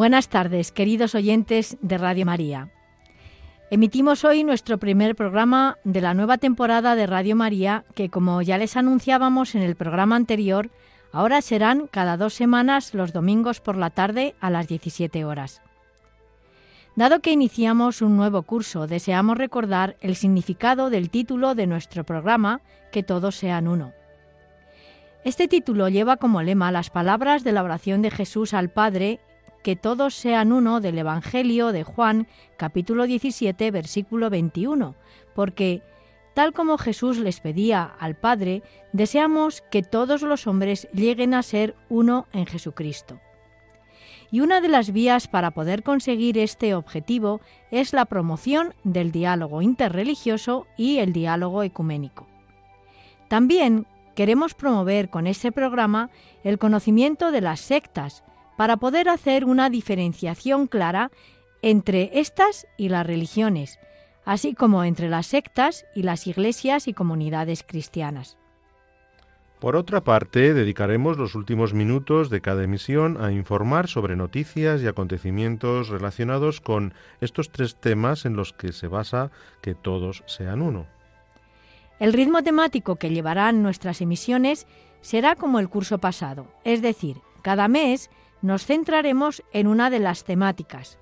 Buenas 0.00 0.30
tardes, 0.30 0.72
queridos 0.72 1.14
oyentes 1.14 1.76
de 1.82 1.98
Radio 1.98 2.24
María. 2.24 2.70
Emitimos 3.70 4.24
hoy 4.24 4.44
nuestro 4.44 4.78
primer 4.78 5.14
programa 5.14 5.76
de 5.84 6.00
la 6.00 6.14
nueva 6.14 6.38
temporada 6.38 6.94
de 6.94 7.06
Radio 7.06 7.36
María, 7.36 7.84
que 7.94 8.08
como 8.08 8.40
ya 8.40 8.56
les 8.56 8.78
anunciábamos 8.78 9.54
en 9.54 9.60
el 9.60 9.76
programa 9.76 10.16
anterior, 10.16 10.70
ahora 11.12 11.42
serán 11.42 11.86
cada 11.86 12.16
dos 12.16 12.32
semanas 12.32 12.94
los 12.94 13.12
domingos 13.12 13.60
por 13.60 13.76
la 13.76 13.90
tarde 13.90 14.34
a 14.40 14.48
las 14.48 14.68
17 14.68 15.22
horas. 15.26 15.60
Dado 16.96 17.20
que 17.20 17.32
iniciamos 17.32 18.00
un 18.00 18.16
nuevo 18.16 18.40
curso, 18.44 18.86
deseamos 18.86 19.36
recordar 19.36 19.96
el 20.00 20.16
significado 20.16 20.88
del 20.88 21.10
título 21.10 21.54
de 21.54 21.66
nuestro 21.66 22.04
programa, 22.04 22.62
Que 22.90 23.02
todos 23.02 23.36
sean 23.36 23.68
uno. 23.68 23.92
Este 25.24 25.46
título 25.46 25.90
lleva 25.90 26.16
como 26.16 26.40
lema 26.40 26.72
las 26.72 26.88
palabras 26.88 27.44
de 27.44 27.52
la 27.52 27.62
oración 27.62 28.00
de 28.00 28.10
Jesús 28.10 28.54
al 28.54 28.70
Padre 28.70 29.20
que 29.62 29.76
todos 29.76 30.14
sean 30.14 30.52
uno 30.52 30.80
del 30.80 30.98
Evangelio 30.98 31.72
de 31.72 31.84
Juan 31.84 32.26
capítulo 32.56 33.06
17 33.06 33.70
versículo 33.70 34.30
21, 34.30 34.94
porque 35.34 35.82
tal 36.34 36.52
como 36.52 36.78
Jesús 36.78 37.18
les 37.18 37.40
pedía 37.40 37.82
al 37.98 38.16
Padre, 38.16 38.62
deseamos 38.92 39.62
que 39.70 39.82
todos 39.82 40.22
los 40.22 40.46
hombres 40.46 40.88
lleguen 40.92 41.34
a 41.34 41.42
ser 41.42 41.74
uno 41.88 42.26
en 42.32 42.46
Jesucristo. 42.46 43.20
Y 44.30 44.40
una 44.40 44.60
de 44.60 44.68
las 44.68 44.92
vías 44.92 45.26
para 45.26 45.50
poder 45.50 45.82
conseguir 45.82 46.38
este 46.38 46.74
objetivo 46.74 47.40
es 47.70 47.92
la 47.92 48.04
promoción 48.04 48.74
del 48.84 49.10
diálogo 49.10 49.60
interreligioso 49.60 50.66
y 50.76 50.98
el 50.98 51.12
diálogo 51.12 51.64
ecuménico. 51.64 52.28
También 53.28 53.86
queremos 54.14 54.54
promover 54.54 55.10
con 55.10 55.26
este 55.26 55.50
programa 55.50 56.10
el 56.44 56.58
conocimiento 56.58 57.32
de 57.32 57.40
las 57.40 57.60
sectas, 57.60 58.22
para 58.60 58.76
poder 58.76 59.08
hacer 59.08 59.46
una 59.46 59.70
diferenciación 59.70 60.66
clara 60.66 61.10
entre 61.62 62.20
estas 62.20 62.66
y 62.76 62.90
las 62.90 63.06
religiones, 63.06 63.78
así 64.26 64.52
como 64.52 64.84
entre 64.84 65.08
las 65.08 65.28
sectas 65.28 65.86
y 65.94 66.02
las 66.02 66.26
iglesias 66.26 66.86
y 66.86 66.92
comunidades 66.92 67.64
cristianas. 67.66 68.36
Por 69.60 69.76
otra 69.76 70.02
parte, 70.02 70.52
dedicaremos 70.52 71.16
los 71.16 71.34
últimos 71.34 71.72
minutos 71.72 72.28
de 72.28 72.42
cada 72.42 72.62
emisión 72.62 73.16
a 73.24 73.32
informar 73.32 73.88
sobre 73.88 74.14
noticias 74.14 74.82
y 74.82 74.88
acontecimientos 74.88 75.88
relacionados 75.88 76.60
con 76.60 76.92
estos 77.22 77.50
tres 77.50 77.76
temas 77.76 78.26
en 78.26 78.36
los 78.36 78.52
que 78.52 78.72
se 78.72 78.88
basa 78.88 79.30
que 79.62 79.74
todos 79.74 80.22
sean 80.26 80.60
uno. 80.60 80.84
El 81.98 82.12
ritmo 82.12 82.42
temático 82.42 82.96
que 82.96 83.08
llevarán 83.08 83.62
nuestras 83.62 84.02
emisiones 84.02 84.66
será 85.00 85.34
como 85.34 85.60
el 85.60 85.70
curso 85.70 85.96
pasado, 85.96 86.46
es 86.64 86.82
decir, 86.82 87.16
cada 87.40 87.66
mes 87.66 88.10
nos 88.42 88.64
centraremos 88.64 89.42
en 89.52 89.66
una 89.66 89.90
de 89.90 89.98
las 89.98 90.24
temáticas, 90.24 90.98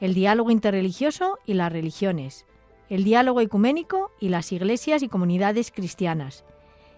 el 0.00 0.14
diálogo 0.14 0.50
interreligioso 0.50 1.38
y 1.46 1.54
las 1.54 1.72
religiones, 1.72 2.46
el 2.88 3.04
diálogo 3.04 3.40
ecuménico 3.40 4.12
y 4.20 4.28
las 4.28 4.52
iglesias 4.52 5.02
y 5.02 5.08
comunidades 5.08 5.70
cristianas, 5.70 6.44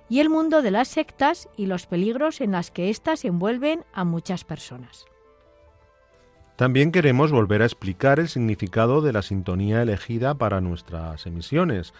y 0.08 0.20
el 0.20 0.30
mundo 0.30 0.62
de 0.62 0.70
las 0.70 0.88
sectas 0.88 1.48
y 1.56 1.66
los 1.66 1.86
peligros 1.86 2.40
en 2.40 2.52
las 2.52 2.70
que 2.70 2.90
éstas 2.90 3.24
envuelven 3.24 3.84
a 3.92 4.04
muchas 4.04 4.44
personas. 4.44 5.06
También 6.56 6.90
queremos 6.90 7.30
volver 7.30 7.62
a 7.62 7.66
explicar 7.66 8.18
el 8.18 8.28
significado 8.28 9.00
de 9.00 9.12
la 9.12 9.22
sintonía 9.22 9.80
elegida 9.82 10.34
para 10.34 10.60
nuestras 10.60 11.24
emisiones. 11.26 11.94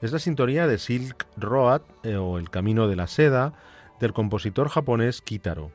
Es 0.00 0.12
la 0.12 0.20
sintonía 0.20 0.68
de 0.68 0.78
Silk 0.78 1.26
Road 1.36 1.82
eh, 2.04 2.16
o 2.16 2.38
El 2.38 2.48
Camino 2.48 2.86
de 2.86 2.94
la 2.94 3.08
Seda 3.08 3.54
del 3.98 4.12
compositor 4.12 4.68
japonés 4.68 5.20
Kitaro. 5.20 5.72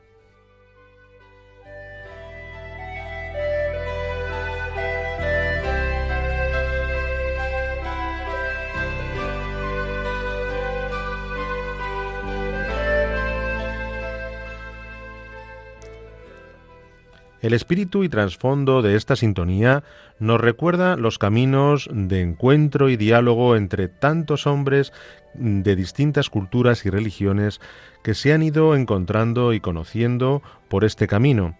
El 17.42 17.54
espíritu 17.54 18.04
y 18.04 18.08
trasfondo 18.10 18.82
de 18.82 18.96
esta 18.96 19.16
sintonía 19.16 19.82
nos 20.18 20.40
recuerda 20.40 20.96
los 20.96 21.18
caminos 21.18 21.88
de 21.90 22.20
encuentro 22.20 22.90
y 22.90 22.96
diálogo 22.96 23.56
entre 23.56 23.88
tantos 23.88 24.46
hombres 24.46 24.92
de 25.34 25.74
distintas 25.74 26.28
culturas 26.28 26.84
y 26.84 26.90
religiones 26.90 27.60
que 28.02 28.14
se 28.14 28.34
han 28.34 28.42
ido 28.42 28.74
encontrando 28.74 29.54
y 29.54 29.60
conociendo 29.60 30.42
por 30.68 30.84
este 30.84 31.06
camino, 31.06 31.56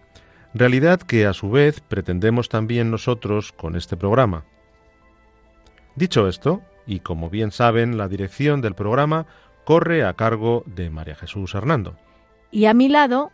realidad 0.53 1.01
que 1.01 1.25
a 1.25 1.33
su 1.33 1.49
vez 1.49 1.79
pretendemos 1.79 2.49
también 2.49 2.91
nosotros 2.91 3.51
con 3.51 3.75
este 3.75 3.97
programa. 3.97 4.45
Dicho 5.95 6.27
esto, 6.27 6.61
y 6.85 6.99
como 6.99 7.29
bien 7.29 7.51
saben, 7.51 7.97
la 7.97 8.07
dirección 8.07 8.61
del 8.61 8.75
programa 8.75 9.25
corre 9.65 10.03
a 10.03 10.13
cargo 10.13 10.63
de 10.65 10.89
María 10.89 11.15
Jesús 11.15 11.55
Hernando. 11.55 11.95
Y 12.51 12.65
a 12.65 12.73
mi 12.73 12.89
lado 12.89 13.31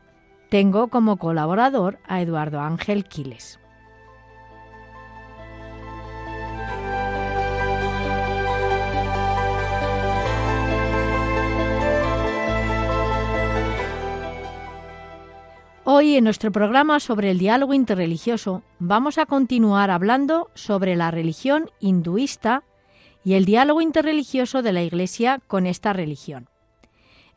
tengo 0.50 0.88
como 0.88 1.18
colaborador 1.18 2.00
a 2.08 2.22
Eduardo 2.22 2.59
Ángel 2.59 3.06
Quiles. 3.06 3.59
Hoy 15.90 16.16
en 16.16 16.25
nuestro 16.25 16.52
programa 16.52 17.00
sobre 17.00 17.31
el 17.31 17.40
diálogo 17.40 17.74
interreligioso 17.74 18.62
vamos 18.78 19.18
a 19.18 19.25
continuar 19.25 19.90
hablando 19.90 20.52
sobre 20.53 20.97
la 20.97 21.12
religión 21.12 21.72
hinduista 21.80 22.63
y 23.24 23.36
el 23.36 23.46
diálogo 23.46 23.80
interreligioso 23.80 24.62
de 24.62 24.74
la 24.74 24.84
Iglesia 24.84 25.40
con 25.47 25.66
esta 25.66 25.94
religión. 25.94 26.50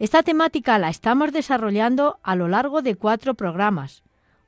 Esta 0.00 0.22
temática 0.22 0.78
la 0.78 0.88
estamos 0.88 1.30
desarrollando 1.30 2.20
a 2.22 2.34
lo 2.34 2.48
largo 2.48 2.80
de 2.80 2.96
cuatro 2.96 3.34
programas. 3.34 4.02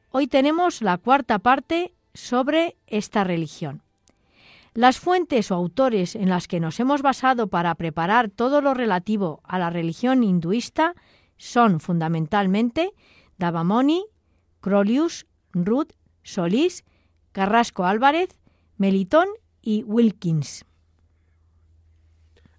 Hoy 0.08 0.26
tenemos 0.26 0.80
la 0.80 0.96
cuarta 0.96 1.40
parte 1.40 1.92
sobre 2.14 2.78
esta 2.86 3.22
religión. 3.22 3.82
Las 4.72 4.98
fuentes 4.98 5.50
o 5.50 5.54
autores 5.54 6.16
en 6.16 6.30
las 6.30 6.48
que 6.48 6.58
nos 6.58 6.80
hemos 6.80 7.02
basado 7.02 7.48
para 7.48 7.74
preparar 7.74 8.30
todo 8.30 8.62
lo 8.62 8.72
relativo 8.72 9.42
a 9.44 9.58
la 9.58 9.68
religión 9.68 10.24
hinduista 10.24 10.94
son 11.36 11.80
fundamentalmente 11.80 12.94
Davamoni, 13.36 14.06
Crolius, 14.62 15.26
Ruth, 15.52 15.92
Solís, 16.22 16.82
Carrasco 17.32 17.84
Álvarez, 17.84 18.40
Melitón 18.78 19.28
y 19.60 19.82
Wilkins. 19.82 20.64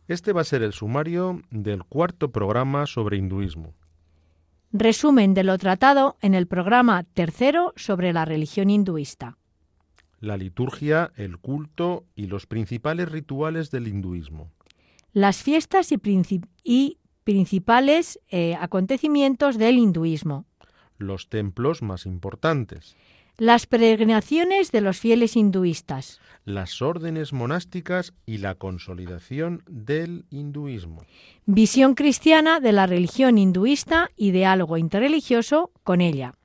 Este 0.07 0.33
va 0.33 0.41
a 0.41 0.45
ser 0.45 0.63
el 0.63 0.73
sumario 0.73 1.41
del 1.49 1.83
cuarto 1.83 2.31
programa 2.31 2.85
sobre 2.85 3.17
hinduismo. 3.17 3.73
Resumen 4.73 5.33
de 5.33 5.43
lo 5.43 5.57
tratado 5.57 6.17
en 6.21 6.33
el 6.33 6.47
programa 6.47 7.03
tercero 7.03 7.73
sobre 7.75 8.11
la 8.11 8.25
religión 8.25 8.69
hinduista. 8.69 9.37
La 10.19 10.35
liturgia, 10.35 11.11
el 11.15 11.37
culto 11.37 12.05
y 12.15 12.27
los 12.27 12.47
principales 12.47 13.11
rituales 13.11 13.71
del 13.71 13.87
hinduismo. 13.87 14.51
Las 15.13 15.43
fiestas 15.43 15.91
y, 15.91 16.01
y 16.63 16.97
principales 17.23 18.19
eh, 18.29 18.55
acontecimientos 18.59 19.57
del 19.57 19.77
hinduismo. 19.77 20.45
Los 20.97 21.29
templos 21.29 21.81
más 21.81 22.05
importantes. 22.05 22.95
Las 23.39 23.65
peregrinaciones 23.65 24.71
de 24.71 24.81
los 24.81 24.99
fieles 24.99 25.35
hinduistas. 25.35 26.19
Las 26.45 26.83
órdenes 26.83 27.33
monásticas 27.33 28.13
y 28.27 28.37
la 28.37 28.53
consolidación 28.53 29.63
del 29.67 30.25
hinduismo. 30.29 31.01
Visión 31.47 31.95
cristiana 31.95 32.59
de 32.59 32.71
la 32.73 32.85
religión 32.85 33.39
hinduista 33.39 34.11
y 34.15 34.31
diálogo 34.31 34.77
interreligioso 34.77 35.71
con 35.83 35.99
ella. 36.01 36.35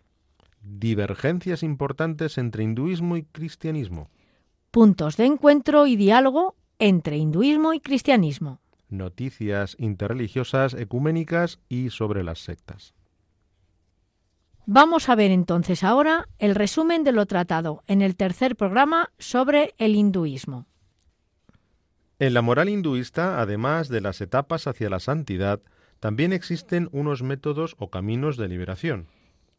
Divergencias 0.62 1.62
importantes 1.62 2.38
entre 2.38 2.64
hinduismo 2.64 3.19
y 3.19 3.25
cristianismo. 3.25 4.08
Puntos 4.70 5.19
de 5.19 5.26
encuentro 5.26 5.87
y 5.87 5.96
diálogo 5.96 6.56
entre 6.79 7.19
hinduismo 7.19 7.75
y 7.75 7.81
cristianismo. 7.81 8.61
Noticias 8.88 9.76
interreligiosas 9.79 10.73
ecuménicas 10.73 11.61
y 11.69 11.90
sobre 11.90 12.25
las 12.25 12.38
sectas. 12.38 12.94
Vamos 14.70 15.09
a 15.09 15.15
ver 15.15 15.31
entonces 15.31 15.82
ahora 15.82 16.29
el 16.38 16.55
resumen 16.55 17.03
de 17.03 17.12
lo 17.12 17.25
tratado 17.25 17.82
en 17.87 18.03
el 18.03 18.17
tercer 18.17 18.55
programa 18.55 19.12
sobre 19.19 19.75
el 19.79 19.97
hinduismo. 19.97 20.67
En 22.19 22.35
la 22.35 22.43
moral 22.43 22.69
hinduista, 22.69 23.41
además 23.41 23.88
de 23.88 24.03
las 24.03 24.20
etapas 24.20 24.67
hacia 24.67 24.91
la 24.91 25.00
santidad, 25.00 25.62
también 26.00 26.35
existen 26.35 26.91
unos 26.93 27.23
métodos 27.23 27.76
o 27.79 27.88
caminos 27.88 28.37
de 28.37 28.47
liberación. 28.47 29.06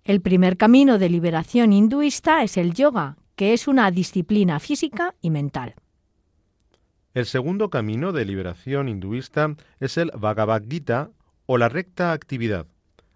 El 0.03 0.21
primer 0.21 0.57
camino 0.57 0.99
de 0.99 1.09
liberación 1.09 1.73
hinduista 1.73 2.43
es 2.43 2.55
el 2.55 2.75
yoga, 2.75 3.17
que 3.35 3.53
es 3.53 3.67
una 3.67 3.89
disciplina 3.89 4.59
física 4.59 5.15
y 5.21 5.31
mental. 5.31 5.73
El 7.15 7.25
segundo 7.25 7.71
camino 7.71 8.11
de 8.11 8.25
liberación 8.25 8.87
hinduista 8.87 9.55
es 9.79 9.97
el 9.97 10.11
Bhagavad 10.15 10.65
Gita 10.69 11.09
o 11.47 11.57
la 11.57 11.67
recta 11.67 12.11
actividad. 12.11 12.67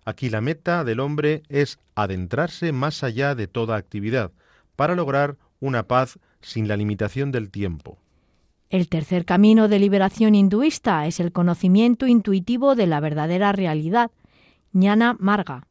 Aquí 0.05 0.29
la 0.29 0.41
meta 0.41 0.83
del 0.83 0.99
hombre 0.99 1.43
es 1.49 1.79
adentrarse 1.95 2.71
más 2.71 3.03
allá 3.03 3.35
de 3.35 3.47
toda 3.47 3.77
actividad, 3.77 4.31
para 4.75 4.95
lograr 4.95 5.37
una 5.59 5.87
paz 5.87 6.19
sin 6.41 6.67
la 6.67 6.77
limitación 6.77 7.31
del 7.31 7.49
tiempo. 7.49 7.97
El 8.69 8.89
tercer 8.89 9.23
camino 9.23 9.67
de 9.67 9.79
liberación 9.79 10.35
hinduista 10.35 11.05
es 11.05 11.19
el 11.19 11.31
conocimiento 11.31 12.07
intuitivo 12.07 12.75
de 12.75 12.87
la 12.87 12.99
verdadera 12.99 13.51
realidad, 13.51 14.11
Jnana 14.73 15.15
Marga. 15.19 15.67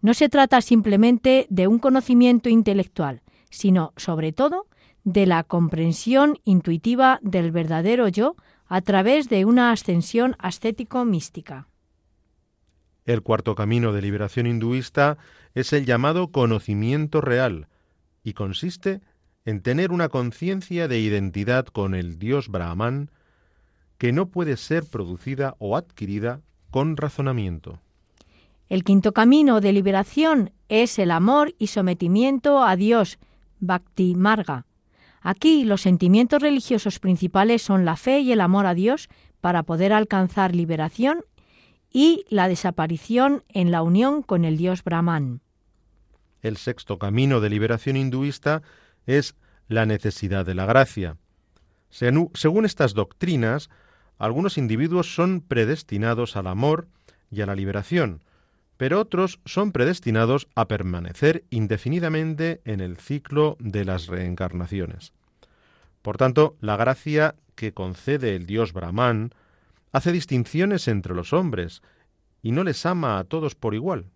No 0.00 0.14
se 0.14 0.28
trata 0.28 0.62
simplemente 0.62 1.46
de 1.50 1.66
un 1.66 1.78
conocimiento 1.78 2.48
intelectual, 2.48 3.20
sino, 3.50 3.92
sobre 3.96 4.32
todo, 4.32 4.66
de 5.04 5.26
la 5.26 5.44
comprensión 5.44 6.38
intuitiva 6.44 7.20
del 7.22 7.52
verdadero 7.52 8.08
yo 8.08 8.36
a 8.66 8.80
través 8.80 9.28
de 9.28 9.44
una 9.44 9.72
ascensión 9.72 10.36
ascético-mística. 10.38 11.68
El 13.06 13.22
cuarto 13.22 13.54
camino 13.54 13.92
de 13.92 14.02
liberación 14.02 14.46
hinduista 14.46 15.18
es 15.54 15.72
el 15.72 15.86
llamado 15.86 16.28
conocimiento 16.28 17.20
real 17.20 17.68
y 18.22 18.34
consiste 18.34 19.00
en 19.44 19.62
tener 19.62 19.90
una 19.90 20.08
conciencia 20.08 20.86
de 20.86 21.00
identidad 21.00 21.66
con 21.66 21.94
el 21.94 22.18
Dios 22.18 22.48
Brahman 22.48 23.10
que 23.98 24.12
no 24.12 24.26
puede 24.26 24.56
ser 24.56 24.84
producida 24.84 25.56
o 25.58 25.76
adquirida 25.76 26.40
con 26.70 26.96
razonamiento. 26.96 27.80
El 28.68 28.84
quinto 28.84 29.12
camino 29.12 29.60
de 29.60 29.72
liberación 29.72 30.52
es 30.68 30.98
el 30.98 31.10
amor 31.10 31.54
y 31.58 31.66
sometimiento 31.66 32.62
a 32.62 32.76
Dios, 32.76 33.18
Bhakti 33.58 34.14
Marga. 34.14 34.66
Aquí 35.20 35.64
los 35.64 35.82
sentimientos 35.82 36.40
religiosos 36.40 36.98
principales 36.98 37.62
son 37.62 37.84
la 37.84 37.96
fe 37.96 38.20
y 38.20 38.32
el 38.32 38.40
amor 38.40 38.66
a 38.66 38.74
Dios 38.74 39.08
para 39.40 39.64
poder 39.64 39.92
alcanzar 39.92 40.54
liberación 40.54 41.24
y 41.92 42.24
la 42.28 42.48
desaparición 42.48 43.44
en 43.48 43.70
la 43.70 43.82
unión 43.82 44.22
con 44.22 44.44
el 44.44 44.56
dios 44.56 44.84
Brahman. 44.84 45.40
El 46.42 46.56
sexto 46.56 46.98
camino 46.98 47.40
de 47.40 47.50
liberación 47.50 47.96
hinduista 47.96 48.62
es 49.06 49.34
la 49.68 49.86
necesidad 49.86 50.46
de 50.46 50.54
la 50.54 50.66
gracia. 50.66 51.16
Según 51.90 52.64
estas 52.64 52.94
doctrinas, 52.94 53.68
algunos 54.18 54.58
individuos 54.58 55.14
son 55.14 55.40
predestinados 55.40 56.36
al 56.36 56.46
amor 56.46 56.88
y 57.30 57.40
a 57.40 57.46
la 57.46 57.54
liberación, 57.54 58.22
pero 58.76 59.00
otros 59.00 59.40
son 59.44 59.72
predestinados 59.72 60.48
a 60.54 60.68
permanecer 60.68 61.44
indefinidamente 61.50 62.60
en 62.64 62.80
el 62.80 62.96
ciclo 62.96 63.56
de 63.60 63.84
las 63.84 64.06
reencarnaciones. 64.06 65.12
Por 66.02 66.16
tanto, 66.16 66.56
la 66.60 66.76
gracia 66.76 67.34
que 67.54 67.74
concede 67.74 68.34
el 68.34 68.46
dios 68.46 68.72
Brahman 68.72 69.32
hace 69.92 70.12
distinciones 70.12 70.88
entre 70.88 71.14
los 71.14 71.32
hombres 71.32 71.82
y 72.42 72.52
no 72.52 72.64
les 72.64 72.86
ama 72.86 73.18
a 73.18 73.24
todos 73.24 73.54
por 73.54 73.74
igual. 73.74 74.06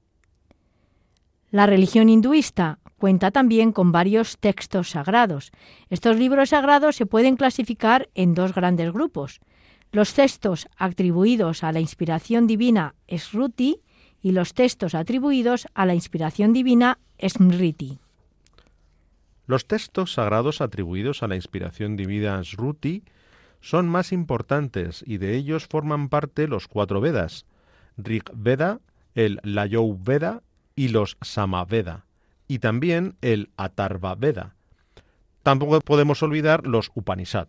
La 1.51 1.67
religión 1.67 2.09
hinduista 2.09 2.79
cuenta 2.99 3.31
también 3.31 3.73
con 3.73 3.93
varios 3.93 4.39
textos 4.39 4.91
sagrados. 4.91 5.53
Estos 5.91 6.17
libros 6.17 6.51
sagrados 6.51 6.97
se 6.97 7.07
pueden 7.07 7.37
clasificar 7.37 8.09
en 8.15 8.35
dos 8.35 8.55
grandes 8.55 8.93
grupos. 8.93 9.41
Los 9.93 10.15
textos 10.15 10.67
atribuidos 10.77 11.63
a 11.63 11.71
la 11.71 11.81
inspiración 11.81 12.47
divina 12.47 12.95
Sruti 13.09 13.83
y 14.21 14.33
los 14.33 14.55
textos 14.55 14.95
atribuidos 14.95 15.69
a 15.75 15.87
la 15.87 15.95
inspiración 15.95 16.53
divina 16.53 16.99
Smriti. 17.25 17.99
Los 19.47 19.67
textos 19.67 20.15
sagrados 20.15 20.61
atribuidos 20.61 21.23
a 21.23 21.29
la 21.29 21.37
inspiración 21.37 21.97
divina 21.97 22.43
Sruti 22.43 23.05
son 23.65 23.89
más 23.89 24.13
importantes 24.13 25.03
y 25.07 25.17
de 25.17 25.35
ellos 25.37 25.67
forman 25.67 26.11
parte 26.11 26.49
los 26.49 26.69
cuatro 26.69 27.01
Vedas, 27.01 27.47
Rig 27.97 28.25
Veda, 28.35 28.81
el 29.15 29.41
Layou 29.43 29.99
Veda 29.99 30.43
y 30.77 30.89
los 30.89 31.17
Samaveda, 31.23 32.05
y 32.47 32.59
también 32.59 33.17
el 33.23 33.49
Atarva 33.57 34.17
Veda. 34.17 34.55
Tampoco 35.43 35.81
podemos 35.81 36.23
olvidar 36.23 36.67
los 36.67 36.91
Upanishad. 36.95 37.49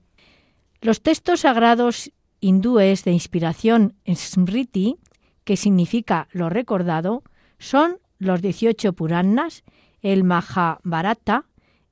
Los 0.80 1.02
textos 1.02 1.42
sagrados 1.42 2.14
hindúes 2.40 3.04
de 3.04 3.12
inspiración 3.12 3.96
Smriti, 4.08 4.96
que 5.44 5.58
significa 5.58 6.30
lo 6.32 6.48
recordado, 6.48 7.24
son 7.60 7.98
los 8.20 8.42
18 8.42 8.94
Puranas, 8.94 9.66
el 10.02 10.24
Mahabharata, 10.24 11.44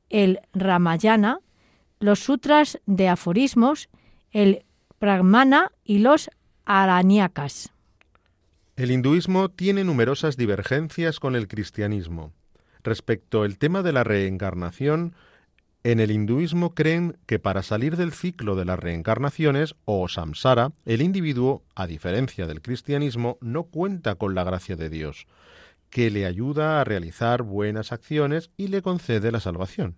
el 0.09 0.39
Ramayana, 0.53 1.39
los 1.99 2.19
sutras 2.19 2.79
de 2.85 3.09
aforismos, 3.09 3.89
el 4.33 4.65
Brahmana 4.99 5.71
y 5.83 5.99
los 5.99 6.29
Araniakas. 6.65 7.71
El 8.75 8.91
hinduismo 8.91 9.49
tiene 9.49 9.83
numerosas 9.83 10.35
divergencias 10.35 11.19
con 11.19 11.35
el 11.35 11.47
cristianismo. 11.47 12.33
Respecto 12.83 13.43
al 13.43 13.57
tema 13.57 13.83
de 13.83 13.93
la 13.93 14.03
reencarnación, 14.03 15.13
en 15.83 15.99
el 15.99 16.11
hinduismo 16.11 16.73
creen 16.73 17.17
que 17.27 17.39
para 17.39 17.61
salir 17.61 17.97
del 17.97 18.13
ciclo 18.13 18.55
de 18.55 18.65
las 18.65 18.79
reencarnaciones, 18.79 19.75
o 19.85 20.07
samsara, 20.07 20.71
el 20.85 21.01
individuo, 21.01 21.63
a 21.75 21.85
diferencia 21.85 22.47
del 22.47 22.61
cristianismo, 22.61 23.37
no 23.41 23.63
cuenta 23.65 24.15
con 24.15 24.33
la 24.33 24.43
gracia 24.43 24.75
de 24.75 24.89
Dios, 24.89 25.27
que 25.89 26.09
le 26.09 26.25
ayuda 26.25 26.81
a 26.81 26.83
realizar 26.83 27.43
buenas 27.43 27.91
acciones 27.91 28.49
y 28.57 28.69
le 28.69 28.81
concede 28.81 29.31
la 29.31 29.39
salvación. 29.39 29.95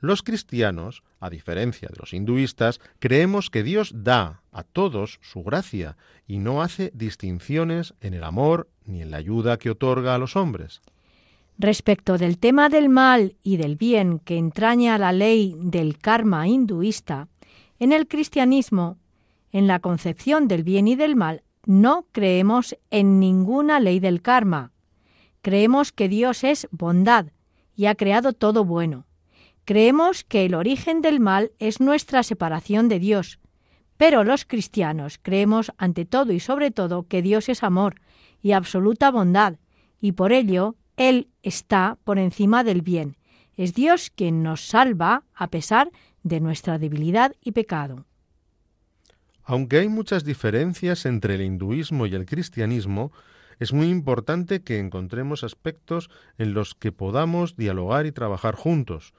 Los 0.00 0.22
cristianos, 0.22 1.02
a 1.20 1.28
diferencia 1.28 1.88
de 1.88 1.96
los 1.98 2.14
hinduistas, 2.14 2.80
creemos 2.98 3.50
que 3.50 3.62
Dios 3.62 3.92
da 3.94 4.42
a 4.50 4.62
todos 4.62 5.18
su 5.20 5.42
gracia 5.42 5.98
y 6.26 6.38
no 6.38 6.62
hace 6.62 6.90
distinciones 6.94 7.94
en 8.00 8.14
el 8.14 8.24
amor 8.24 8.70
ni 8.86 9.02
en 9.02 9.10
la 9.10 9.18
ayuda 9.18 9.58
que 9.58 9.68
otorga 9.68 10.14
a 10.14 10.18
los 10.18 10.36
hombres. 10.36 10.80
Respecto 11.58 12.16
del 12.16 12.38
tema 12.38 12.70
del 12.70 12.88
mal 12.88 13.36
y 13.42 13.58
del 13.58 13.76
bien 13.76 14.18
que 14.20 14.38
entraña 14.38 14.96
la 14.96 15.12
ley 15.12 15.54
del 15.58 15.98
karma 15.98 16.48
hinduista, 16.48 17.28
en 17.78 17.92
el 17.92 18.08
cristianismo, 18.08 18.96
en 19.52 19.66
la 19.66 19.80
concepción 19.80 20.48
del 20.48 20.64
bien 20.64 20.88
y 20.88 20.96
del 20.96 21.14
mal, 21.14 21.42
no 21.66 22.06
creemos 22.12 22.74
en 22.90 23.20
ninguna 23.20 23.80
ley 23.80 24.00
del 24.00 24.22
karma. 24.22 24.72
Creemos 25.42 25.92
que 25.92 26.08
Dios 26.08 26.42
es 26.42 26.68
bondad 26.70 27.26
y 27.76 27.84
ha 27.84 27.94
creado 27.94 28.32
todo 28.32 28.64
bueno 28.64 29.04
Creemos 29.64 30.24
que 30.24 30.44
el 30.44 30.54
origen 30.54 31.02
del 31.02 31.20
mal 31.20 31.52
es 31.58 31.80
nuestra 31.80 32.22
separación 32.22 32.88
de 32.88 32.98
Dios, 32.98 33.38
pero 33.96 34.24
los 34.24 34.44
cristianos 34.44 35.18
creemos 35.20 35.72
ante 35.76 36.04
todo 36.04 36.32
y 36.32 36.40
sobre 36.40 36.70
todo 36.70 37.06
que 37.06 37.22
Dios 37.22 37.48
es 37.48 37.62
amor 37.62 38.00
y 38.42 38.52
absoluta 38.52 39.10
bondad, 39.10 39.58
y 40.00 40.12
por 40.12 40.32
ello 40.32 40.76
Él 40.96 41.28
está 41.42 41.98
por 42.04 42.18
encima 42.18 42.64
del 42.64 42.82
bien. 42.82 43.16
Es 43.56 43.74
Dios 43.74 44.10
quien 44.10 44.42
nos 44.42 44.66
salva 44.66 45.24
a 45.34 45.48
pesar 45.48 45.90
de 46.22 46.40
nuestra 46.40 46.78
debilidad 46.78 47.34
y 47.42 47.52
pecado. 47.52 48.06
Aunque 49.44 49.78
hay 49.78 49.88
muchas 49.88 50.24
diferencias 50.24 51.04
entre 51.06 51.34
el 51.34 51.42
hinduismo 51.42 52.06
y 52.06 52.14
el 52.14 52.24
cristianismo, 52.24 53.12
es 53.58 53.72
muy 53.74 53.88
importante 53.88 54.62
que 54.62 54.78
encontremos 54.78 55.44
aspectos 55.44 56.08
en 56.38 56.54
los 56.54 56.74
que 56.74 56.92
podamos 56.92 57.56
dialogar 57.56 58.06
y 58.06 58.12
trabajar 58.12 58.54
juntos, 58.54 59.12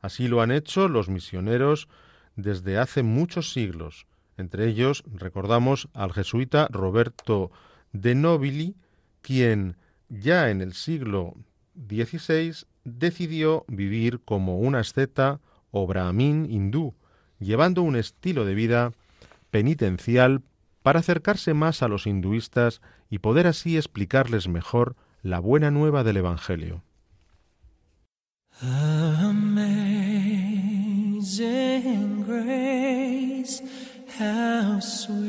Así 0.00 0.28
lo 0.28 0.40
han 0.42 0.50
hecho 0.50 0.88
los 0.88 1.08
misioneros 1.08 1.88
desde 2.36 2.78
hace 2.78 3.02
muchos 3.02 3.52
siglos. 3.52 4.06
Entre 4.36 4.68
ellos 4.68 5.02
recordamos 5.12 5.88
al 5.94 6.12
jesuita 6.12 6.68
Roberto 6.70 7.50
de 7.92 8.14
Nobili, 8.14 8.76
quien 9.22 9.76
ya 10.08 10.50
en 10.50 10.60
el 10.60 10.72
siglo 10.74 11.34
XVI 11.74 12.66
decidió 12.84 13.64
vivir 13.68 14.20
como 14.24 14.58
un 14.58 14.76
asceta 14.76 15.40
o 15.70 15.86
brahmin 15.86 16.50
hindú, 16.50 16.94
llevando 17.38 17.82
un 17.82 17.96
estilo 17.96 18.44
de 18.44 18.54
vida 18.54 18.92
penitencial 19.50 20.42
para 20.82 21.00
acercarse 21.00 21.54
más 21.54 21.82
a 21.82 21.88
los 21.88 22.06
hinduistas 22.06 22.80
y 23.10 23.18
poder 23.18 23.46
así 23.46 23.76
explicarles 23.76 24.48
mejor 24.48 24.96
la 25.22 25.40
buena 25.40 25.70
nueva 25.70 26.04
del 26.04 26.18
Evangelio. 26.18 26.82
Amazing 31.28 32.22
grace, 32.22 33.60
how 34.16 34.80
sweet 34.80 35.20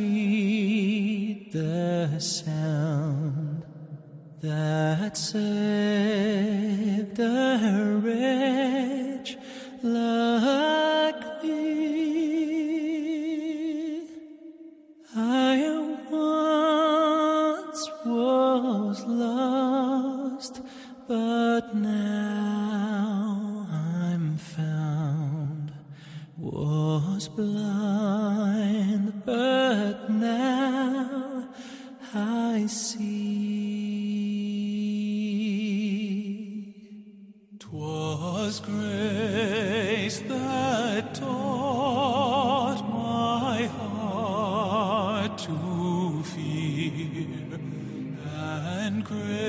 the 1.52 2.18
sound 2.20 3.66
that 4.40 5.18
saved 5.18 5.60
a 7.20 8.00
wretch 8.02 9.38
like 9.84 11.39
blind, 27.40 29.06
but 29.26 30.10
now 30.10 31.48
I 32.14 32.66
see. 32.68 33.30
'Twas 37.60 38.56
grace 38.72 40.20
that 40.32 41.04
taught 41.22 42.82
my 43.06 43.58
heart 43.78 45.34
to 45.48 45.58
fear, 46.34 47.60
and 48.84 48.96
grace 49.06 49.49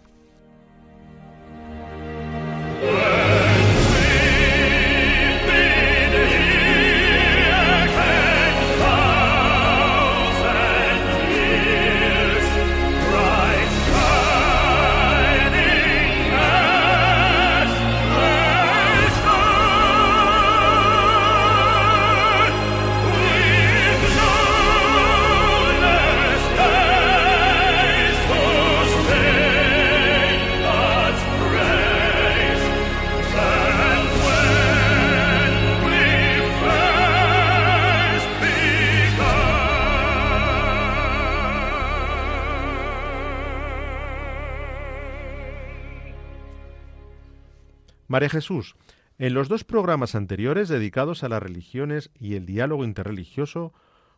María 48.11 48.27
Jesús, 48.27 48.75
en 49.19 49.33
los 49.33 49.47
dos 49.47 49.63
programas 49.63 50.15
anteriores 50.15 50.67
dedicados 50.67 51.23
a 51.23 51.29
las 51.29 51.41
religiones 51.41 52.11
y 52.19 52.35
el 52.35 52.45
diálogo 52.45 52.83
interreligioso, 52.83 53.73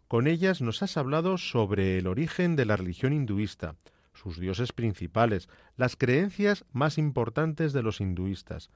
con 0.08 0.26
ellas 0.26 0.62
nos 0.62 0.82
has 0.82 0.98
hablado 0.98 1.38
sobre 1.38 2.00
el 2.00 2.08
origen 2.08 2.56
de 2.56 2.66
la 2.66 2.76
religión 2.76 3.14
hinduista, 3.14 3.76
sus 4.16 4.40
dioses 4.40 4.74
principales, 4.74 5.48
las 5.78 5.96
creencias 5.96 6.66
más 6.72 6.98
importantes 6.98 7.72
de 7.72 7.84
los 7.84 8.02
hinduistas. 8.02 8.72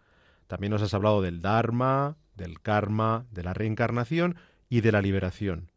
También 0.45 0.69
nos 0.69 0.83
has 0.83 0.93
hablado 0.93 1.24
del 1.24 1.41
Dharma, 1.41 2.17
del 2.36 2.62
karma, 2.62 3.25
de 3.31 3.41
la 3.41 3.55
reencarnación 3.55 4.36
y 4.69 4.81
de 4.81 4.91
la 4.91 5.01
liberación. 5.01 5.71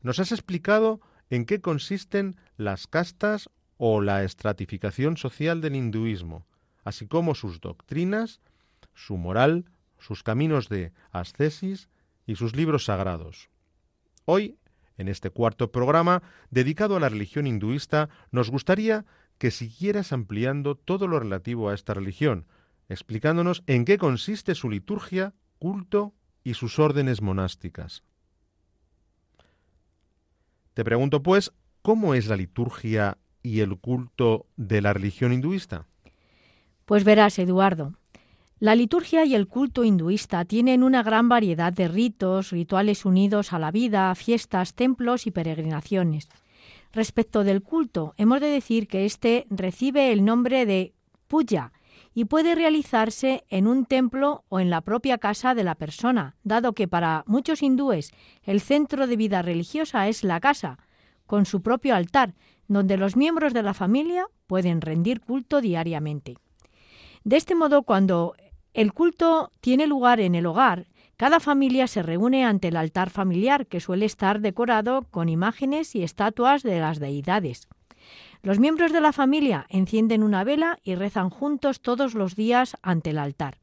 Nos 0.00 0.20
has 0.20 0.30
explicado 0.30 1.00
en 1.28 1.44
qué 1.44 1.60
consisten 1.60 2.36
las 2.56 2.86
castas 2.86 3.50
o 3.78 4.00
la 4.00 4.22
estratificación 4.22 5.16
social 5.16 5.60
del 5.60 5.74
hinduismo, 5.74 6.46
así 6.84 7.08
como 7.08 7.34
sus 7.34 7.60
doctrinas, 7.60 8.40
su 8.94 9.16
moral, 9.16 9.64
sus 9.98 10.22
caminos 10.22 10.68
de 10.68 10.92
ascesis 11.10 11.88
y 12.26 12.36
sus 12.36 12.56
libros 12.56 12.84
sagrados. 12.84 13.50
Hoy, 14.24 14.58
en 14.96 15.08
este 15.08 15.30
cuarto 15.30 15.72
programa 15.72 16.22
dedicado 16.50 16.96
a 16.96 17.00
la 17.00 17.08
religión 17.08 17.46
hinduista, 17.46 18.08
nos 18.30 18.50
gustaría 18.50 19.06
que 19.38 19.50
siguieras 19.50 20.12
ampliando 20.12 20.74
todo 20.74 21.08
lo 21.08 21.18
relativo 21.18 21.70
a 21.70 21.74
esta 21.74 21.94
religión, 21.94 22.46
explicándonos 22.88 23.62
en 23.66 23.84
qué 23.84 23.96
consiste 23.96 24.54
su 24.54 24.68
liturgia, 24.68 25.34
culto 25.58 26.14
y 26.44 26.54
sus 26.54 26.78
órdenes 26.78 27.22
monásticas. 27.22 28.02
Te 30.74 30.84
pregunto, 30.84 31.22
pues, 31.22 31.52
¿cómo 31.82 32.14
es 32.14 32.26
la 32.26 32.36
liturgia 32.36 33.18
y 33.42 33.60
el 33.60 33.78
culto 33.78 34.46
de 34.56 34.80
la 34.80 34.92
religión 34.92 35.32
hinduista? 35.32 35.86
Pues 36.84 37.04
verás, 37.04 37.38
Eduardo, 37.38 37.99
la 38.60 38.74
liturgia 38.74 39.24
y 39.24 39.34
el 39.34 39.48
culto 39.48 39.84
hinduista 39.84 40.44
tienen 40.44 40.82
una 40.82 41.02
gran 41.02 41.30
variedad 41.30 41.72
de 41.72 41.88
ritos, 41.88 42.50
rituales 42.50 43.06
unidos 43.06 43.54
a 43.54 43.58
la 43.58 43.70
vida, 43.70 44.14
fiestas, 44.14 44.74
templos 44.74 45.26
y 45.26 45.30
peregrinaciones. 45.30 46.28
Respecto 46.92 47.42
del 47.42 47.62
culto, 47.62 48.12
hemos 48.18 48.38
de 48.42 48.48
decir 48.48 48.86
que 48.86 49.06
éste 49.06 49.46
recibe 49.48 50.12
el 50.12 50.26
nombre 50.26 50.66
de 50.66 50.92
puya 51.26 51.72
y 52.12 52.26
puede 52.26 52.54
realizarse 52.54 53.44
en 53.48 53.66
un 53.66 53.86
templo 53.86 54.44
o 54.50 54.60
en 54.60 54.68
la 54.68 54.82
propia 54.82 55.16
casa 55.16 55.54
de 55.54 55.64
la 55.64 55.74
persona, 55.74 56.36
dado 56.44 56.74
que 56.74 56.86
para 56.86 57.24
muchos 57.26 57.62
hindúes 57.62 58.12
el 58.42 58.60
centro 58.60 59.06
de 59.06 59.16
vida 59.16 59.40
religiosa 59.40 60.06
es 60.06 60.22
la 60.22 60.38
casa, 60.38 60.78
con 61.24 61.46
su 61.46 61.62
propio 61.62 61.94
altar, 61.94 62.34
donde 62.68 62.98
los 62.98 63.16
miembros 63.16 63.54
de 63.54 63.62
la 63.62 63.72
familia 63.72 64.26
pueden 64.46 64.82
rendir 64.82 65.22
culto 65.22 65.62
diariamente. 65.62 66.36
De 67.24 67.36
este 67.36 67.54
modo, 67.54 67.82
cuando 67.84 68.34
el 68.72 68.92
culto 68.92 69.52
tiene 69.60 69.86
lugar 69.86 70.20
en 70.20 70.34
el 70.34 70.46
hogar, 70.46 70.86
cada 71.16 71.38
familia 71.38 71.86
se 71.86 72.02
reúne 72.02 72.46
ante 72.46 72.68
el 72.68 72.76
altar 72.76 73.10
familiar, 73.10 73.66
que 73.66 73.80
suele 73.80 74.06
estar 74.06 74.40
decorado 74.40 75.02
con 75.10 75.28
imágenes 75.28 75.94
y 75.94 76.02
estatuas 76.02 76.62
de 76.62 76.80
las 76.80 76.98
deidades. 76.98 77.68
Los 78.42 78.58
miembros 78.58 78.90
de 78.90 79.02
la 79.02 79.12
familia 79.12 79.66
encienden 79.68 80.22
una 80.22 80.44
vela 80.44 80.78
y 80.82 80.94
rezan 80.94 81.28
juntos 81.28 81.82
todos 81.82 82.14
los 82.14 82.36
días 82.36 82.74
ante 82.80 83.10
el 83.10 83.18
altar. 83.18 83.58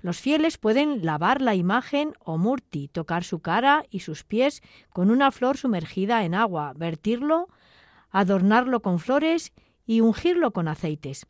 Los 0.00 0.18
fieles 0.18 0.56
pueden 0.56 1.04
lavar 1.04 1.42
la 1.42 1.54
imagen 1.54 2.14
o 2.20 2.38
murti, 2.38 2.88
tocar 2.88 3.22
su 3.22 3.40
cara 3.40 3.84
y 3.90 4.00
sus 4.00 4.24
pies 4.24 4.62
con 4.90 5.10
una 5.10 5.30
flor 5.30 5.58
sumergida 5.58 6.24
en 6.24 6.34
agua, 6.34 6.72
vertirlo, 6.74 7.48
adornarlo 8.10 8.80
con 8.80 8.98
flores 8.98 9.52
y 9.84 10.00
ungirlo 10.00 10.52
con 10.52 10.68
aceites. 10.68 11.26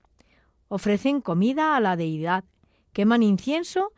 Ofrecen 0.68 1.20
comida 1.20 1.76
a 1.76 1.80
la 1.80 1.96
deidad, 1.96 2.44
queman 2.92 3.22
incienso 3.22 3.92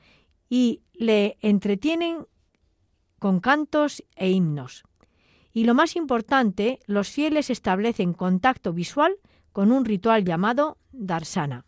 y 0.48 0.82
le 0.94 1.36
entretienen 1.40 2.26
con 3.18 3.40
cantos 3.40 4.04
e 4.16 4.30
himnos. 4.30 4.84
Y 5.52 5.64
lo 5.64 5.74
más 5.74 5.96
importante, 5.96 6.80
los 6.86 7.08
fieles 7.08 7.48
establecen 7.48 8.12
contacto 8.12 8.72
visual 8.72 9.14
con 9.52 9.70
un 9.70 9.84
ritual 9.84 10.24
llamado 10.24 10.78
darsana. 10.92 11.64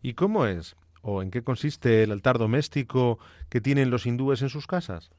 ¿Y 0.00 0.14
cómo 0.14 0.46
es 0.46 0.76
o 1.02 1.22
en 1.22 1.30
qué 1.30 1.42
consiste 1.42 2.02
el 2.02 2.12
altar 2.12 2.38
doméstico 2.38 3.18
que 3.48 3.60
tienen 3.60 3.90
los 3.90 4.06
hindúes 4.06 4.42
en 4.42 4.48
sus 4.48 4.66
casas? 4.66 5.10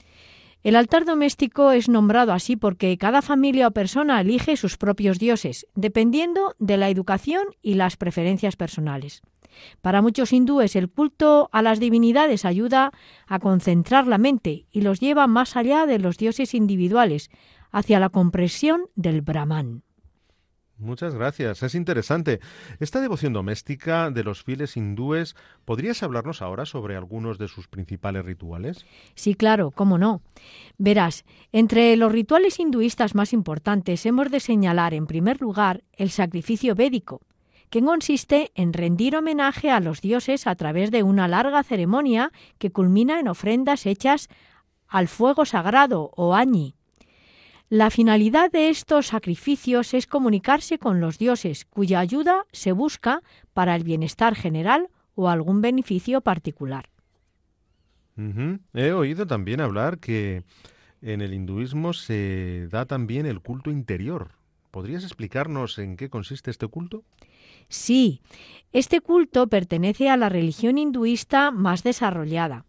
El 0.62 0.76
altar 0.76 1.06
doméstico 1.06 1.72
es 1.72 1.88
nombrado 1.88 2.34
así 2.34 2.58
porque 2.58 2.98
cada 2.98 3.22
familia 3.22 3.68
o 3.68 3.72
persona 3.72 4.20
elige 4.20 4.58
sus 4.58 4.78
propios 4.78 5.18
dioses, 5.18 5.68
dependiendo 5.74 6.56
de 6.60 6.78
la 6.78 6.90
educación 6.90 7.44
y 7.62 7.76
las 7.76 7.96
preferencias 7.96 8.58
personales. 8.58 9.22
Para 9.82 10.02
muchos 10.02 10.34
hindúes 10.34 10.76
el 10.76 10.90
culto 10.90 11.50
a 11.52 11.62
las 11.62 11.80
divinidades 11.80 12.46
ayuda 12.46 12.92
a 13.28 13.40
concentrar 13.40 14.08
la 14.08 14.18
mente 14.18 14.66
y 14.72 14.82
los 14.82 15.00
lleva 15.00 15.28
más 15.28 15.56
allá 15.56 15.86
de 15.86 16.00
los 16.00 16.18
dioses 16.18 16.54
individuales, 16.54 17.30
hacia 17.72 18.00
la 18.00 18.10
comprensión 18.10 18.88
del 18.96 19.22
Brahman. 19.22 19.84
Muchas 20.80 21.14
gracias, 21.14 21.62
es 21.62 21.76
interesante. 21.76 22.40
Esta 22.80 23.02
devoción 23.02 23.34
doméstica 23.34 24.10
de 24.12 24.24
los 24.24 24.44
fieles 24.44 24.78
hindúes, 24.78 25.36
¿podrías 25.66 26.02
hablarnos 26.04 26.42
ahora 26.42 26.66
sobre 26.66 26.96
algunos 26.96 27.38
de 27.38 27.50
sus 27.50 27.68
principales 27.68 28.24
rituales? 28.24 28.86
Sí, 29.14 29.36
claro, 29.36 29.72
cómo 29.72 29.98
no. 29.98 30.22
Verás, 30.78 31.26
entre 31.52 31.98
los 31.98 32.14
rituales 32.14 32.60
hinduistas 32.62 33.14
más 33.14 33.34
importantes 33.34 34.06
hemos 34.06 34.32
de 34.32 34.40
señalar 34.40 34.94
en 34.94 35.06
primer 35.06 35.42
lugar 35.42 35.84
el 35.92 36.12
sacrificio 36.12 36.76
védico, 36.76 37.22
que 37.70 37.82
consiste 37.82 38.52
en 38.56 38.74
rendir 38.74 39.16
homenaje 39.16 39.72
a 39.72 39.80
los 39.80 40.02
dioses 40.02 40.48
a 40.48 40.56
través 40.56 40.92
de 40.92 41.04
una 41.04 41.28
larga 41.28 41.64
ceremonia 41.64 42.32
que 42.58 42.72
culmina 42.72 43.20
en 43.20 43.28
ofrendas 43.28 43.86
hechas 43.86 44.30
al 44.88 45.08
fuego 45.08 45.46
sagrado 45.46 46.12
o 46.16 46.34
añi, 46.34 46.76
la 47.72 47.92
finalidad 47.92 48.52
de 48.52 48.70
estos 48.70 49.08
sacrificios 49.08 49.94
es 49.94 50.08
comunicarse 50.08 50.80
con 50.80 51.00
los 51.00 51.20
dioses, 51.20 51.66
cuya 51.66 52.00
ayuda 52.00 52.48
se 52.52 52.72
busca 52.72 53.22
para 53.54 53.76
el 53.76 53.84
bienestar 53.84 54.34
general 54.34 54.90
o 55.14 55.30
algún 55.30 55.62
beneficio 55.62 56.22
particular. 56.22 56.90
He 58.74 58.92
oído 58.92 59.28
también 59.28 59.62
hablar 59.62 60.00
que 60.00 60.44
en 61.04 61.22
el 61.22 61.32
hinduismo 61.32 61.94
se 61.94 62.68
da 62.72 62.88
también 62.88 63.28
el 63.28 63.40
culto 63.40 63.70
interior. 63.70 64.32
¿Podrías 64.72 65.04
explicarnos 65.04 65.78
en 65.78 65.96
qué 65.96 66.10
consiste 66.10 66.50
este 66.50 66.68
culto? 66.68 67.04
Sí, 67.70 68.22
este 68.72 69.00
culto 69.00 69.48
pertenece 69.48 70.10
a 70.10 70.18
la 70.18 70.30
religión 70.30 70.78
hinduista 70.78 71.52
más 71.52 71.84
desarrollada. 71.84 72.66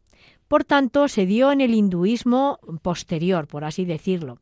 Por 0.46 0.64
tanto, 0.64 1.08
se 1.08 1.26
dio 1.26 1.52
en 1.52 1.60
el 1.60 1.74
hinduismo 1.74 2.58
posterior, 2.82 3.46
por 3.46 3.64
así 3.64 3.84
decirlo. 3.84 4.38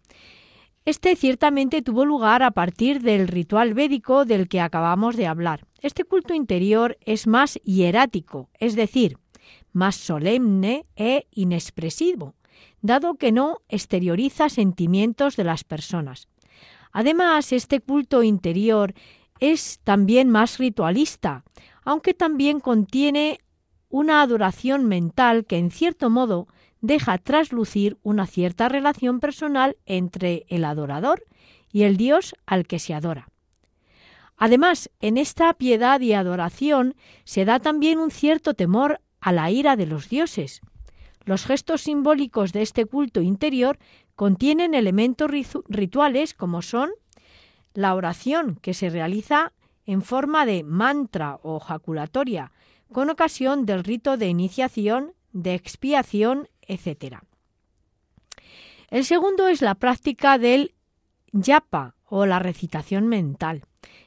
Este 0.85 1.17
ciertamente 1.17 1.83
tuvo 1.83 2.05
lugar 2.05 2.43
a 2.43 2.51
partir 2.51 3.03
del 3.03 3.29
ritual 3.29 3.75
védico 3.75 4.25
del 4.25 4.49
que 4.49 4.61
acabamos 4.61 5.17
de 5.17 5.27
hablar. 5.27 5.67
Este 5.83 6.05
culto 6.05 6.33
interior 6.33 6.97
es 7.05 7.27
más 7.27 7.57
hierático, 7.63 8.49
es 8.59 8.75
decir, 8.75 9.19
más 9.73 9.97
solemne 9.97 10.87
e 10.97 11.27
inexpresivo, 11.31 12.35
dado 12.81 13.17
que 13.17 13.33
no 13.33 13.59
exterioriza 13.69 14.49
sentimientos 14.49 15.37
de 15.37 15.45
las 15.45 15.63
personas. 15.63 16.29
Además, 16.91 17.53
este 17.53 17.81
culto 17.81 18.23
interior 18.23 18.95
es 19.41 19.81
también 19.85 20.31
más 20.31 20.59
ritualista, 20.59 21.45
aunque 21.85 22.15
también 22.15 22.61
contiene 22.61 23.41
una 23.89 24.23
adoración 24.23 24.87
mental 24.87 25.47
que 25.47 25.57
en 25.57 25.71
cierto 25.71 26.11
modo 26.11 26.49
deja 26.81 27.19
traslucir 27.19 27.99
una 28.03 28.27
cierta 28.27 28.69
relación 28.69 29.21
personal 29.21 29.77
entre 29.87 30.45
el 30.49 30.65
adorador 30.65 31.25
y 31.73 31.83
el 31.83 31.97
Dios 31.97 32.35
al 32.47 32.67
que 32.67 32.79
se 32.79 32.95
adora. 32.95 33.29
Además, 34.37 34.91
en 35.01 35.19
esta 35.19 35.53
piedad 35.55 36.01
y 36.01 36.13
adoración 36.13 36.95
se 37.25 37.45
da 37.45 37.59
también 37.59 37.99
un 37.99 38.11
cierto 38.11 38.55
temor 38.55 39.01
a 39.21 39.33
la 39.33 39.51
ira 39.51 39.75
de 39.75 39.87
los 39.87 40.09
dioses. 40.09 40.61
Los 41.25 41.45
gestos 41.45 41.83
simbólicos 41.83 42.53
de 42.53 42.63
este 42.63 42.87
culto 42.87 43.21
interior 43.21 43.79
contienen 44.15 44.75
elementos 44.75 45.31
rituales 45.69 46.35
como 46.35 46.63
son 46.63 46.91
la 47.75 47.95
oración 47.95 48.59
que 48.63 48.75
se 48.75 48.91
realiza 48.91 49.53
en 49.87 50.03
forma 50.03 50.47
de 50.47 50.65
mantra 50.65 51.39
o 51.43 51.59
jaculatoria, 51.61 52.53
con 52.93 53.11
ocasión 53.11 53.67
del 53.67 53.85
rito 53.85 54.17
de 54.17 54.29
iniciación, 54.29 55.13
de 55.33 55.55
expiación 55.55 56.49
etc. 56.69 57.19
El 58.91 59.05
segundo 59.05 59.49
es 59.49 59.63
la 59.63 59.75
práctica 59.75 60.39
del 60.39 60.75
yapa 61.33 61.95
o 62.05 62.27
la 62.27 62.39
recitación 62.39 63.09
mental. 63.09 63.63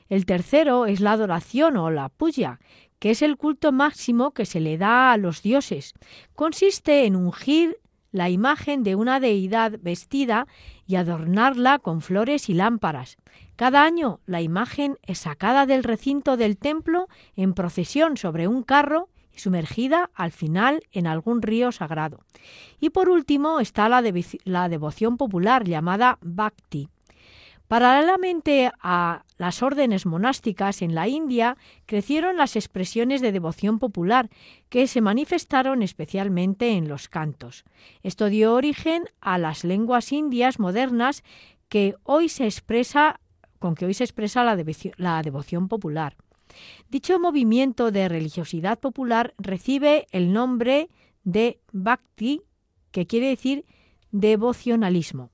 El 0.09 0.25
tercero 0.25 0.85
es 0.85 0.99
la 0.99 1.13
adoración 1.13 1.77
o 1.77 1.89
la 1.89 2.09
puya, 2.09 2.59
que 2.99 3.11
es 3.11 3.21
el 3.21 3.37
culto 3.37 3.71
máximo 3.71 4.31
que 4.31 4.45
se 4.45 4.59
le 4.59 4.77
da 4.77 5.11
a 5.11 5.17
los 5.17 5.41
dioses. 5.41 5.93
Consiste 6.35 7.05
en 7.05 7.15
ungir 7.15 7.77
la 8.11 8.29
imagen 8.29 8.83
de 8.83 8.95
una 8.95 9.19
deidad 9.19 9.79
vestida 9.81 10.47
y 10.85 10.95
adornarla 10.95 11.79
con 11.79 12.01
flores 12.01 12.49
y 12.49 12.53
lámparas. 12.53 13.17
Cada 13.61 13.83
año 13.83 14.21
la 14.25 14.41
imagen 14.41 14.97
es 15.03 15.19
sacada 15.19 15.67
del 15.67 15.83
recinto 15.83 16.35
del 16.35 16.57
templo 16.57 17.07
en 17.35 17.53
procesión 17.53 18.17
sobre 18.17 18.47
un 18.47 18.63
carro 18.63 19.07
y 19.31 19.37
sumergida 19.37 20.09
al 20.15 20.31
final 20.31 20.81
en 20.91 21.05
algún 21.05 21.43
río 21.43 21.71
sagrado. 21.71 22.21
Y 22.79 22.89
por 22.89 23.07
último 23.07 23.59
está 23.59 23.87
la, 23.87 24.01
devoción 24.01 25.17
popular 25.17 25.65
llamada 25.65 26.17
Bhakti. 26.23 26.89
Paralelamente 27.67 28.71
a 28.81 29.25
las 29.37 29.61
órdenes 29.61 30.07
monásticas 30.07 30.81
en 30.81 30.95
la 30.95 31.07
India 31.07 31.55
crecieron 31.85 32.37
las 32.37 32.55
expresiones 32.55 33.21
de 33.21 33.31
devoción 33.31 33.77
popular 33.77 34.31
que 34.69 34.87
se 34.87 35.01
manifestaron 35.01 35.83
especialmente 35.83 36.71
en 36.71 36.89
los 36.89 37.09
cantos. 37.09 37.63
Esto 38.01 38.25
dio 38.25 38.55
origen 38.55 39.03
a 39.21 39.37
las 39.37 39.63
lenguas 39.63 40.11
indias 40.11 40.57
modernas 40.57 41.23
que 41.69 41.93
hoy 42.05 42.27
se 42.27 42.45
expresa 42.45 43.19
con 43.61 43.75
que 43.75 43.85
hoy 43.85 43.93
se 43.93 44.03
expresa 44.03 44.43
la, 44.43 44.57
la 44.97 45.21
devoción 45.21 45.67
popular. 45.67 46.17
Dicho 46.89 47.19
movimiento 47.19 47.91
de 47.91 48.09
religiosidad 48.09 48.79
popular 48.79 49.35
recibe 49.37 50.07
el 50.11 50.33
nombre 50.33 50.89
de 51.23 51.61
Bhakti, 51.71 52.41
que 52.91 53.05
quiere 53.05 53.27
decir 53.27 53.65
devocionalismo. 54.11 55.29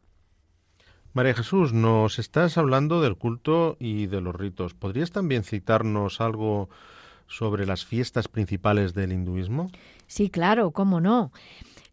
María 1.13 1.33
Jesús, 1.33 1.71
nos 1.71 2.19
estás 2.19 2.57
hablando 2.57 3.01
del 3.01 3.15
culto 3.15 3.77
y 3.79 4.07
de 4.07 4.19
los 4.19 4.35
ritos. 4.35 4.73
¿Podrías 4.73 5.11
también 5.11 5.43
citarnos 5.43 6.19
algo 6.19 6.69
sobre 7.27 7.65
las 7.65 7.85
fiestas 7.85 8.27
principales 8.27 8.93
del 8.93 9.13
hinduismo? 9.13 9.71
Sí, 10.05 10.29
claro, 10.29 10.71
cómo 10.71 10.99
no. 10.99 11.31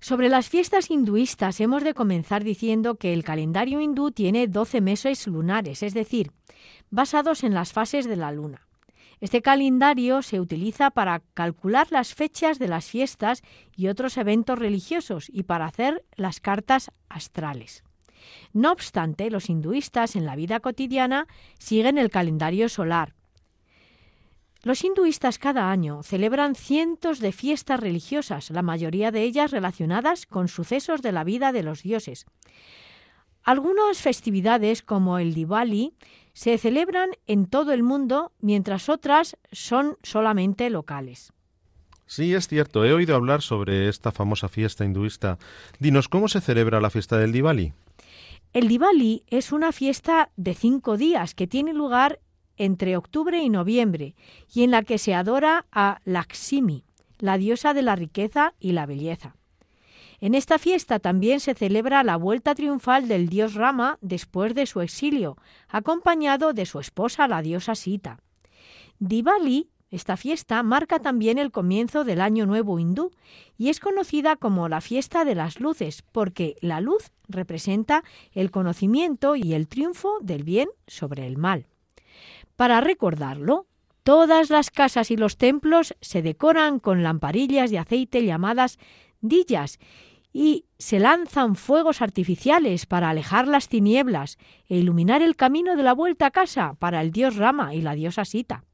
Sobre 0.05 0.29
las 0.29 0.51
fiestas 0.51 0.91
hinduistas 0.91 1.61
hemos 1.61 1.83
de 1.83 1.95
comenzar 1.95 2.45
diciendo 2.45 2.97
que 2.97 3.15
el 3.15 3.25
calendario 3.25 3.81
hindú 3.81 4.11
tiene 4.11 4.47
12 4.49 4.83
meses 4.83 5.27
lunares, 5.27 5.83
es 5.83 5.95
decir, 5.95 6.31
basados 6.91 7.43
en 7.43 7.55
las 7.55 7.73
fases 7.73 8.07
de 8.07 8.17
la 8.17 8.31
luna. 8.31 8.69
Este 9.23 9.41
calendario 9.41 10.21
se 10.21 10.41
utiliza 10.41 10.91
para 10.91 11.23
calcular 11.33 11.87
las 11.91 12.13
fechas 12.13 12.59
de 12.59 12.69
las 12.69 12.85
fiestas 12.85 13.41
y 13.75 13.89
otros 13.89 14.19
eventos 14.19 14.59
religiosos 14.59 15.31
y 15.33 15.45
para 15.45 15.65
hacer 15.65 16.05
las 16.17 16.39
cartas 16.39 16.91
astrales. 17.09 17.83
No 18.53 18.73
obstante, 18.73 19.31
los 19.31 19.49
hinduistas 19.49 20.17
en 20.17 20.27
la 20.27 20.37
vida 20.37 20.61
cotidiana 20.61 21.29
siguen 21.59 21.97
el 21.97 22.11
calendario 22.11 22.69
solar. 22.69 23.15
Los 24.65 24.83
hinduistas 24.83 25.39
cada 25.39 25.71
año 25.71 26.03
celebran 26.03 26.55
cientos 26.55 27.21
de 27.21 27.33
fiestas 27.33 27.79
religiosas, 27.79 28.49
la 28.49 28.63
mayoría 28.63 29.11
de 29.11 29.23
ellas 29.23 29.51
relacionadas 29.51 30.25
con 30.25 30.49
sucesos 30.49 31.03
de 31.03 31.13
la 31.13 31.23
vida 31.23 31.53
de 31.53 31.63
los 31.63 31.83
dioses. 31.83 32.25
Algunas 33.43 33.99
festividades, 33.99 34.81
como 34.81 35.19
el 35.19 35.35
Diwali, 35.35 35.93
se 36.33 36.57
celebran 36.57 37.11
en 37.27 37.45
todo 37.45 37.73
el 37.73 37.83
mundo, 37.83 38.33
mientras 38.41 38.89
otras 38.89 39.37
son 39.53 39.99
solamente 40.03 40.71
locales. 40.71 41.35
Sí, 42.07 42.33
es 42.33 42.49
cierto. 42.49 42.87
He 42.87 42.95
oído 42.95 43.17
hablar 43.17 43.43
sobre 43.43 43.91
esta 43.91 44.13
famosa 44.13 44.49
fiesta 44.49 44.83
hinduista. 44.83 45.39
Dinos, 45.79 46.09
¿cómo 46.09 46.27
se 46.27 46.41
celebra 46.41 46.81
la 46.81 46.89
fiesta 46.89 47.19
del 47.19 47.33
Diwali? 47.33 47.75
El 48.55 48.69
Diwali 48.69 49.25
es 49.27 49.53
una 49.53 49.73
fiesta 49.73 50.31
de 50.37 50.55
cinco 50.55 50.97
días 50.97 51.35
que 51.35 51.47
tiene 51.47 51.75
lugar 51.75 52.21
entre 52.57 52.97
octubre 52.97 53.43
y 53.43 53.49
noviembre 53.49 54.15
y 54.53 54.63
en 54.63 54.71
la 54.71 54.83
que 54.83 54.99
se 54.99 55.15
adora 55.15 55.67
a 55.73 56.01
Lakshmi, 56.05 56.85
la 57.19 57.39
diosa 57.39 57.75
de 57.75 57.83
la 57.83 57.97
riqueza 57.97 58.55
y 58.61 58.73
la 58.73 58.87
belleza. 58.87 59.37
En 60.21 60.35
esta 60.35 60.59
fiesta 60.59 61.01
también 61.01 61.41
se 61.41 61.55
celebra 61.55 62.03
la 62.03 62.17
vuelta 62.17 62.55
triunfal 62.55 63.09
del 63.09 63.29
dios 63.29 63.55
Rama 63.55 63.99
después 64.01 64.55
de 64.55 64.67
su 64.67 64.81
exilio, 64.81 65.37
acompañado 65.69 66.53
de 66.53 66.67
su 66.67 66.81
esposa 66.81 67.29
la 67.29 67.43
diosa 67.43 67.75
Sita. 67.75 68.21
Diwali, 68.99 69.69
esta 69.91 70.17
fiesta, 70.17 70.63
marca 70.63 70.99
también 70.99 71.39
el 71.39 71.51
comienzo 71.51 72.05
del 72.05 72.21
Año 72.21 72.47
Nuevo 72.47 72.79
hindú 72.79 73.11
y 73.59 73.69
es 73.69 73.81
conocida 73.81 74.37
como 74.37 74.69
la 74.69 74.81
fiesta 74.81 75.25
de 75.25 75.35
las 75.35 75.61
luces 75.61 76.03
porque 76.11 76.57
la 76.61 76.81
luz 76.81 77.13
representa 77.29 78.03
el 78.33 78.51
conocimiento 78.51 79.37
y 79.37 79.55
el 79.55 79.69
triunfo 79.69 80.19
del 80.21 80.43
bien 80.43 80.69
sobre 80.87 81.27
el 81.27 81.37
mal. 81.37 81.67
Para 82.57 82.81
recordarlo, 82.81 83.67
todas 84.03 84.51
las 84.51 84.71
casas 84.71 85.11
y 85.11 85.17
los 85.17 85.37
templos 85.37 85.95
se 86.01 86.23
decoran 86.23 86.79
con 86.79 87.03
lamparillas 87.03 87.71
de 87.71 87.79
aceite 87.79 88.25
llamadas 88.25 88.79
dillas 89.21 89.79
y 90.33 90.67
se 90.79 90.99
lanzan 90.99 91.55
fuegos 91.55 92.03
artificiales 92.03 92.87
para 92.87 93.11
alejar 93.11 93.49
las 93.49 93.69
tinieblas 93.69 94.37
e 94.69 94.77
iluminar 94.77 95.23
el 95.23 95.37
camino 95.37 95.77
de 95.77 95.83
la 95.85 95.95
vuelta 95.95 96.27
a 96.27 96.31
casa 96.31 96.75
para 96.79 97.01
el 97.01 97.13
dios 97.13 97.37
Rama 97.37 97.75
y 97.75 97.81
la 97.81 97.95
diosa 97.95 98.25
Sita. 98.25 98.65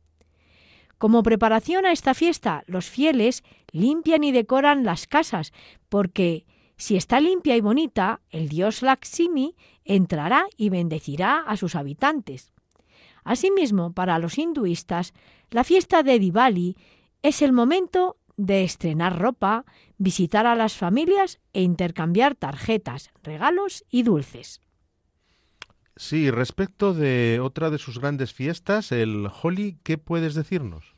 Como 0.98 1.22
preparación 1.22 1.86
a 1.86 1.92
esta 1.92 2.14
fiesta, 2.14 2.62
los 2.66 2.90
fieles 2.90 3.42
limpian 3.72 4.24
y 4.24 4.32
decoran 4.32 4.84
las 4.84 5.06
casas, 5.06 5.52
porque 5.88 6.44
si 6.76 6.96
está 6.96 7.20
limpia 7.20 7.56
y 7.56 7.60
bonita, 7.60 8.20
el 8.30 8.48
dios 8.48 8.82
Lakshmi 8.82 9.54
entrará 9.84 10.46
y 10.56 10.70
bendecirá 10.70 11.40
a 11.46 11.56
sus 11.56 11.74
habitantes. 11.74 12.52
Asimismo, 13.24 13.92
para 13.92 14.18
los 14.18 14.38
hinduistas, 14.38 15.12
la 15.50 15.64
fiesta 15.64 16.02
de 16.02 16.18
Diwali 16.18 16.76
es 17.22 17.42
el 17.42 17.52
momento 17.52 18.16
de 18.36 18.64
estrenar 18.64 19.18
ropa, 19.18 19.64
visitar 19.98 20.46
a 20.46 20.54
las 20.54 20.74
familias 20.74 21.38
e 21.52 21.62
intercambiar 21.62 22.34
tarjetas, 22.34 23.10
regalos 23.22 23.84
y 23.90 24.02
dulces. 24.02 24.62
Sí, 25.96 26.30
respecto 26.30 26.94
de 26.94 27.40
otra 27.42 27.68
de 27.68 27.76
sus 27.76 27.98
grandes 27.98 28.32
fiestas, 28.32 28.90
el 28.92 29.28
Holi, 29.42 29.76
¿qué 29.82 29.98
puedes 29.98 30.34
decirnos? 30.34 30.94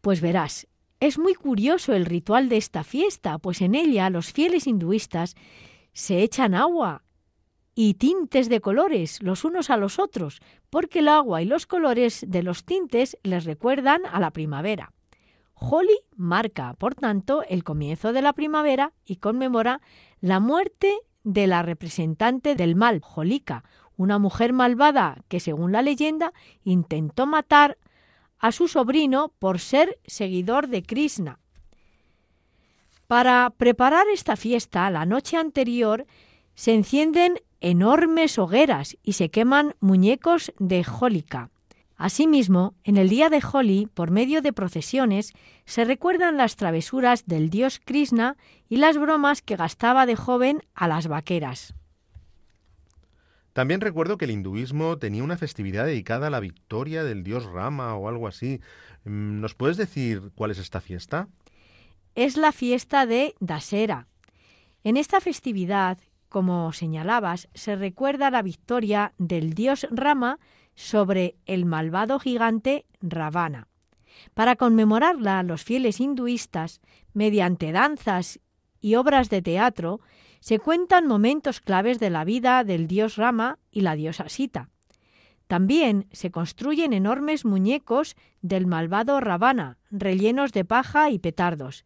Pues 0.00 0.20
verás, 0.20 0.66
es 0.98 1.18
muy 1.18 1.34
curioso 1.34 1.92
el 1.92 2.06
ritual 2.06 2.48
de 2.48 2.56
esta 2.56 2.82
fiesta, 2.82 3.38
pues 3.38 3.60
en 3.60 3.76
ella 3.76 4.10
los 4.10 4.32
fieles 4.32 4.66
hinduistas 4.66 5.36
se 5.92 6.22
echan 6.22 6.54
agua 6.54 7.05
y 7.78 7.94
tintes 7.94 8.48
de 8.48 8.62
colores 8.62 9.22
los 9.22 9.44
unos 9.44 9.68
a 9.68 9.76
los 9.76 9.98
otros, 9.98 10.40
porque 10.70 11.00
el 11.00 11.08
agua 11.08 11.42
y 11.42 11.44
los 11.44 11.66
colores 11.66 12.24
de 12.26 12.42
los 12.42 12.64
tintes 12.64 13.18
les 13.22 13.44
recuerdan 13.44 14.00
a 14.10 14.18
la 14.18 14.30
primavera. 14.30 14.94
Holi 15.54 15.98
marca, 16.16 16.74
por 16.74 16.94
tanto, 16.94 17.42
el 17.48 17.64
comienzo 17.64 18.14
de 18.14 18.22
la 18.22 18.32
primavera 18.32 18.94
y 19.04 19.16
conmemora 19.16 19.82
la 20.20 20.40
muerte 20.40 20.94
de 21.22 21.46
la 21.46 21.62
representante 21.62 22.54
del 22.54 22.76
mal, 22.76 23.02
Holika, 23.14 23.62
una 23.98 24.18
mujer 24.18 24.54
malvada 24.54 25.22
que, 25.28 25.38
según 25.38 25.72
la 25.72 25.82
leyenda, 25.82 26.32
intentó 26.64 27.26
matar 27.26 27.76
a 28.38 28.52
su 28.52 28.68
sobrino 28.68 29.34
por 29.38 29.60
ser 29.60 29.98
seguidor 30.06 30.68
de 30.68 30.82
Krishna. 30.82 31.40
Para 33.06 33.50
preparar 33.50 34.06
esta 34.08 34.36
fiesta, 34.36 34.90
la 34.90 35.04
noche 35.04 35.36
anterior 35.36 36.06
se 36.54 36.74
encienden 36.74 37.38
enormes 37.60 38.38
hogueras 38.38 38.96
y 39.02 39.14
se 39.14 39.30
queman 39.30 39.74
muñecos 39.80 40.52
de 40.58 40.84
Holika. 41.00 41.50
Asimismo, 41.96 42.74
en 42.84 42.98
el 42.98 43.08
día 43.08 43.30
de 43.30 43.40
Holi, 43.40 43.88
por 43.92 44.10
medio 44.10 44.42
de 44.42 44.52
procesiones, 44.52 45.32
se 45.64 45.84
recuerdan 45.84 46.36
las 46.36 46.56
travesuras 46.56 47.26
del 47.26 47.48
dios 47.48 47.80
Krishna 47.82 48.36
y 48.68 48.76
las 48.76 48.98
bromas 48.98 49.40
que 49.40 49.56
gastaba 49.56 50.04
de 50.04 50.14
joven 50.14 50.62
a 50.74 50.88
las 50.88 51.06
vaqueras. 51.08 51.74
También 53.54 53.80
recuerdo 53.80 54.18
que 54.18 54.26
el 54.26 54.32
hinduismo 54.32 54.98
tenía 54.98 55.24
una 55.24 55.38
festividad 55.38 55.86
dedicada 55.86 56.26
a 56.26 56.30
la 56.30 56.40
victoria 56.40 57.02
del 57.04 57.22
dios 57.22 57.46
Rama 57.46 57.94
o 57.94 58.08
algo 58.10 58.28
así. 58.28 58.60
Mm, 59.04 59.40
¿Nos 59.40 59.54
puedes 59.54 59.78
decir 59.78 60.30
cuál 60.34 60.50
es 60.50 60.58
esta 60.58 60.82
fiesta? 60.82 61.28
Es 62.14 62.36
la 62.36 62.52
fiesta 62.52 63.06
de 63.06 63.34
Dasera. 63.40 64.08
En 64.84 64.98
esta 64.98 65.22
festividad, 65.22 65.96
como 66.28 66.72
señalabas, 66.72 67.48
se 67.54 67.76
recuerda 67.76 68.30
la 68.30 68.42
victoria 68.42 69.12
del 69.18 69.54
dios 69.54 69.86
Rama 69.90 70.38
sobre 70.74 71.36
el 71.46 71.64
malvado 71.64 72.18
gigante 72.18 72.86
Ravana. 73.00 73.68
Para 74.34 74.56
conmemorarla, 74.56 75.42
los 75.42 75.64
fieles 75.64 76.00
hinduistas, 76.00 76.80
mediante 77.12 77.72
danzas 77.72 78.40
y 78.80 78.94
obras 78.94 79.30
de 79.30 79.42
teatro, 79.42 80.00
se 80.40 80.58
cuentan 80.58 81.06
momentos 81.06 81.60
claves 81.60 81.98
de 81.98 82.10
la 82.10 82.24
vida 82.24 82.62
del 82.64 82.86
dios 82.86 83.16
Rama 83.16 83.58
y 83.70 83.80
la 83.80 83.94
diosa 83.94 84.28
Sita. 84.28 84.68
También 85.46 86.08
se 86.12 86.30
construyen 86.30 86.92
enormes 86.92 87.44
muñecos 87.44 88.16
del 88.42 88.66
malvado 88.66 89.20
Ravana, 89.20 89.78
rellenos 89.90 90.52
de 90.52 90.64
paja 90.64 91.10
y 91.10 91.18
petardos, 91.18 91.84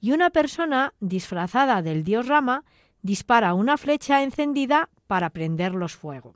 y 0.00 0.12
una 0.12 0.30
persona 0.30 0.94
disfrazada 1.00 1.82
del 1.82 2.04
dios 2.04 2.28
Rama 2.28 2.64
dispara 3.04 3.52
una 3.52 3.76
flecha 3.76 4.22
encendida 4.22 4.88
para 5.06 5.30
prenderlos 5.30 5.94
fuego. 5.94 6.34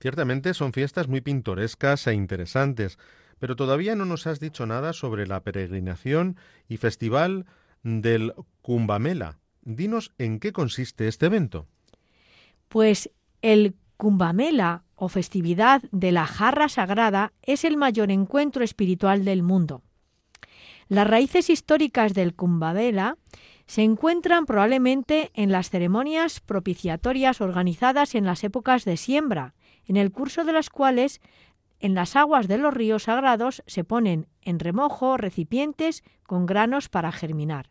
Ciertamente 0.00 0.54
son 0.54 0.72
fiestas 0.72 1.08
muy 1.08 1.20
pintorescas 1.20 2.06
e 2.06 2.14
interesantes, 2.14 2.98
pero 3.38 3.54
todavía 3.54 3.94
no 3.94 4.06
nos 4.06 4.26
has 4.26 4.40
dicho 4.40 4.64
nada 4.64 4.94
sobre 4.94 5.26
la 5.26 5.42
peregrinación 5.42 6.38
y 6.68 6.78
festival 6.78 7.44
del 7.82 8.32
Kumbamela, 8.62 9.38
Dinos 9.60 10.12
en 10.16 10.40
qué 10.40 10.52
consiste 10.52 11.06
este 11.06 11.26
evento. 11.26 11.66
Pues 12.68 13.10
el 13.42 13.74
Kumbamela 13.98 14.84
o 14.94 15.08
festividad 15.08 15.82
de 15.92 16.12
la 16.12 16.26
jarra 16.26 16.70
sagrada 16.70 17.32
es 17.42 17.64
el 17.64 17.76
mayor 17.76 18.10
encuentro 18.10 18.64
espiritual 18.64 19.24
del 19.24 19.42
mundo. 19.42 19.82
Las 20.88 21.06
raíces 21.06 21.50
históricas 21.50 22.14
del 22.14 22.34
Kumbamela 22.34 23.18
se 23.66 23.82
encuentran 23.82 24.46
probablemente 24.46 25.30
en 25.34 25.50
las 25.50 25.70
ceremonias 25.70 26.40
propiciatorias 26.40 27.40
organizadas 27.40 28.14
en 28.14 28.24
las 28.24 28.44
épocas 28.44 28.84
de 28.84 28.96
siembra, 28.96 29.54
en 29.86 29.96
el 29.96 30.12
curso 30.12 30.44
de 30.44 30.52
las 30.52 30.70
cuales 30.70 31.20
en 31.80 31.94
las 31.94 32.16
aguas 32.16 32.48
de 32.48 32.58
los 32.58 32.72
ríos 32.72 33.04
sagrados 33.04 33.62
se 33.66 33.84
ponen 33.84 34.28
en 34.42 34.58
remojo 34.58 35.16
recipientes 35.16 36.02
con 36.24 36.46
granos 36.46 36.88
para 36.88 37.12
germinar. 37.12 37.70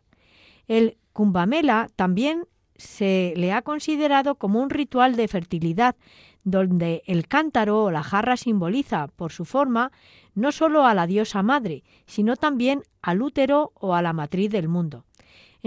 El 0.68 0.98
Kumbamela 1.12 1.88
también 1.96 2.44
se 2.76 3.32
le 3.36 3.52
ha 3.52 3.62
considerado 3.62 4.36
como 4.36 4.60
un 4.60 4.70
ritual 4.70 5.16
de 5.16 5.28
fertilidad, 5.28 5.96
donde 6.44 7.02
el 7.06 7.26
cántaro 7.26 7.84
o 7.84 7.90
la 7.90 8.02
jarra 8.02 8.36
simboliza, 8.36 9.08
por 9.08 9.32
su 9.32 9.44
forma, 9.44 9.90
no 10.34 10.52
sólo 10.52 10.86
a 10.86 10.94
la 10.94 11.06
diosa 11.06 11.42
madre, 11.42 11.82
sino 12.06 12.36
también 12.36 12.82
al 13.02 13.22
útero 13.22 13.72
o 13.74 13.94
a 13.94 14.02
la 14.02 14.12
matriz 14.12 14.50
del 14.50 14.68
mundo. 14.68 15.05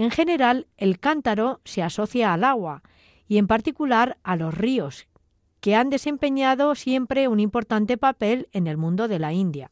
En 0.00 0.10
general, 0.10 0.66
el 0.78 0.98
cántaro 0.98 1.60
se 1.66 1.82
asocia 1.82 2.32
al 2.32 2.42
agua, 2.42 2.82
y 3.28 3.36
en 3.36 3.46
particular 3.46 4.16
a 4.22 4.34
los 4.34 4.56
ríos, 4.56 5.06
que 5.60 5.74
han 5.74 5.90
desempeñado 5.90 6.74
siempre 6.74 7.28
un 7.28 7.38
importante 7.38 7.98
papel 7.98 8.48
en 8.52 8.66
el 8.66 8.78
mundo 8.78 9.08
de 9.08 9.18
la 9.18 9.34
India. 9.34 9.70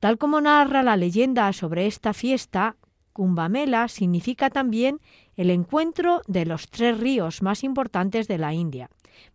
Tal 0.00 0.18
como 0.18 0.40
narra 0.40 0.82
la 0.82 0.96
leyenda 0.96 1.52
sobre 1.52 1.86
esta 1.86 2.14
fiesta, 2.14 2.74
Kumbamela 3.12 3.86
significa 3.86 4.50
también 4.50 4.98
el 5.36 5.50
encuentro 5.50 6.20
de 6.26 6.44
los 6.44 6.68
tres 6.68 6.98
ríos 6.98 7.42
más 7.42 7.62
importantes 7.62 8.26
de 8.26 8.38
la 8.38 8.54
India. 8.54 8.90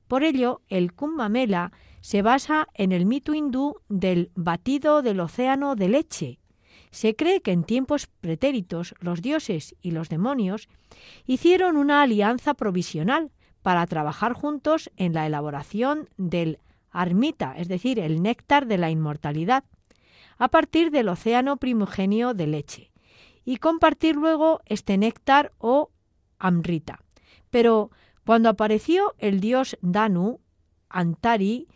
Por 0.10 0.26
ello, 0.26 0.60
el 0.68 0.92
Kumbamela 0.92 1.72
se 2.02 2.22
basa 2.22 2.68
en 2.74 2.92
el 2.92 3.06
mito 3.06 3.34
hindú 3.34 3.78
del 3.88 4.32
batido 4.36 5.02
del 5.02 5.22
océano 5.22 5.76
de 5.76 5.88
leche. 5.88 6.41
Se 6.92 7.16
cree 7.16 7.42
que 7.42 7.52
en 7.52 7.64
tiempos 7.64 8.08
pretéritos 8.08 8.94
los 9.00 9.22
dioses 9.22 9.76
y 9.82 9.92
los 9.92 10.10
demonios 10.10 10.68
hicieron 11.26 11.78
una 11.78 12.02
alianza 12.02 12.54
provisional 12.54 13.32
para 13.62 13.86
trabajar 13.88 14.34
juntos 14.34 14.92
en 14.98 15.14
la 15.14 15.26
elaboración 15.26 16.10
del 16.18 16.60
armita, 16.92 17.54
es 17.58 17.68
decir, 17.68 18.00
el 18.00 18.22
néctar 18.22 18.68
de 18.68 18.78
la 18.78 18.92
inmortalidad, 18.92 19.64
a 20.38 20.50
partir 20.50 20.92
del 20.92 21.08
océano 21.08 21.58
primogenio 21.58 22.34
de 22.34 22.48
leche 22.48 22.92
y 23.46 23.58
compartir 23.58 24.16
luego 24.16 24.62
este 24.66 24.98
néctar 24.98 25.52
o 25.58 25.92
amrita. 26.40 27.00
Pero 27.50 27.92
cuando 28.26 28.50
apareció 28.50 29.14
el 29.18 29.40
dios 29.40 29.78
Danu, 29.82 30.40
Antari, 30.90 31.68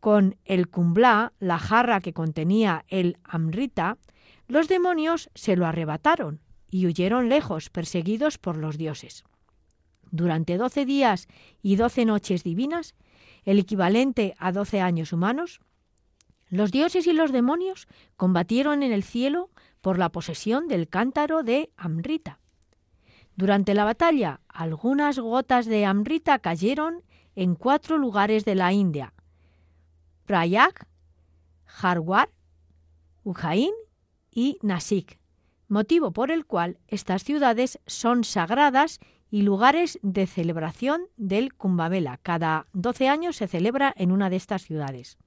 con 0.00 0.36
el 0.44 0.68
kumbla, 0.68 1.32
la 1.38 1.58
jarra 1.58 2.00
que 2.00 2.12
contenía 2.12 2.84
el 2.88 3.18
amrita, 3.24 3.98
los 4.46 4.68
demonios 4.68 5.30
se 5.34 5.56
lo 5.56 5.66
arrebataron 5.66 6.40
y 6.70 6.86
huyeron 6.86 7.28
lejos, 7.28 7.70
perseguidos 7.70 8.38
por 8.38 8.56
los 8.56 8.78
dioses. 8.78 9.24
Durante 10.10 10.56
doce 10.56 10.84
días 10.84 11.28
y 11.62 11.76
doce 11.76 12.04
noches 12.04 12.44
divinas, 12.44 12.94
el 13.44 13.58
equivalente 13.58 14.34
a 14.38 14.52
doce 14.52 14.80
años 14.80 15.12
humanos, 15.12 15.60
los 16.48 16.70
dioses 16.70 17.06
y 17.06 17.12
los 17.12 17.32
demonios 17.32 17.88
combatieron 18.16 18.82
en 18.82 18.92
el 18.92 19.02
cielo 19.02 19.50
por 19.80 19.98
la 19.98 20.10
posesión 20.10 20.68
del 20.68 20.88
cántaro 20.88 21.42
de 21.42 21.70
Amrita. 21.76 22.38
Durante 23.36 23.74
la 23.74 23.84
batalla, 23.84 24.40
algunas 24.48 25.18
gotas 25.18 25.66
de 25.66 25.84
Amrita 25.84 26.38
cayeron 26.38 27.02
en 27.34 27.56
cuatro 27.56 27.98
lugares 27.98 28.44
de 28.44 28.54
la 28.54 28.72
India: 28.72 29.12
Prayag, 30.26 30.86
Harwar, 31.64 32.30
Ujjain 33.24 33.72
y 34.34 34.58
Nasik, 34.62 35.18
motivo 35.68 36.12
por 36.12 36.30
el 36.30 36.44
cual 36.44 36.78
estas 36.88 37.24
ciudades 37.24 37.78
son 37.86 38.24
sagradas 38.24 39.00
y 39.30 39.42
lugares 39.42 39.98
de 40.02 40.26
celebración 40.26 41.02
del 41.16 41.54
Kumbh 41.54 42.18
Cada 42.22 42.66
12 42.72 43.08
años 43.08 43.36
se 43.36 43.48
celebra 43.48 43.94
en 43.96 44.12
una 44.12 44.30
de 44.30 44.36
estas 44.36 44.62
ciudades. 44.62 45.18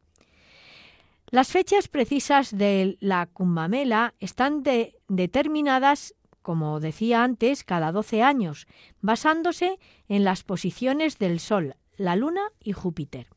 Las 1.30 1.50
fechas 1.50 1.90
precisas 1.90 2.56
de 2.56 2.98
la 3.02 3.26
Kumbh 3.26 4.14
están 4.20 4.64
determinadas, 5.10 6.16
como 6.42 6.80
decía 6.80 7.24
antes, 7.24 7.66
cada 7.66 7.92
12 7.92 8.24
años, 8.24 8.68
basándose 9.02 9.78
en 10.08 10.24
las 10.24 10.44
posiciones 10.44 11.18
del 11.18 11.42
Sol, 11.42 11.76
la 11.98 12.16
Luna 12.16 12.44
y 12.64 12.72
Júpiter. 12.72 13.28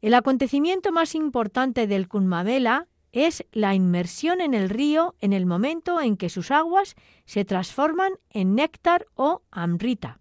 El 0.00 0.14
acontecimiento 0.14 0.92
más 0.92 1.14
importante 1.14 1.86
del 1.86 2.08
Kumbh 2.08 2.86
es 3.12 3.44
la 3.52 3.74
inmersión 3.74 4.40
en 4.40 4.54
el 4.54 4.68
río 4.68 5.14
en 5.20 5.32
el 5.32 5.46
momento 5.46 6.00
en 6.00 6.16
que 6.16 6.28
sus 6.28 6.50
aguas 6.50 6.94
se 7.24 7.44
transforman 7.44 8.12
en 8.30 8.54
néctar 8.54 9.06
o 9.14 9.42
amrita. 9.50 10.20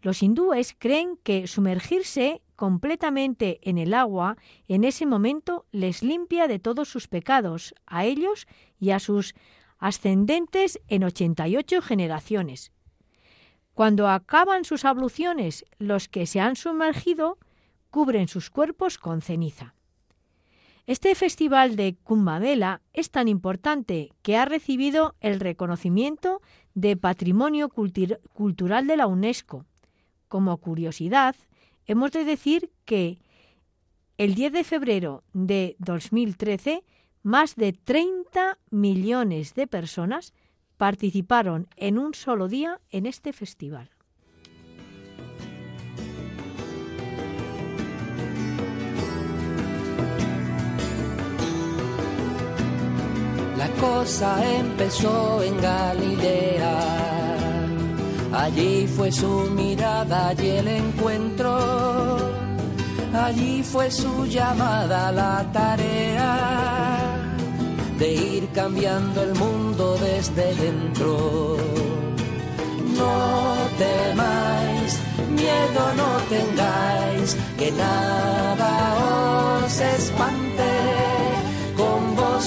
Los 0.00 0.22
hindúes 0.22 0.74
creen 0.78 1.16
que 1.22 1.46
sumergirse 1.46 2.42
completamente 2.56 3.60
en 3.62 3.78
el 3.78 3.94
agua 3.94 4.36
en 4.68 4.84
ese 4.84 5.06
momento 5.06 5.66
les 5.70 6.02
limpia 6.02 6.48
de 6.48 6.58
todos 6.58 6.88
sus 6.88 7.08
pecados, 7.08 7.74
a 7.86 8.04
ellos 8.04 8.46
y 8.80 8.90
a 8.90 8.98
sus 8.98 9.34
ascendentes 9.78 10.80
en 10.88 11.04
88 11.04 11.82
generaciones. 11.82 12.72
Cuando 13.74 14.08
acaban 14.08 14.64
sus 14.64 14.84
abluciones, 14.84 15.64
los 15.78 16.08
que 16.08 16.26
se 16.26 16.40
han 16.40 16.56
sumergido 16.56 17.38
cubren 17.90 18.28
sus 18.28 18.50
cuerpos 18.50 18.98
con 18.98 19.22
ceniza. 19.22 19.74
Este 20.86 21.14
festival 21.14 21.76
de 21.76 21.94
Kumbh 22.02 22.80
es 22.92 23.10
tan 23.10 23.28
importante 23.28 24.10
que 24.22 24.36
ha 24.36 24.44
recibido 24.44 25.14
el 25.20 25.38
reconocimiento 25.38 26.42
de 26.74 26.96
Patrimonio 26.96 27.68
Cultural 27.68 28.88
de 28.88 28.96
la 28.96 29.06
UNESCO. 29.06 29.64
Como 30.26 30.56
curiosidad, 30.56 31.36
hemos 31.86 32.10
de 32.10 32.24
decir 32.24 32.72
que 32.84 33.20
el 34.18 34.34
10 34.34 34.52
de 34.52 34.64
febrero 34.64 35.22
de 35.32 35.76
2013, 35.78 36.82
más 37.22 37.54
de 37.54 37.72
30 37.72 38.58
millones 38.70 39.54
de 39.54 39.68
personas 39.68 40.34
participaron 40.78 41.68
en 41.76 41.96
un 41.96 42.12
solo 42.12 42.48
día 42.48 42.80
en 42.90 43.06
este 43.06 43.32
festival. 43.32 43.88
Cosa 53.82 54.30
empezó 54.58 55.42
en 55.42 55.60
Galilea. 55.60 56.76
Allí 58.32 58.86
fue 58.86 59.10
su 59.10 59.32
mirada 59.60 60.32
y 60.40 60.46
el 60.60 60.68
encuentro. 60.68 61.52
Allí 63.12 63.62
fue 63.64 63.90
su 63.90 64.24
llamada 64.26 65.10
la 65.10 65.44
tarea 65.52 66.30
de 67.98 68.08
ir 68.36 68.48
cambiando 68.52 69.22
el 69.22 69.34
mundo 69.34 69.98
desde 69.98 70.54
dentro. 70.54 71.56
No 72.98 73.16
temáis, 73.82 74.90
miedo 75.38 75.82
no 76.00 76.10
tengáis, 76.34 77.36
que 77.58 77.72
nada 77.72 78.70
os 79.64 79.80
espante 79.80 81.11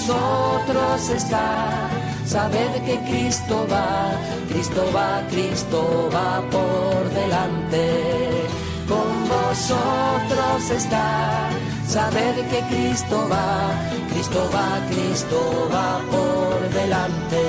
vosotros 0.07 1.09
está. 1.09 1.89
Sabed 2.25 2.83
que 2.85 2.99
Cristo 3.09 3.65
va, 3.71 4.11
Cristo 4.49 4.83
va, 4.93 5.23
Cristo 5.29 6.09
va 6.13 6.41
por 6.49 7.09
delante. 7.09 8.47
Con 8.87 9.27
vosotros 9.27 10.69
está. 10.69 11.49
Sabed 11.87 12.35
que 12.49 12.59
Cristo 12.69 13.27
va, 13.31 13.71
Cristo 14.09 14.49
va, 14.53 14.79
Cristo 14.89 15.69
va 15.73 15.99
por 16.11 16.69
delante. 16.69 17.43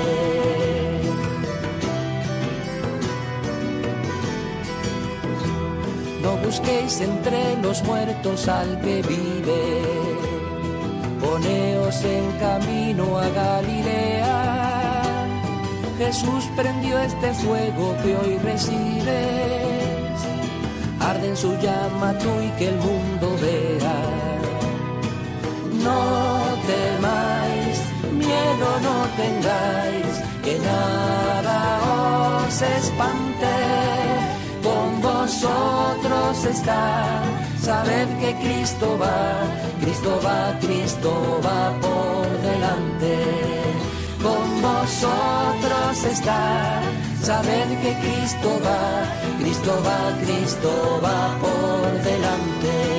No 6.21 6.37
busquéis 6.37 7.01
entre 7.01 7.57
los 7.61 7.83
muertos 7.83 8.47
al 8.47 8.79
que 8.81 9.01
vive 9.01 9.96
poneos 11.19 12.03
en 12.03 12.31
camino 12.39 13.17
a 13.17 13.29
Galilea. 13.29 14.57
Jesús 15.97 16.45
prendió 16.55 16.99
este 16.99 17.33
fuego 17.33 17.95
que 18.03 18.15
hoy 18.15 18.37
recibes. 18.37 20.19
Arde 20.99 21.29
en 21.29 21.37
su 21.37 21.51
llama 21.57 22.13
tú 22.19 22.29
y 22.41 22.49
que 22.57 22.69
el 22.69 22.75
mundo 22.77 23.35
vea. 23.41 23.99
No 25.83 26.01
temáis, 26.67 27.77
miedo 28.11 28.67
no 28.87 28.95
tengáis, 29.15 30.13
que 30.43 30.59
nada 30.59 32.45
os 32.47 32.61
espante. 32.61 34.26
Vosotros 35.17 36.45
está 36.45 37.21
Sabed 37.67 38.07
que 38.21 38.33
Cristo 38.35 38.97
va, 38.97 39.41
Cristo 39.81 40.19
va, 40.23 40.57
Cristo 40.61 41.41
va 41.43 41.73
por 41.81 42.25
delante. 42.41 43.17
Con 44.23 44.61
vosotros 44.61 46.05
está. 46.09 46.79
Sabed 47.21 47.67
que 47.81 47.93
Cristo 48.03 48.49
va, 48.63 49.03
Cristo 49.39 49.71
va, 49.85 49.99
Cristo 50.23 51.01
va 51.03 51.35
por 51.41 52.03
delante. 52.03 52.96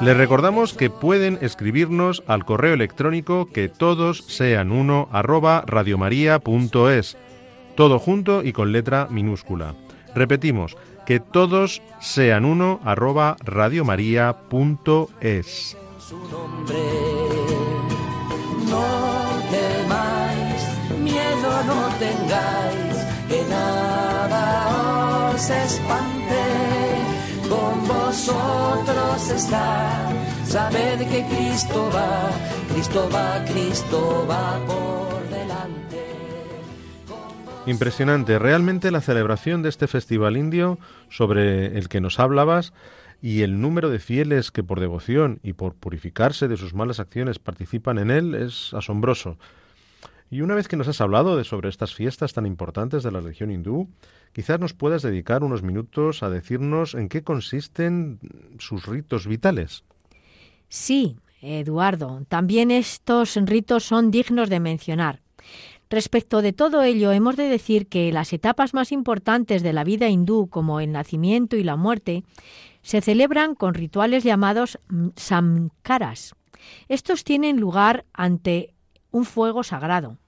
Les 0.00 0.16
recordamos 0.16 0.74
que 0.74 0.90
pueden 0.90 1.38
escribirnos 1.40 2.24
al 2.26 2.44
correo 2.44 2.74
electrónico 2.74 3.46
que 3.46 3.68
todos 3.68 4.24
sean 4.26 4.72
uno 4.72 5.08
arroba 5.12 5.62
radiomaria.es, 5.66 7.16
todo 7.74 7.98
junto 7.98 8.42
y 8.42 8.52
con 8.52 8.72
letra 8.72 9.06
minúscula. 9.10 9.74
Repetimos, 10.14 10.76
que 11.06 11.20
todos 11.20 11.80
sean 12.00 12.44
uno 12.44 12.80
arroba 12.84 13.36
radiomaria.es. 13.44 15.76
No 18.68 18.84
temáis, 19.50 20.62
miedo 21.00 21.64
no 21.66 21.88
tengáis, 21.98 22.96
que 23.28 23.42
nada 23.48 25.32
os 25.34 25.50
espante 25.50 26.63
vosotros 27.86 29.30
está. 29.30 30.12
Sabed 30.44 30.98
que 31.08 31.24
Cristo 31.26 31.90
va, 31.94 32.30
Cristo 32.72 33.08
va, 33.12 33.44
Cristo 33.44 34.26
va 34.28 34.58
por 34.66 35.28
delante. 35.28 36.04
Impresionante, 37.66 38.38
realmente 38.38 38.90
la 38.90 39.00
celebración 39.00 39.62
de 39.62 39.70
este 39.70 39.86
festival 39.86 40.36
indio 40.36 40.78
sobre 41.08 41.78
el 41.78 41.88
que 41.88 42.00
nos 42.00 42.20
hablabas 42.20 42.72
y 43.22 43.40
el 43.40 43.60
número 43.60 43.88
de 43.88 43.98
fieles 43.98 44.50
que 44.50 44.62
por 44.62 44.80
devoción 44.80 45.40
y 45.42 45.54
por 45.54 45.74
purificarse 45.74 46.46
de 46.46 46.58
sus 46.58 46.74
malas 46.74 47.00
acciones 47.00 47.38
participan 47.38 47.98
en 47.98 48.10
él 48.10 48.34
es 48.34 48.74
asombroso. 48.74 49.38
Y 50.30 50.42
una 50.42 50.54
vez 50.54 50.68
que 50.68 50.76
nos 50.76 50.88
has 50.88 51.00
hablado 51.00 51.36
de 51.36 51.44
sobre 51.44 51.68
estas 51.68 51.94
fiestas 51.94 52.32
tan 52.32 52.44
importantes 52.44 53.02
de 53.02 53.10
la 53.10 53.20
religión 53.20 53.50
hindú, 53.50 53.88
quizás 54.34 54.60
nos 54.60 54.74
puedas 54.74 55.02
dedicar 55.02 55.44
unos 55.44 55.62
minutos 55.62 56.22
a 56.22 56.28
decirnos 56.28 56.94
en 56.94 57.08
qué 57.08 57.22
consisten 57.22 58.18
sus 58.58 58.84
ritos 58.86 59.26
vitales. 59.26 59.84
Sí, 60.68 61.16
Eduardo, 61.40 62.24
también 62.28 62.70
estos 62.70 63.36
ritos 63.36 63.84
son 63.84 64.10
dignos 64.10 64.50
de 64.50 64.60
mencionar. 64.60 65.20
Respecto 65.88 66.42
de 66.42 66.52
todo 66.52 66.82
ello, 66.82 67.12
hemos 67.12 67.36
de 67.36 67.48
decir 67.48 67.86
que 67.86 68.10
las 68.10 68.32
etapas 68.32 68.74
más 68.74 68.90
importantes 68.90 69.62
de 69.62 69.72
la 69.72 69.84
vida 69.84 70.08
hindú, 70.08 70.48
como 70.48 70.80
el 70.80 70.90
nacimiento 70.90 71.56
y 71.56 71.62
la 71.62 71.76
muerte, 71.76 72.24
se 72.82 73.00
celebran 73.00 73.54
con 73.54 73.74
rituales 73.74 74.24
llamados 74.24 74.78
mm, 74.88 75.08
samkaras. 75.14 76.34
Estos 76.88 77.22
tienen 77.22 77.60
lugar 77.60 78.04
ante 78.12 78.74
un 79.10 79.24
fuego 79.24 79.62
sagrado. 79.62 80.18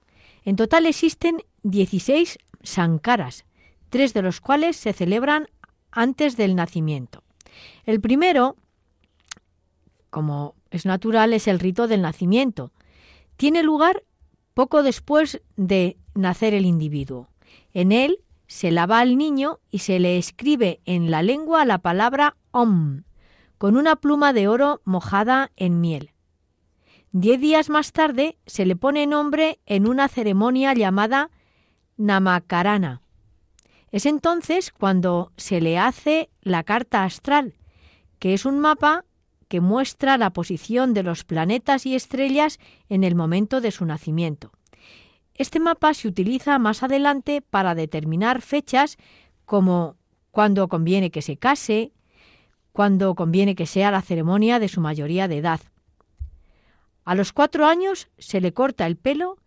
En 0.45 0.55
total 0.55 0.85
existen 0.85 1.43
16 1.63 2.37
sankaras, 2.63 3.45
tres 3.89 4.13
de 4.13 4.21
los 4.21 4.41
cuales 4.41 4.75
se 4.77 4.93
celebran 4.93 5.47
antes 5.91 6.37
del 6.37 6.55
nacimiento. 6.55 7.23
El 7.85 8.01
primero, 8.01 8.55
como 10.09 10.55
es 10.71 10.85
natural, 10.85 11.33
es 11.33 11.47
el 11.47 11.59
rito 11.59 11.87
del 11.87 12.01
nacimiento. 12.01 12.71
Tiene 13.35 13.63
lugar 13.63 14.03
poco 14.53 14.83
después 14.83 15.41
de 15.55 15.97
nacer 16.15 16.53
el 16.53 16.65
individuo. 16.65 17.29
En 17.73 17.91
él 17.91 18.19
se 18.47 18.71
lava 18.71 18.99
al 18.99 19.17
niño 19.17 19.59
y 19.69 19.79
se 19.79 19.99
le 19.99 20.17
escribe 20.17 20.81
en 20.85 21.11
la 21.11 21.21
lengua 21.21 21.65
la 21.65 21.79
palabra 21.79 22.37
Om, 22.51 23.03
con 23.57 23.77
una 23.77 23.95
pluma 23.95 24.33
de 24.33 24.47
oro 24.47 24.81
mojada 24.85 25.51
en 25.55 25.81
miel. 25.81 26.11
Diez 27.11 27.39
días 27.39 27.69
más 27.69 27.91
tarde 27.91 28.37
se 28.45 28.65
le 28.65 28.75
pone 28.75 29.07
nombre 29.07 29.59
en 29.65 29.87
una 29.87 30.07
ceremonia 30.07 30.73
llamada 30.73 31.29
Namakarana. 31.97 33.01
Es 33.97 34.05
entonces 34.05 34.71
cuando 34.71 35.31
se 35.37 35.59
le 35.59 35.79
hace 35.79 36.29
la 36.43 36.61
carta 36.61 37.03
astral, 37.03 37.55
que 38.19 38.35
es 38.35 38.45
un 38.45 38.59
mapa 38.59 39.05
que 39.47 39.59
muestra 39.59 40.19
la 40.19 40.29
posición 40.29 40.93
de 40.93 41.01
los 41.01 41.23
planetas 41.23 41.87
y 41.87 41.95
estrellas 41.95 42.59
en 42.89 43.03
el 43.03 43.15
momento 43.15 43.59
de 43.59 43.71
su 43.71 43.85
nacimiento. 43.85 44.51
Este 45.33 45.59
mapa 45.59 45.95
se 45.95 46.07
utiliza 46.07 46.59
más 46.59 46.83
adelante 46.83 47.41
para 47.41 47.73
determinar 47.73 48.43
fechas 48.43 48.97
como 49.45 49.95
cuando 50.29 50.67
conviene 50.67 51.09
que 51.09 51.23
se 51.23 51.37
case, 51.37 51.91
cuando 52.73 53.15
conviene 53.15 53.55
que 53.55 53.65
sea 53.65 53.89
la 53.89 54.03
ceremonia 54.03 54.59
de 54.59 54.67
su 54.67 54.79
mayoría 54.79 55.27
de 55.27 55.39
edad. 55.39 55.61
A 57.03 57.15
los 57.15 57.33
cuatro 57.33 57.65
años 57.65 58.09
se 58.19 58.41
le 58.41 58.53
corta 58.53 58.85
el 58.85 58.95
pelo 58.95 59.39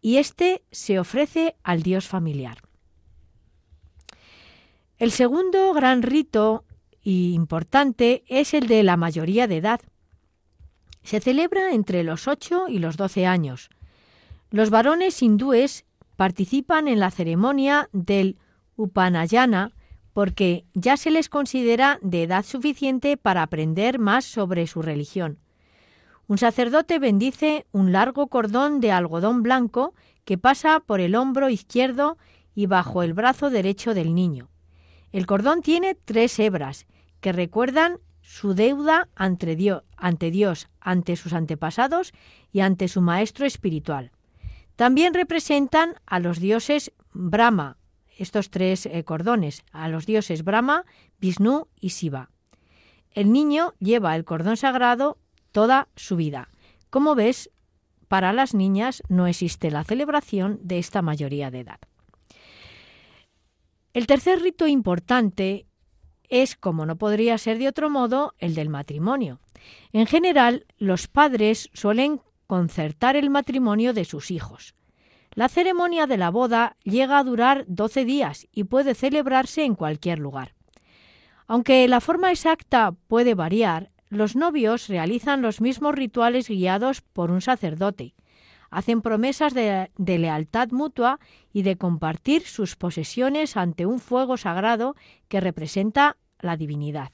y 0.00 0.16
éste 0.16 0.64
se 0.72 0.98
ofrece 0.98 1.54
al 1.62 1.84
dios 1.84 2.08
familiar. 2.08 2.65
El 4.98 5.10
segundo 5.10 5.74
gran 5.74 6.00
rito 6.00 6.64
y 7.02 7.34
importante 7.34 8.24
es 8.28 8.54
el 8.54 8.66
de 8.66 8.82
la 8.82 8.96
mayoría 8.96 9.46
de 9.46 9.58
edad. 9.58 9.80
Se 11.02 11.20
celebra 11.20 11.72
entre 11.72 12.02
los 12.02 12.26
8 12.26 12.68
y 12.68 12.78
los 12.78 12.96
12 12.96 13.26
años. 13.26 13.68
Los 14.50 14.70
varones 14.70 15.22
hindúes 15.22 15.84
participan 16.16 16.88
en 16.88 16.98
la 16.98 17.10
ceremonia 17.10 17.90
del 17.92 18.38
Upanayana 18.74 19.72
porque 20.14 20.64
ya 20.72 20.96
se 20.96 21.10
les 21.10 21.28
considera 21.28 21.98
de 22.00 22.22
edad 22.22 22.42
suficiente 22.42 23.18
para 23.18 23.42
aprender 23.42 23.98
más 23.98 24.24
sobre 24.24 24.66
su 24.66 24.80
religión. 24.80 25.38
Un 26.26 26.38
sacerdote 26.38 26.98
bendice 26.98 27.66
un 27.70 27.92
largo 27.92 28.28
cordón 28.28 28.80
de 28.80 28.92
algodón 28.92 29.42
blanco 29.42 29.92
que 30.24 30.38
pasa 30.38 30.80
por 30.80 31.00
el 31.00 31.16
hombro 31.16 31.50
izquierdo 31.50 32.16
y 32.54 32.64
bajo 32.64 33.02
el 33.02 33.12
brazo 33.12 33.50
derecho 33.50 33.92
del 33.92 34.14
niño. 34.14 34.48
El 35.16 35.24
cordón 35.24 35.62
tiene 35.62 35.94
tres 35.94 36.38
hebras 36.38 36.86
que 37.22 37.32
recuerdan 37.32 38.00
su 38.20 38.52
deuda 38.52 39.08
ante 39.14 39.56
Dios, 39.56 40.68
ante 40.78 41.16
sus 41.16 41.32
antepasados 41.32 42.12
y 42.52 42.60
ante 42.60 42.86
su 42.86 43.00
maestro 43.00 43.46
espiritual. 43.46 44.12
También 44.76 45.14
representan 45.14 45.94
a 46.04 46.20
los 46.20 46.38
dioses 46.38 46.92
Brahma, 47.14 47.78
estos 48.18 48.50
tres 48.50 48.84
eh, 48.84 49.04
cordones, 49.04 49.64
a 49.72 49.88
los 49.88 50.04
dioses 50.04 50.44
Brahma, 50.44 50.84
Vishnu 51.18 51.66
y 51.80 51.88
Shiva. 51.88 52.28
El 53.14 53.32
niño 53.32 53.72
lleva 53.78 54.16
el 54.16 54.26
cordón 54.26 54.58
sagrado 54.58 55.16
toda 55.50 55.88
su 55.96 56.16
vida. 56.16 56.50
Como 56.90 57.14
ves, 57.14 57.48
para 58.08 58.34
las 58.34 58.52
niñas 58.52 59.02
no 59.08 59.26
existe 59.26 59.70
la 59.70 59.82
celebración 59.82 60.60
de 60.62 60.78
esta 60.78 61.00
mayoría 61.00 61.50
de 61.50 61.60
edad. 61.60 61.78
El 63.96 64.06
tercer 64.06 64.42
rito 64.42 64.66
importante 64.66 65.64
es, 66.28 66.54
como 66.54 66.84
no 66.84 66.96
podría 66.96 67.38
ser 67.38 67.56
de 67.56 67.66
otro 67.66 67.88
modo, 67.88 68.34
el 68.36 68.54
del 68.54 68.68
matrimonio. 68.68 69.40
En 69.90 70.04
general, 70.04 70.66
los 70.76 71.08
padres 71.08 71.70
suelen 71.72 72.20
concertar 72.46 73.16
el 73.16 73.30
matrimonio 73.30 73.94
de 73.94 74.04
sus 74.04 74.30
hijos. 74.30 74.74
La 75.32 75.48
ceremonia 75.48 76.06
de 76.06 76.18
la 76.18 76.28
boda 76.28 76.76
llega 76.84 77.16
a 77.16 77.24
durar 77.24 77.64
12 77.68 78.04
días 78.04 78.46
y 78.52 78.64
puede 78.64 78.94
celebrarse 78.94 79.64
en 79.64 79.74
cualquier 79.74 80.18
lugar. 80.18 80.52
Aunque 81.46 81.88
la 81.88 82.02
forma 82.02 82.30
exacta 82.30 82.92
puede 83.08 83.34
variar, 83.34 83.92
los 84.10 84.36
novios 84.36 84.88
realizan 84.88 85.40
los 85.40 85.62
mismos 85.62 85.94
rituales 85.94 86.50
guiados 86.50 87.00
por 87.00 87.30
un 87.30 87.40
sacerdote, 87.40 88.14
hacen 88.70 89.02
promesas 89.02 89.54
de, 89.54 89.90
lealtad 89.96 90.70
mutua 90.70 91.18
y 91.52 91.62
de 91.62 91.76
compartir 91.76 92.42
sus 92.42 92.76
posesiones 92.76 93.56
ante 93.56 93.86
un 93.86 94.00
fuego 94.00 94.36
sagrado 94.36 94.96
que 95.28 95.40
representa 95.40 96.16
la 96.40 96.56
divinidad. 96.56 97.12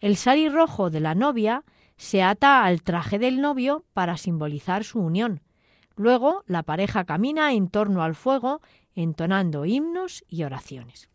El 0.00 0.16
sari 0.16 0.48
rojo 0.48 0.90
de 0.90 1.00
la 1.00 1.14
novia 1.14 1.64
se 1.96 2.22
ata 2.22 2.64
al 2.64 2.82
traje 2.82 3.18
del 3.18 3.40
novio 3.40 3.84
para 3.94 4.16
simbolizar 4.16 4.84
su 4.84 5.00
unión. 5.00 5.40
Luego 5.96 6.44
la 6.46 6.62
pareja 6.62 7.04
camina 7.04 7.52
en 7.54 7.68
torno 7.68 8.02
al 8.02 8.14
fuego 8.14 8.60
entonando 8.94 9.64
himnos 9.64 10.24
y 10.28 10.42
oraciones. 10.44 11.08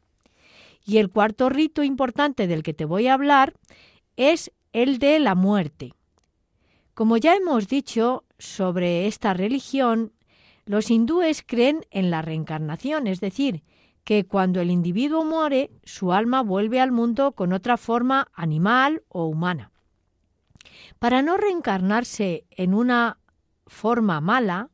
Y 0.84 0.98
el 0.98 1.10
cuarto 1.10 1.50
rito 1.50 1.84
importante 1.84 2.48
del 2.48 2.64
que 2.64 2.74
te 2.74 2.86
voy 2.86 3.08
a 3.08 3.14
hablar 3.14 3.54
es 4.18 4.52
el 4.74 5.00
de 5.00 5.20
la 5.20 5.36
muerte. 5.36 5.94
Como 7.02 7.18
ya 7.18 7.34
hemos 7.34 7.68
dicho, 7.68 8.26
sobre 8.38 9.08
esta 9.08 9.34
religión, 9.34 10.14
los 10.66 10.92
hindúes 10.92 11.44
creen 11.44 11.84
en 11.90 12.12
la 12.12 12.22
reencarnación, 12.22 13.08
es 13.08 13.20
decir, 13.20 13.64
que 14.04 14.28
cuando 14.28 14.62
el 14.62 14.70
individuo 14.70 15.26
muere, 15.26 15.72
su 15.84 16.14
alma 16.14 16.44
vuelve 16.44 16.80
al 16.80 16.92
mundo 16.92 17.32
con 17.32 17.54
otra 17.54 17.78
forma 17.78 18.28
animal 18.36 19.02
o 19.08 19.26
humana. 19.26 19.72
Para 21.00 21.24
no 21.24 21.38
reencarnarse 21.38 22.46
en 22.52 22.76
una 22.76 23.18
forma 23.66 24.22
mala, 24.22 24.70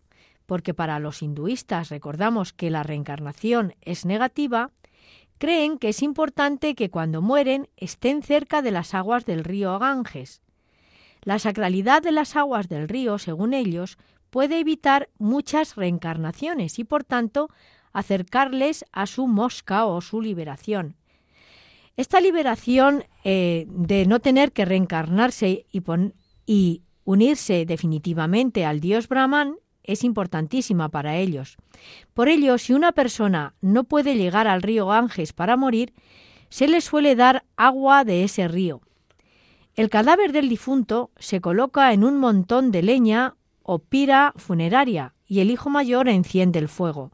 porque 0.46 0.74
para 0.74 1.00
los 1.00 1.22
hinduistas 1.22 1.88
recordamos 1.88 2.52
que 2.52 2.70
la 2.70 2.84
reencarnación 2.84 3.74
es 3.80 4.06
negativa, 4.06 4.72
creen 5.38 5.78
que 5.78 5.88
es 5.88 6.04
importante 6.04 6.76
que 6.76 6.90
cuando 6.90 7.22
mueren 7.22 7.70
estén 7.78 8.22
cerca 8.22 8.62
de 8.62 8.72
las 8.72 8.94
aguas 8.96 9.24
del 9.24 9.46
río 9.46 9.80
Ganges, 9.80 10.42
la 11.28 11.40
sacralidad 11.40 12.02
de 12.02 12.14
las 12.14 12.38
aguas 12.38 12.70
del 12.70 12.88
río, 12.88 13.18
según 13.18 13.54
ellos, 13.54 13.98
puede 14.30 14.62
evitar 14.62 15.10
muchas 15.18 15.76
reencarnaciones 15.76 16.80
y, 16.80 16.86
por 16.86 17.04
tanto, 17.04 17.50
acercarles 17.92 18.86
a 18.94 19.08
su 19.08 19.28
mosca 19.28 19.88
o 19.88 20.00
su 20.00 20.22
liberación. 20.22 20.96
Esta 21.98 22.22
liberación 22.22 23.04
eh, 23.26 23.66
de 23.68 24.06
no 24.06 24.22
tener 24.22 24.54
que 24.54 24.64
reencarnarse 24.64 25.66
y, 25.70 25.84
y 26.46 26.84
unirse 27.04 27.66
definitivamente 27.66 28.64
al 28.64 28.80
dios 28.80 29.10
Brahman 29.10 29.58
es 29.84 30.06
importantísima 30.06 30.88
para 30.88 31.18
ellos. 31.18 31.58
Por 32.14 32.30
ello, 32.30 32.58
si 32.58 32.72
una 32.72 32.94
persona 32.94 33.54
no 33.60 33.84
puede 33.84 34.16
llegar 34.16 34.48
al 34.48 34.62
río 34.62 34.88
Ganges 34.88 35.34
para 35.34 35.58
morir, 35.58 35.94
se 36.48 36.70
le 36.70 36.80
suele 36.80 37.18
dar 37.18 37.44
agua 37.58 38.06
de 38.06 38.24
ese 38.24 38.48
río. 38.48 38.80
El 39.78 39.92
cadáver 39.92 40.32
del 40.32 40.50
difunto 40.50 41.12
se 41.18 41.40
coloca 41.40 41.94
en 41.94 42.04
un 42.04 42.18
montón 42.18 42.72
de 42.72 42.82
leña 42.82 43.36
o 43.62 43.78
pira 43.78 44.34
funeraria 44.36 45.14
y 45.28 45.40
el 45.40 45.52
hijo 45.52 45.70
mayor 45.70 46.10
enciende 46.10 46.58
el 46.58 46.68
fuego. 46.68 47.12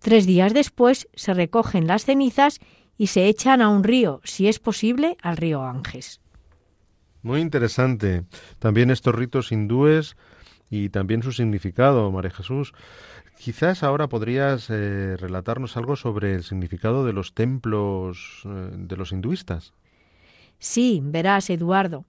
Tres 0.00 0.26
días 0.26 0.52
después 0.52 1.08
se 1.14 1.32
recogen 1.32 1.86
las 1.86 2.04
cenizas 2.04 2.60
y 2.98 3.06
se 3.06 3.28
echan 3.28 3.62
a 3.62 3.70
un 3.70 3.82
río, 3.82 4.20
si 4.24 4.46
es 4.46 4.58
posible, 4.58 5.16
al 5.22 5.38
río 5.38 5.62
Ánges. 5.62 6.20
Muy 7.22 7.40
interesante. 7.40 8.24
También 8.58 8.90
estos 8.90 9.14
ritos 9.14 9.50
hindúes 9.50 10.18
y 10.68 10.90
también 10.90 11.22
su 11.22 11.32
significado, 11.32 12.12
María 12.12 12.30
Jesús. 12.30 12.74
Quizás 13.38 13.82
ahora 13.82 14.08
podrías 14.08 14.68
eh, 14.68 15.16
relatarnos 15.16 15.78
algo 15.78 15.96
sobre 15.96 16.34
el 16.34 16.44
significado 16.44 17.06
de 17.06 17.14
los 17.14 17.32
templos 17.32 18.42
eh, 18.44 18.70
de 18.74 18.96
los 18.98 19.12
hinduistas. 19.12 19.72
Sí, 20.58 21.00
verás, 21.02 21.50
Eduardo. 21.50 22.04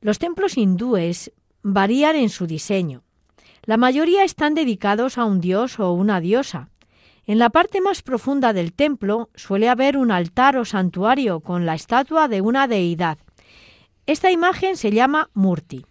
Los 0.00 0.18
templos 0.18 0.56
hindúes 0.56 1.32
varían 1.62 2.16
en 2.16 2.30
su 2.30 2.46
diseño. 2.46 3.02
La 3.64 3.76
mayoría 3.76 4.24
están 4.24 4.54
dedicados 4.54 5.18
a 5.18 5.24
un 5.24 5.40
dios 5.40 5.78
o 5.78 5.92
una 5.92 6.20
diosa. 6.20 6.70
En 7.26 7.38
la 7.38 7.50
parte 7.50 7.80
más 7.80 8.02
profunda 8.02 8.52
del 8.52 8.72
templo 8.72 9.28
suele 9.34 9.68
haber 9.68 9.96
un 9.96 10.10
altar 10.10 10.56
o 10.56 10.64
santuario 10.64 11.40
con 11.40 11.66
la 11.66 11.74
estatua 11.74 12.28
de 12.28 12.40
una 12.40 12.66
deidad. 12.66 13.18
Esta 14.06 14.30
imagen 14.30 14.76
se 14.76 14.90
llama 14.90 15.30
Murti. 15.34 15.84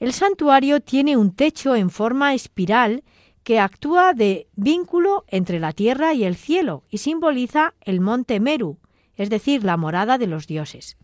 El 0.00 0.12
santuario 0.12 0.80
tiene 0.80 1.16
un 1.16 1.34
techo 1.34 1.74
en 1.74 1.90
forma 1.90 2.34
espiral 2.34 3.02
que 3.44 3.60
actúa 3.60 4.12
de 4.12 4.48
vínculo 4.56 5.24
entre 5.28 5.58
la 5.58 5.72
tierra 5.72 6.12
y 6.12 6.24
el 6.24 6.36
cielo 6.36 6.82
y 6.90 6.98
simboliza 6.98 7.72
el 7.80 8.00
monte 8.00 8.40
Meru, 8.40 8.78
es 9.18 9.28
decir, 9.28 9.64
la 9.64 9.76
morada 9.76 10.16
de 10.16 10.26
los 10.26 10.46
dioses. 10.46 10.96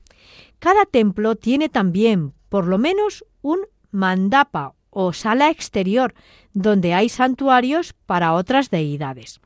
Cada 0.59 0.87
templo 0.87 1.37
tiene 1.37 1.69
también, 1.69 2.33
por 2.49 2.67
lo 2.67 2.79
menos, 2.79 3.27
un 3.43 3.59
mandapa 3.91 4.75
o 4.89 5.13
sala 5.13 5.51
exterior, 5.51 6.15
donde 6.55 6.95
hay 6.95 7.09
santuarios 7.09 7.93
para 8.07 8.33
otras 8.33 8.71
deidades. 8.71 9.41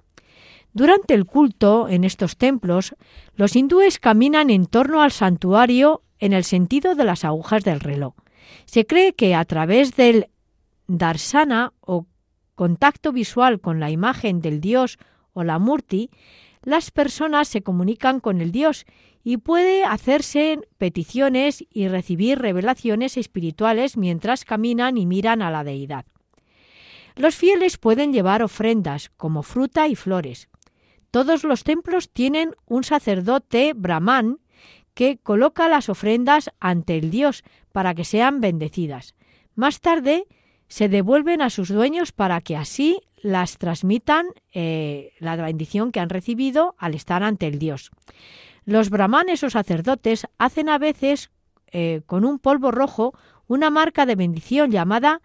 Durante 0.73 1.15
el 1.15 1.25
culto 1.25 1.89
en 1.89 2.05
estos 2.05 2.37
templos, 2.37 2.95
los 3.35 3.57
hindúes 3.57 3.99
caminan 3.99 4.51
en 4.51 4.67
torno 4.67 5.03
al 5.03 5.11
santuario 5.11 6.03
en 6.19 6.33
el 6.33 6.45
sentido 6.45 6.95
de 6.95 7.05
las 7.05 7.25
agujas 7.25 7.65
del 7.65 7.81
reloj. 7.81 8.15
Se 8.67 8.87
cree 8.87 9.15
que 9.15 9.35
a 9.35 9.45
través 9.45 9.97
del 9.97 10.27
darsana 10.87 11.73
o 11.81 12.07
contacto 12.55 13.13
visual 13.13 13.61
con 13.61 13.81
la 13.81 13.91
imagen 13.91 14.41
del 14.41 14.61
dios 14.61 14.99
o 15.33 15.45
la 15.45 15.59
murti, 15.59 16.11
las 16.69 16.91
personas 16.91 17.49
se 17.49 17.63
comunican 17.63 18.21
con 18.21 18.43
el 18.43 18.53
dios 18.53 18.85
y 19.25 19.39
puede 19.39 19.85
hacerse 19.85 20.61
peticiones 20.77 21.65
y 21.71 21.89
recibir 21.89 22.41
revelaciones 22.41 23.17
espirituales 23.17 23.97
mientras 23.97 24.45
caminan 24.45 24.99
y 24.99 25.07
miran 25.07 25.41
a 25.41 25.51
la 25.51 25.65
deidad. 25.65 26.05
Los 27.17 27.37
fieles 27.37 27.79
pueden 27.79 28.13
llevar 28.13 28.43
ofrendas 28.43 29.11
como 29.17 29.43
fruta 29.43 29.89
y 29.89 29.95
flores. 29.95 30.51
Todos 31.11 31.43
los 31.43 31.65
templos 31.65 32.11
tienen 32.11 32.55
un 32.67 32.85
sacerdote 32.85 33.73
brahman 33.75 34.39
que 34.93 35.17
coloca 35.17 35.71
las 35.71 35.89
ofrendas 35.89 36.51
ante 36.61 36.99
el 36.99 37.11
dios 37.11 37.45
para 37.73 37.95
que 37.95 38.05
sean 38.05 38.43
bendecidas. 38.43 39.15
Más 39.55 39.81
tarde 39.81 40.27
se 40.69 40.89
devuelven 40.89 41.43
a 41.43 41.51
sus 41.51 41.69
dueños 41.69 42.13
para 42.13 42.41
que 42.41 42.57
así 42.57 43.01
las 43.17 43.59
transmitan 43.59 44.27
eh, 44.53 45.13
la 45.19 45.37
bendición 45.37 45.93
que 45.93 46.01
han 46.01 46.09
recibido 46.09 46.75
al 46.79 46.95
estar 46.95 47.23
ante 47.23 47.47
el 47.47 47.59
dios. 47.59 47.91
Los 48.65 48.91
brahmanes 48.91 49.43
o 49.43 49.51
sacerdotes 49.51 50.27
hacen 50.39 50.69
a 50.69 50.79
veces 50.79 51.31
eh, 51.73 52.03
con 52.07 52.25
un 52.25 52.39
polvo 52.39 52.71
rojo 52.71 53.15
una 53.47 53.71
marca 53.71 54.07
de 54.07 54.15
bendición 54.15 54.71
llamada 54.71 55.23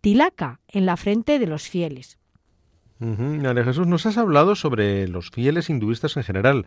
tilaka 0.00 0.60
en 0.68 0.86
la 0.86 0.96
frente 0.96 1.38
de 1.38 1.46
los 1.46 1.68
fieles. 1.68 2.18
Jesús, 3.64 3.86
nos 3.86 4.04
has 4.04 4.18
hablado 4.18 4.54
sobre 4.56 5.08
los 5.08 5.30
fieles 5.30 5.70
hinduistas 5.70 6.16
en 6.16 6.22
general, 6.22 6.66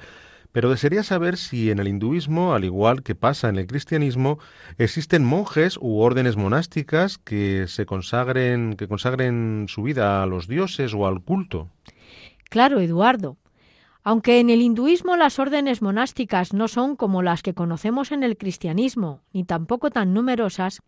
pero 0.53 0.69
desearía 0.69 1.03
saber 1.03 1.35
si 1.35 1.71
en 1.71 1.79
el 1.79 1.89
hinduismo, 1.89 2.53
al 2.53 2.63
igual 2.63 3.03
que 3.03 3.15
pasa 3.15 3.49
en 3.49 3.57
el 3.57 3.67
cristianismo, 3.67 4.39
existen 4.77 5.25
monjes 5.25 5.77
u 5.81 5.99
órdenes 5.99 6.37
monásticas 6.37 7.17
que 7.17 7.65
se 7.67 7.85
consagren, 7.85 8.75
que 8.75 8.87
consagren 8.87 9.65
su 9.67 9.81
vida 9.81 10.21
a 10.21 10.27
los 10.27 10.47
dioses 10.47 10.93
o 10.93 11.07
al 11.07 11.21
culto. 11.21 11.69
Claro, 12.49 12.79
Eduardo. 12.79 13.37
Aunque 14.03 14.39
en 14.39 14.49
el 14.49 14.61
hinduismo 14.61 15.15
las 15.15 15.39
órdenes 15.39 15.81
monásticas 15.81 16.53
no 16.53 16.67
son 16.67 16.97
como 16.97 17.23
las 17.23 17.41
que 17.41 17.53
conocemos 17.53 18.11
en 18.11 18.21
el 18.21 18.37
cristianismo, 18.37 19.21
ni 19.31 19.45
tampoco 19.45 19.89
tan 19.89 20.13
numerosas, 20.13 20.81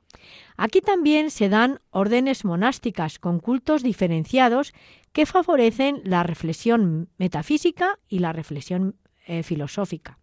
aquí 0.58 0.82
también 0.82 1.32
se 1.32 1.50
dan 1.50 1.80
órdenes 1.92 2.46
monásticas 2.46 3.18
con 3.18 3.40
cultos 3.40 3.84
diferenciados 3.84 4.74
que 5.12 5.26
favorecen 5.26 6.02
la 6.04 6.24
reflexión 6.24 7.08
metafísica 7.18 7.98
y 8.10 8.20
la 8.20 8.34
reflexión 8.34 8.96
eh, 9.26 9.44
filosófica. 9.44 10.20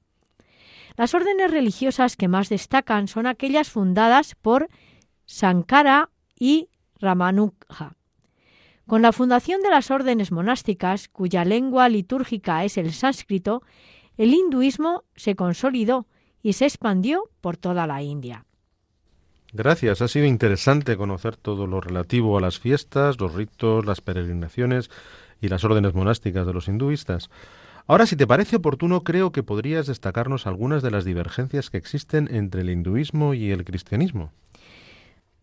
Las 0.96 1.14
órdenes 1.14 1.50
religiosas 1.50 2.16
que 2.16 2.28
más 2.28 2.48
destacan 2.48 3.08
son 3.08 3.26
aquellas 3.26 3.70
fundadas 3.70 4.34
por 4.34 4.68
Sankara 5.24 6.10
y 6.38 6.68
Ramanuja. 7.00 7.96
Con 8.86 9.02
la 9.02 9.12
fundación 9.12 9.62
de 9.62 9.70
las 9.70 9.90
órdenes 9.90 10.32
monásticas, 10.32 11.08
cuya 11.08 11.44
lengua 11.44 11.88
litúrgica 11.88 12.64
es 12.64 12.76
el 12.76 12.92
sánscrito, 12.92 13.62
el 14.16 14.34
hinduismo 14.34 15.04
se 15.14 15.34
consolidó 15.34 16.06
y 16.42 16.54
se 16.54 16.66
expandió 16.66 17.30
por 17.40 17.56
toda 17.56 17.86
la 17.86 18.02
India. 18.02 18.44
Gracias, 19.54 20.00
ha 20.00 20.08
sido 20.08 20.26
interesante 20.26 20.96
conocer 20.96 21.36
todo 21.36 21.66
lo 21.66 21.80
relativo 21.80 22.38
a 22.38 22.40
las 22.40 22.58
fiestas, 22.58 23.20
los 23.20 23.34
ritos, 23.34 23.84
las 23.84 24.00
peregrinaciones 24.00 24.90
y 25.40 25.48
las 25.48 25.64
órdenes 25.64 25.94
monásticas 25.94 26.46
de 26.46 26.54
los 26.54 26.68
hinduistas. 26.68 27.30
Ahora, 27.86 28.06
si 28.06 28.16
te 28.16 28.26
parece 28.26 28.56
oportuno, 28.56 29.02
creo 29.02 29.32
que 29.32 29.42
podrías 29.42 29.86
destacarnos 29.86 30.46
algunas 30.46 30.82
de 30.82 30.90
las 30.90 31.04
divergencias 31.04 31.70
que 31.70 31.78
existen 31.78 32.28
entre 32.32 32.62
el 32.62 32.70
hinduismo 32.70 33.34
y 33.34 33.50
el 33.50 33.64
cristianismo. 33.64 34.30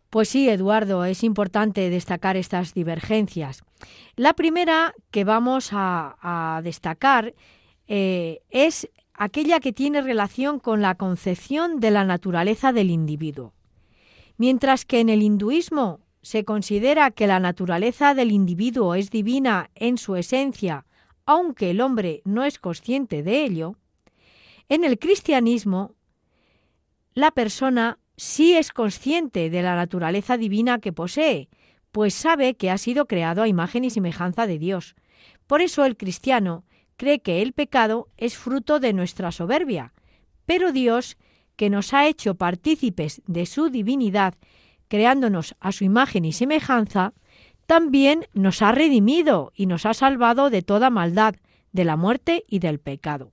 Pues 0.09 0.29
sí, 0.29 0.49
Eduardo, 0.49 1.05
es 1.05 1.23
importante 1.23 1.89
destacar 1.89 2.35
estas 2.35 2.73
divergencias. 2.73 3.63
La 4.15 4.33
primera 4.33 4.95
que 5.11 5.23
vamos 5.23 5.69
a, 5.71 6.61
destacar 6.63 7.35
eh, 7.87 8.39
es 8.49 8.89
aquella 9.13 9.59
que 9.59 9.73
tiene 9.73 10.01
relación 10.01 10.59
con 10.59 10.81
la 10.81 10.95
concepción 10.95 11.79
de 11.79 11.91
la 11.91 12.05
naturaleza 12.05 12.71
del 12.71 12.89
individuo. 12.89 13.53
Mientras 14.37 14.85
que 14.85 15.01
en 15.01 15.09
el 15.09 15.21
hinduismo 15.21 15.99
se 16.21 16.43
considera 16.43 17.11
que 17.11 17.27
la 17.27 17.39
naturaleza 17.39 18.13
del 18.13 18.31
individuo 18.31 18.95
es 18.95 19.11
divina 19.11 19.69
en 19.75 19.97
su 19.97 20.15
esencia, 20.15 20.85
aunque 21.29 21.69
el 21.69 21.79
hombre 21.79 22.23
no 22.25 22.43
es 22.43 22.57
consciente 22.57 23.21
de 23.21 23.43
ello, 23.43 23.75
en 24.67 24.83
el 24.83 24.97
cristianismo 24.97 25.93
la 27.13 27.29
persona 27.29 27.99
sí 28.17 28.55
es 28.55 28.71
consciente 28.71 29.51
de 29.51 29.61
la 29.61 29.75
naturaleza 29.75 30.37
divina 30.37 30.79
que 30.79 30.91
posee, 30.91 31.47
pues 31.91 32.15
sabe 32.15 32.55
que 32.55 32.71
ha 32.71 32.79
sido 32.79 33.05
creado 33.05 33.43
a 33.43 33.47
imagen 33.47 33.83
y 33.83 33.91
semejanza 33.91 34.47
de 34.47 34.57
Dios. 34.57 34.95
Por 35.45 35.61
eso 35.61 35.85
el 35.85 35.97
cristiano 35.97 36.63
cree 36.97 37.19
que 37.19 37.43
el 37.43 37.53
pecado 37.53 38.07
es 38.17 38.35
fruto 38.35 38.79
de 38.79 38.93
nuestra 38.93 39.31
soberbia, 39.31 39.93
pero 40.47 40.71
Dios 40.71 41.15
que 41.55 41.69
nos 41.69 41.93
ha 41.93 42.07
hecho 42.07 42.33
partícipes 42.33 43.21
de 43.27 43.45
su 43.45 43.69
divinidad, 43.69 44.33
creándonos 44.87 45.55
a 45.59 45.73
su 45.73 45.83
imagen 45.83 46.25
y 46.25 46.33
semejanza, 46.33 47.13
también 47.69 48.25
nos 48.33 48.63
ha 48.63 48.71
redimido 48.71 49.51
y 49.55 49.67
nos 49.67 49.85
ha 49.85 49.93
salvado 49.93 50.49
de 50.49 50.63
toda 50.63 50.89
maldad, 50.89 51.35
de 51.71 51.85
la 51.85 51.97
muerte 51.97 52.43
y 52.47 52.57
del 52.57 52.79
pecado. 52.79 53.31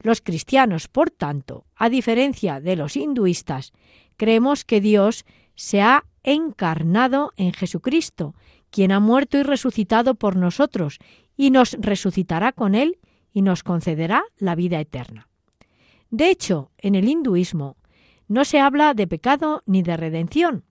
Los 0.00 0.22
cristianos, 0.22 0.88
por 0.88 1.10
tanto, 1.10 1.66
a 1.76 1.90
diferencia 1.90 2.58
de 2.58 2.74
los 2.74 2.96
hinduistas, 2.96 3.74
creemos 4.16 4.64
que 4.64 4.80
Dios 4.80 5.26
se 5.56 5.82
ha 5.82 6.06
encarnado 6.22 7.34
en 7.36 7.52
Jesucristo, 7.52 8.34
quien 8.70 8.92
ha 8.92 8.98
muerto 8.98 9.36
y 9.36 9.42
resucitado 9.42 10.14
por 10.14 10.36
nosotros, 10.36 10.98
y 11.36 11.50
nos 11.50 11.76
resucitará 11.78 12.52
con 12.52 12.74
Él 12.74 12.98
y 13.34 13.42
nos 13.42 13.62
concederá 13.62 14.24
la 14.38 14.54
vida 14.54 14.80
eterna. 14.80 15.28
De 16.08 16.30
hecho, 16.30 16.70
en 16.78 16.94
el 16.94 17.10
hinduismo 17.10 17.76
no 18.26 18.46
se 18.46 18.58
habla 18.58 18.94
de 18.94 19.06
pecado 19.06 19.62
ni 19.66 19.82
de 19.82 19.98
redención. 19.98 20.64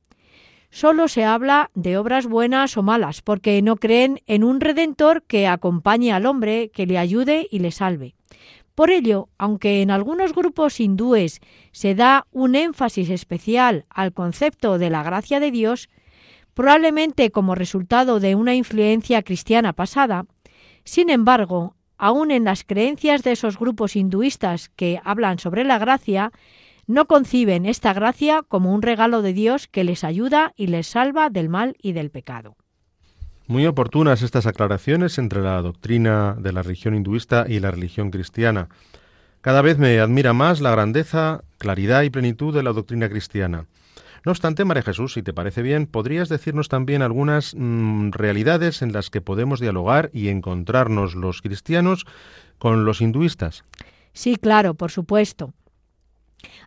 Solo 0.75 1.07
se 1.07 1.23
habla 1.23 1.71
de 1.73 1.97
obras 1.97 2.27
buenas 2.27 2.75
o 2.75 2.83
malas, 2.83 3.21
porque 3.21 3.61
no 3.61 3.77
creen 3.77 4.19
en 4.27 4.43
un 4.43 4.59
redentor 4.59 5.23
que 5.23 5.47
acompañe 5.47 6.11
al 6.11 6.25
hombre, 6.25 6.69
que 6.73 6.85
le 6.85 6.97
ayude 6.97 7.47
y 7.49 7.59
le 7.59 7.71
salve. 7.71 8.13
Por 8.75 8.89
ello, 8.89 9.29
aunque 9.37 9.81
en 9.81 9.89
algunos 9.89 10.33
grupos 10.33 10.81
hindúes 10.81 11.39
se 11.71 11.95
da 11.95 12.27
un 12.33 12.55
énfasis 12.55 13.09
especial 13.09 13.85
al 13.89 14.11
concepto 14.11 14.77
de 14.77 14.89
la 14.89 15.01
gracia 15.01 15.39
de 15.39 15.49
Dios, 15.49 15.87
probablemente 16.53 17.31
como 17.31 17.55
resultado 17.55 18.19
de 18.19 18.35
una 18.35 18.53
influencia 18.53 19.23
cristiana 19.23 19.71
pasada, 19.71 20.25
sin 20.83 21.09
embargo, 21.09 21.77
aun 21.97 22.31
en 22.31 22.43
las 22.43 22.65
creencias 22.65 23.23
de 23.23 23.31
esos 23.31 23.57
grupos 23.57 23.95
hinduistas 23.95 24.67
que 24.75 24.99
hablan 25.05 25.39
sobre 25.39 25.63
la 25.63 25.77
gracia, 25.77 26.33
no 26.87 27.05
conciben 27.05 27.65
esta 27.65 27.93
gracia 27.93 28.43
como 28.47 28.73
un 28.73 28.81
regalo 28.81 29.21
de 29.21 29.33
Dios 29.33 29.67
que 29.67 29.83
les 29.83 30.03
ayuda 30.03 30.53
y 30.55 30.67
les 30.67 30.87
salva 30.87 31.29
del 31.29 31.49
mal 31.49 31.75
y 31.81 31.93
del 31.93 32.11
pecado. 32.11 32.55
Muy 33.47 33.65
oportunas 33.67 34.21
estas 34.21 34.47
aclaraciones 34.47 35.17
entre 35.17 35.41
la 35.41 35.61
doctrina 35.61 36.35
de 36.39 36.51
la 36.51 36.63
religión 36.63 36.95
hinduista 36.95 37.45
y 37.47 37.59
la 37.59 37.71
religión 37.71 38.09
cristiana. 38.09 38.69
Cada 39.41 39.61
vez 39.61 39.77
me 39.77 39.99
admira 39.99 40.33
más 40.33 40.61
la 40.61 40.71
grandeza, 40.71 41.43
claridad 41.59 42.01
y 42.01 42.09
plenitud 42.09 42.53
de 42.53 42.63
la 42.63 42.73
doctrina 42.73 43.07
cristiana. 43.07 43.67
No 44.25 44.31
obstante, 44.31 44.65
María 44.65 44.81
Jesús, 44.81 45.13
si 45.13 45.21
te 45.21 45.33
parece 45.33 45.61
bien, 45.61 45.85
podrías 45.85 46.29
decirnos 46.29 46.67
también 46.67 47.03
algunas 47.03 47.53
mm, 47.55 48.09
realidades 48.09 48.81
en 48.81 48.91
las 48.91 49.11
que 49.11 49.21
podemos 49.21 49.59
dialogar 49.59 50.09
y 50.13 50.29
encontrarnos 50.29 51.13
los 51.13 51.43
cristianos 51.43 52.07
con 52.57 52.85
los 52.85 53.01
hinduistas. 53.01 53.63
Sí, 54.13 54.37
claro, 54.37 54.73
por 54.73 54.89
supuesto. 54.89 55.53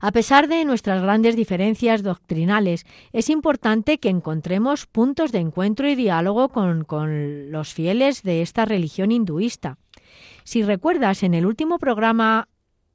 A 0.01 0.13
pesar 0.13 0.49
de 0.49 0.65
nuestras 0.65 1.03
grandes 1.03 1.37
diferencias 1.37 2.03
doctrinales, 2.03 2.87
es 3.13 3.31
importante 3.31 3.99
que 3.99 4.09
encontremos 4.09 4.87
puntos 4.87 5.33
de 5.33 5.39
encuentro 5.39 5.89
y 5.89 5.95
diálogo 5.95 6.49
con, 6.49 6.87
los 7.51 7.75
fieles 7.75 8.23
de 8.23 8.43
esta 8.43 8.65
religión 8.65 9.13
hinduista. 9.13 9.79
Si 10.45 10.63
recuerdas, 10.63 11.23
en 11.23 11.35
el 11.35 11.47
último 11.47 11.79
programa 11.79 12.49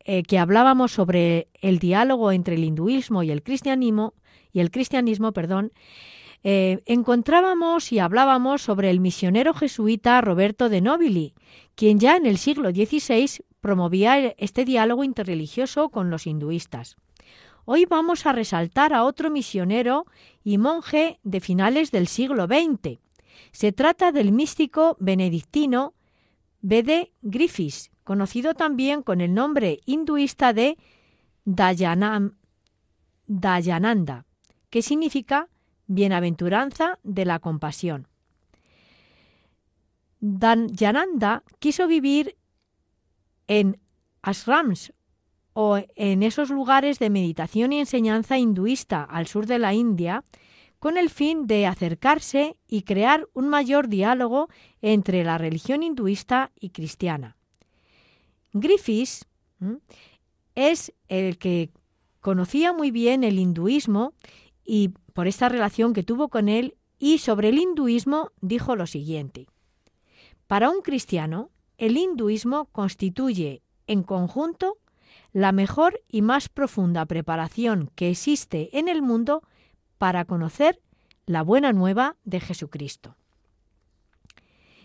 eh, 0.05 0.23
que 0.23 0.39
hablábamos 0.39 0.91
sobre 0.91 1.47
el 1.61 1.79
diálogo 1.79 2.31
entre 2.31 2.55
el 2.55 2.63
hinduismo 2.63 3.23
y 3.23 3.31
el 3.31 3.43
cristianismo, 3.43 4.13
y 4.51 4.59
el 4.59 4.71
cristianismo, 4.71 5.31
perdón, 5.31 5.71
eh, 6.43 6.81
encontrábamos 6.85 7.91
y 7.91 7.99
hablábamos 7.99 8.61
sobre 8.61 8.89
el 8.89 8.99
misionero 8.99 9.53
jesuita 9.53 10.19
Roberto 10.19 10.67
de 10.67 10.81
Nobili, 10.81 11.33
quien 11.75 11.99
ya 11.99 12.17
en 12.17 12.25
el 12.25 12.37
siglo 12.37 12.71
XVI 12.71 13.43
promovía 13.63 14.17
este 14.37 14.65
diálogo 14.65 15.05
interreligioso 15.05 15.87
con 15.87 16.09
los 16.09 16.27
hinduistas. 16.27 16.97
Hoy 17.63 17.85
vamos 17.85 18.25
a 18.25 18.33
resaltar 18.33 18.93
a 18.93 19.05
otro 19.05 19.31
misionero 19.31 20.05
y 20.43 20.57
monje 20.57 21.21
de 21.23 21.39
finales 21.39 21.89
del 21.89 22.07
siglo 22.07 22.45
XX. 22.45 22.99
Se 23.53 23.71
trata 23.71 24.11
del 24.11 24.33
místico 24.33 24.97
benedictino 24.99 25.93
Bede 26.59 27.13
Griffiths, 27.21 27.89
conocido 28.03 28.53
también 28.53 29.01
con 29.01 29.21
el 29.21 29.33
nombre 29.33 29.79
hinduista 29.85 30.51
de 30.51 30.77
Dayanam, 31.45 32.35
Dayananda, 33.27 34.25
que 34.69 34.81
significa 34.81 35.47
bienaventuranza 35.87 36.99
de 37.03 37.23
la 37.23 37.39
compasión. 37.39 38.09
Dayananda 40.19 41.43
quiso 41.59 41.87
vivir 41.87 42.35
en 43.47 43.79
ashrams 44.21 44.93
o 45.53 45.79
en 45.95 46.23
esos 46.23 46.49
lugares 46.49 46.99
de 46.99 47.09
meditación 47.09 47.73
y 47.73 47.79
enseñanza 47.79 48.37
hinduista 48.37 49.03
al 49.03 49.27
sur 49.27 49.45
de 49.45 49.59
la 49.59 49.73
India, 49.73 50.23
con 50.79 50.97
el 50.97 51.09
fin 51.09 51.47
de 51.47 51.65
acercarse 51.65 52.57
y 52.67 52.81
crear 52.81 53.29
un 53.33 53.47
mayor 53.47 53.87
diálogo 53.87 54.49
entre 54.81 55.23
la 55.23 55.37
religión 55.37 55.81
hinduista 55.81 56.51
y 56.59 56.71
cristiana. 56.71 57.37
Griffiths 58.51 59.25
es 60.55 60.93
el 61.07 61.37
que 61.37 61.69
conocía 62.19 62.73
muy 62.73 62.91
bien 62.91 63.23
el 63.23 63.39
hinduismo 63.39 64.13
y 64.65 64.89
por 65.13 65.27
esta 65.27 65.49
relación 65.49 65.93
que 65.93 66.03
tuvo 66.03 66.29
con 66.29 66.49
él 66.49 66.75
y 66.99 67.19
sobre 67.19 67.49
el 67.49 67.59
hinduismo 67.59 68.31
dijo 68.41 68.75
lo 68.75 68.87
siguiente. 68.87 69.47
Para 70.47 70.69
un 70.69 70.81
cristiano, 70.81 71.49
el 71.83 71.97
hinduismo 71.97 72.69
constituye 72.71 73.61
en 73.87 74.03
conjunto 74.03 74.77
la 75.33 75.51
mejor 75.51 76.01
y 76.07 76.21
más 76.21 76.47
profunda 76.47 77.05
preparación 77.05 77.91
que 77.95 78.09
existe 78.09 78.69
en 78.79 78.87
el 78.87 79.01
mundo 79.01 79.43
para 79.97 80.23
conocer 80.23 80.79
la 81.25 81.41
buena 81.41 81.73
nueva 81.73 82.15
de 82.23 82.39
Jesucristo. 82.39 83.17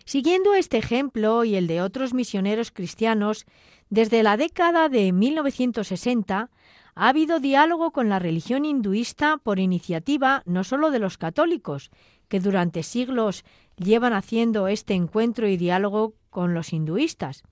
Siguiendo 0.03 0.53
este 0.55 0.77
ejemplo 0.77 1.45
y 1.45 1.55
el 1.55 1.67
de 1.67 1.81
otros 1.81 2.13
misioneros 2.13 2.69
cristianos, 2.71 3.45
desde 3.89 4.21
la 4.21 4.35
década 4.35 4.89
de 4.89 5.13
1960 5.13 6.49
ha 6.95 7.07
habido 7.07 7.39
diálogo 7.39 7.91
con 7.91 8.09
la 8.09 8.19
religión 8.19 8.65
hinduista 8.65 9.37
por 9.37 9.59
iniciativa 9.59 10.43
no 10.45 10.65
solo 10.65 10.91
de 10.91 10.99
los 10.99 11.17
católicos, 11.17 11.91
que 12.27 12.41
durante 12.41 12.83
siglos 12.83 13.45
llevan 13.77 14.11
haciendo 14.11 14.67
este 14.67 14.95
encuentro 14.95 15.47
y 15.47 15.55
diálogo 15.55 16.18
con 16.29 16.53
los 16.53 16.73
hinduistas, 16.73 17.43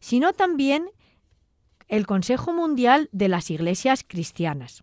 sino 0.00 0.32
también 0.32 0.90
el 1.88 2.06
Consejo 2.06 2.52
Mundial 2.52 3.08
de 3.12 3.28
las 3.28 3.50
Iglesias 3.50 4.04
Cristianas. 4.06 4.82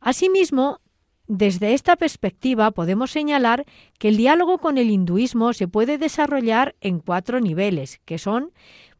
Asimismo, 0.00 0.80
desde 1.26 1.74
esta 1.74 1.96
perspectiva 1.96 2.70
podemos 2.70 3.10
señalar 3.10 3.66
que 3.98 4.08
el 4.08 4.16
diálogo 4.16 4.58
con 4.58 4.78
el 4.78 4.90
hinduismo 4.90 5.52
se 5.52 5.68
puede 5.68 5.98
desarrollar 5.98 6.74
en 6.80 7.00
cuatro 7.00 7.40
niveles, 7.40 8.00
que 8.04 8.18
son 8.18 8.52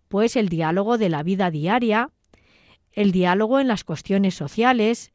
pues 0.08 0.36
el 0.36 0.48
diálogo 0.48 0.98
de 0.98 1.08
la 1.08 1.22
vida 1.22 1.50
diaria, 1.50 2.10
el 2.92 3.12
diálogo 3.12 3.60
en 3.60 3.68
las 3.68 3.84
cuestiones 3.84 4.34
sociales, 4.34 5.12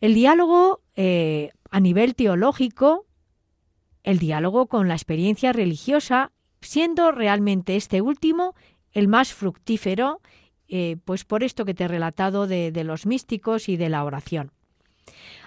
el 0.00 0.14
diálogo 0.14 0.82
eh, 0.94 1.50
a 1.70 1.80
nivel 1.80 2.14
teológico, 2.14 3.06
el 4.02 4.18
diálogo 4.18 4.66
con 4.66 4.88
la 4.88 4.94
experiencia 4.94 5.52
religiosa, 5.52 6.32
siendo 6.66 7.12
realmente 7.12 7.76
este 7.76 8.00
último 8.00 8.54
el 8.92 9.08
más 9.08 9.32
fructífero 9.32 10.20
eh, 10.68 10.96
pues 11.04 11.24
por 11.24 11.44
esto 11.44 11.64
que 11.64 11.74
te 11.74 11.84
he 11.84 11.88
relatado 11.88 12.46
de, 12.46 12.72
los 12.84 13.06
místicos 13.06 13.68
y 13.68 13.76
de 13.76 13.88
la 13.88 14.04
oración. 14.04 14.50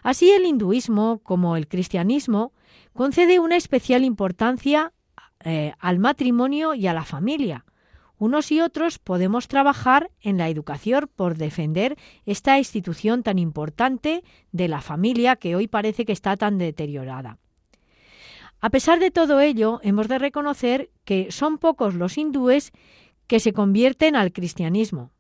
Así 0.02 0.32
el 0.32 0.46
hinduismo, 0.46 1.20
como 1.24 1.58
el 1.58 1.68
cristianismo, 1.68 2.54
concede 2.94 3.40
una 3.40 3.58
especial 3.58 4.06
importancia 4.06 4.94
eh, 5.44 5.74
al 5.80 6.00
matrimonio 6.00 6.74
y 6.74 6.88
a 6.88 6.94
la 6.94 7.04
familia. 7.04 7.66
Unos 8.18 8.52
y 8.52 8.62
otros 8.62 9.00
podemos 9.00 9.48
trabajar 9.48 10.10
en 10.22 10.38
la 10.38 10.50
educación 10.50 11.10
por 11.16 11.38
defender 11.38 11.98
esta 12.26 12.58
institución 12.58 13.24
tan 13.24 13.40
importante 13.40 14.24
de 14.52 14.68
la 14.68 14.82
familia 14.82 15.36
que 15.36 15.56
hoy 15.56 15.68
parece 15.68 16.06
que 16.06 16.12
está 16.12 16.38
tan 16.38 16.58
deteriorada. 16.58 17.38
A 18.62 18.70
pesar 18.70 19.00
de 19.00 19.12
todo 19.12 19.40
ello, 19.40 19.80
hemos 19.84 20.08
de 20.08 20.20
reconocer 20.20 20.90
que 21.06 21.32
son 21.32 21.58
pocos 21.58 21.96
los 21.96 22.18
hindúes 22.18 22.72
que 23.28 23.40
se 23.40 23.54
convierten 23.54 24.16
al 24.16 24.34
cristianismo. 24.34 25.12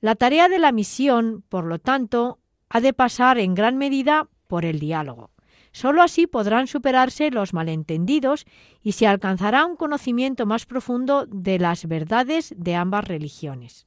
La 0.00 0.14
tarea 0.14 0.48
de 0.48 0.58
la 0.58 0.72
misión, 0.72 1.42
por 1.48 1.64
lo 1.64 1.78
tanto, 1.78 2.38
ha 2.68 2.80
de 2.80 2.92
pasar 2.92 3.38
en 3.38 3.54
gran 3.54 3.78
medida 3.78 4.28
por 4.46 4.64
el 4.64 4.78
diálogo. 4.78 5.30
Solo 5.72 6.02
así 6.02 6.26
podrán 6.26 6.66
superarse 6.66 7.30
los 7.30 7.52
malentendidos 7.52 8.44
y 8.82 8.92
se 8.92 9.06
alcanzará 9.06 9.64
un 9.66 9.76
conocimiento 9.76 10.46
más 10.46 10.66
profundo 10.66 11.26
de 11.26 11.58
las 11.58 11.86
verdades 11.86 12.54
de 12.56 12.74
ambas 12.74 13.06
religiones. 13.06 13.86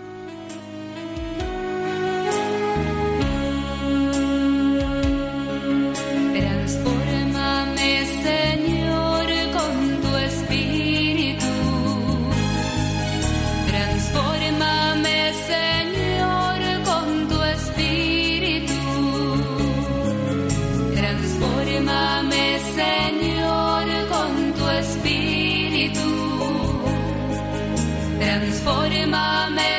my 29.11 29.49
man. 29.49 29.70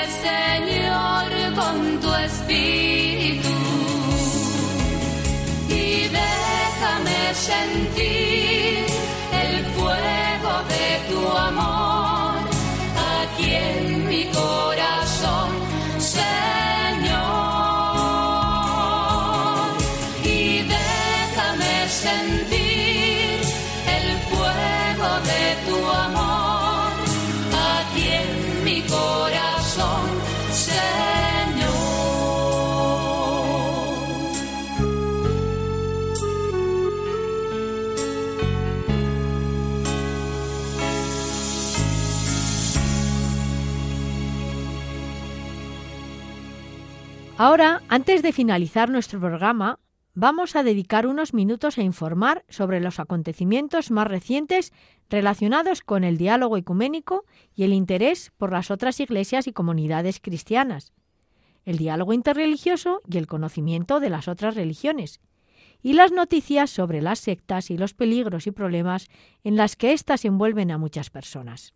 Ahora, 47.45 47.83
antes 47.89 48.23
de 48.23 48.31
finalizar 48.31 48.89
nuestro 48.89 49.19
programa, 49.19 49.81
vamos 50.15 50.55
a 50.55 50.63
dedicar 50.63 51.09
unos 51.09 51.35
minutos 51.35 51.77
a 51.77 51.83
informar 51.83 52.45
sobre 52.49 52.79
los 52.79 53.01
acontecimientos 53.01 53.91
más 53.91 54.07
recientes 54.07 54.73
relacionados 55.11 55.81
con 55.81 56.05
el 56.05 56.19
diálogo 56.19 56.57
ecuménico 56.57 57.25
y 57.53 57.65
el 57.65 57.73
interés 57.73 58.31
por 58.39 58.53
las 58.53 58.71
otras 58.71 59.01
iglesias 59.01 59.49
y 59.49 59.53
comunidades 59.53 60.21
cristianas, 60.21 60.93
el 61.65 61.79
diálogo 61.79 62.13
interreligioso 62.13 63.03
y 63.11 63.19
el 63.19 63.27
conocimiento 63.27 63.99
de 63.99 64.11
las 64.11 64.29
otras 64.29 64.55
religiones, 64.55 65.19
y 65.83 65.95
las 65.95 66.13
noticias 66.13 66.71
sobre 66.71 67.03
las 67.03 67.19
sectas 67.19 67.73
y 67.73 67.77
los 67.77 67.93
peligros 67.93 68.47
y 68.47 68.53
problemas 68.53 69.09
en 69.43 69.57
las 69.57 69.75
que 69.75 69.93
éstas 69.93 70.25
envuelven 70.25 70.71
a 70.71 70.79
muchas 70.79 71.11
personas. 71.11 71.75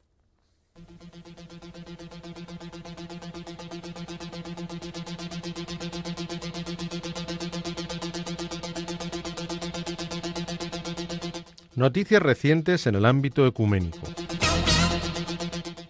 Noticias 11.76 12.22
recientes 12.22 12.86
en 12.86 12.94
el 12.94 13.04
ámbito 13.04 13.46
ecuménico. 13.46 13.98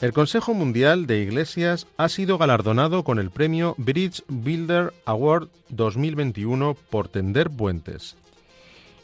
El 0.01 0.13
Consejo 0.13 0.53
Mundial 0.53 1.07
de 1.07 1.21
Iglesias 1.21 1.87
ha 1.97 2.09
sido 2.09 2.39
galardonado 2.39 3.05
con 3.05 3.21
el 3.21 3.31
premio 3.31 3.77
Bridge 3.79 4.25
Builder 4.27 4.93
Award 5.05 5.49
2021 5.69 6.77
por 6.91 7.07
tender 7.07 7.51
puentes. 7.51 8.17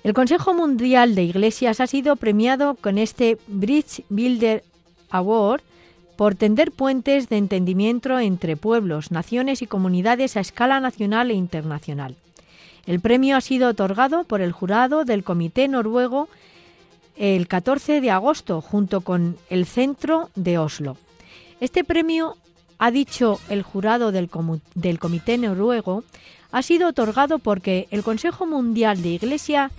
El 0.02 0.12
Consejo 0.12 0.54
Mundial 0.54 1.14
de 1.14 1.22
Iglesias 1.22 1.78
ha 1.78 1.86
sido 1.86 2.16
premiado 2.16 2.74
con 2.74 2.98
este 2.98 3.38
Bridge 3.46 4.02
Builder 4.08 4.64
Award 5.10 5.62
por 6.16 6.34
tender 6.34 6.72
puentes 6.72 7.28
de 7.28 7.36
entendimiento 7.36 8.18
entre 8.18 8.56
pueblos, 8.56 9.12
naciones 9.12 9.62
y 9.62 9.68
comunidades 9.68 10.36
a 10.36 10.40
escala 10.40 10.80
nacional 10.80 11.30
e 11.30 11.34
internacional. 11.34 12.16
El 12.86 12.98
premio 12.98 13.36
ha 13.36 13.40
sido 13.40 13.68
otorgado 13.68 14.24
por 14.24 14.40
el 14.40 14.50
jurado 14.50 15.04
del 15.04 15.22
Comité 15.22 15.68
Noruego 15.68 16.28
el 17.16 17.48
14 17.48 18.00
de 18.00 18.10
agosto 18.10 18.60
junto 18.60 19.02
con 19.02 19.36
el 19.50 19.66
Centro 19.66 20.30
de 20.34 20.58
Oslo. 20.58 20.96
Este 21.60 21.84
premio, 21.84 22.36
ha 22.78 22.90
dicho 22.90 23.38
el 23.48 23.62
jurado 23.62 24.10
del, 24.10 24.28
del 24.74 24.98
Comité 24.98 25.38
Noruego, 25.38 26.04
ha 26.50 26.62
sido 26.62 26.88
otorgado 26.88 27.38
porque 27.38 27.86
el 27.90 28.02
Consejo 28.02 28.46
Mundial 28.46 29.02
de 29.02 29.10
Iglesia 29.10 29.70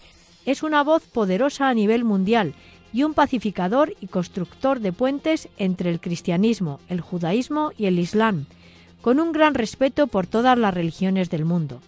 es 0.45 0.63
una 0.63 0.83
voz 0.83 1.03
poderosa 1.03 1.69
a 1.69 1.73
nivel 1.73 2.03
mundial 2.03 2.53
y 2.93 3.03
un 3.03 3.13
pacificador 3.13 3.93
y 3.99 4.07
constructor 4.07 4.79
de 4.79 4.93
puentes 4.93 5.49
entre 5.57 5.89
el 5.89 5.99
cristianismo, 5.99 6.79
el 6.89 7.01
judaísmo 7.01 7.71
y 7.77 7.87
el 7.87 7.99
islam, 7.99 8.45
con 9.01 9.19
un 9.19 9.31
gran 9.31 9.55
respeto 9.55 10.07
por 10.07 10.27
todas 10.27 10.57
las 10.57 10.73
religiones 10.73 11.29
del 11.29 11.43
mundo. 11.43 11.81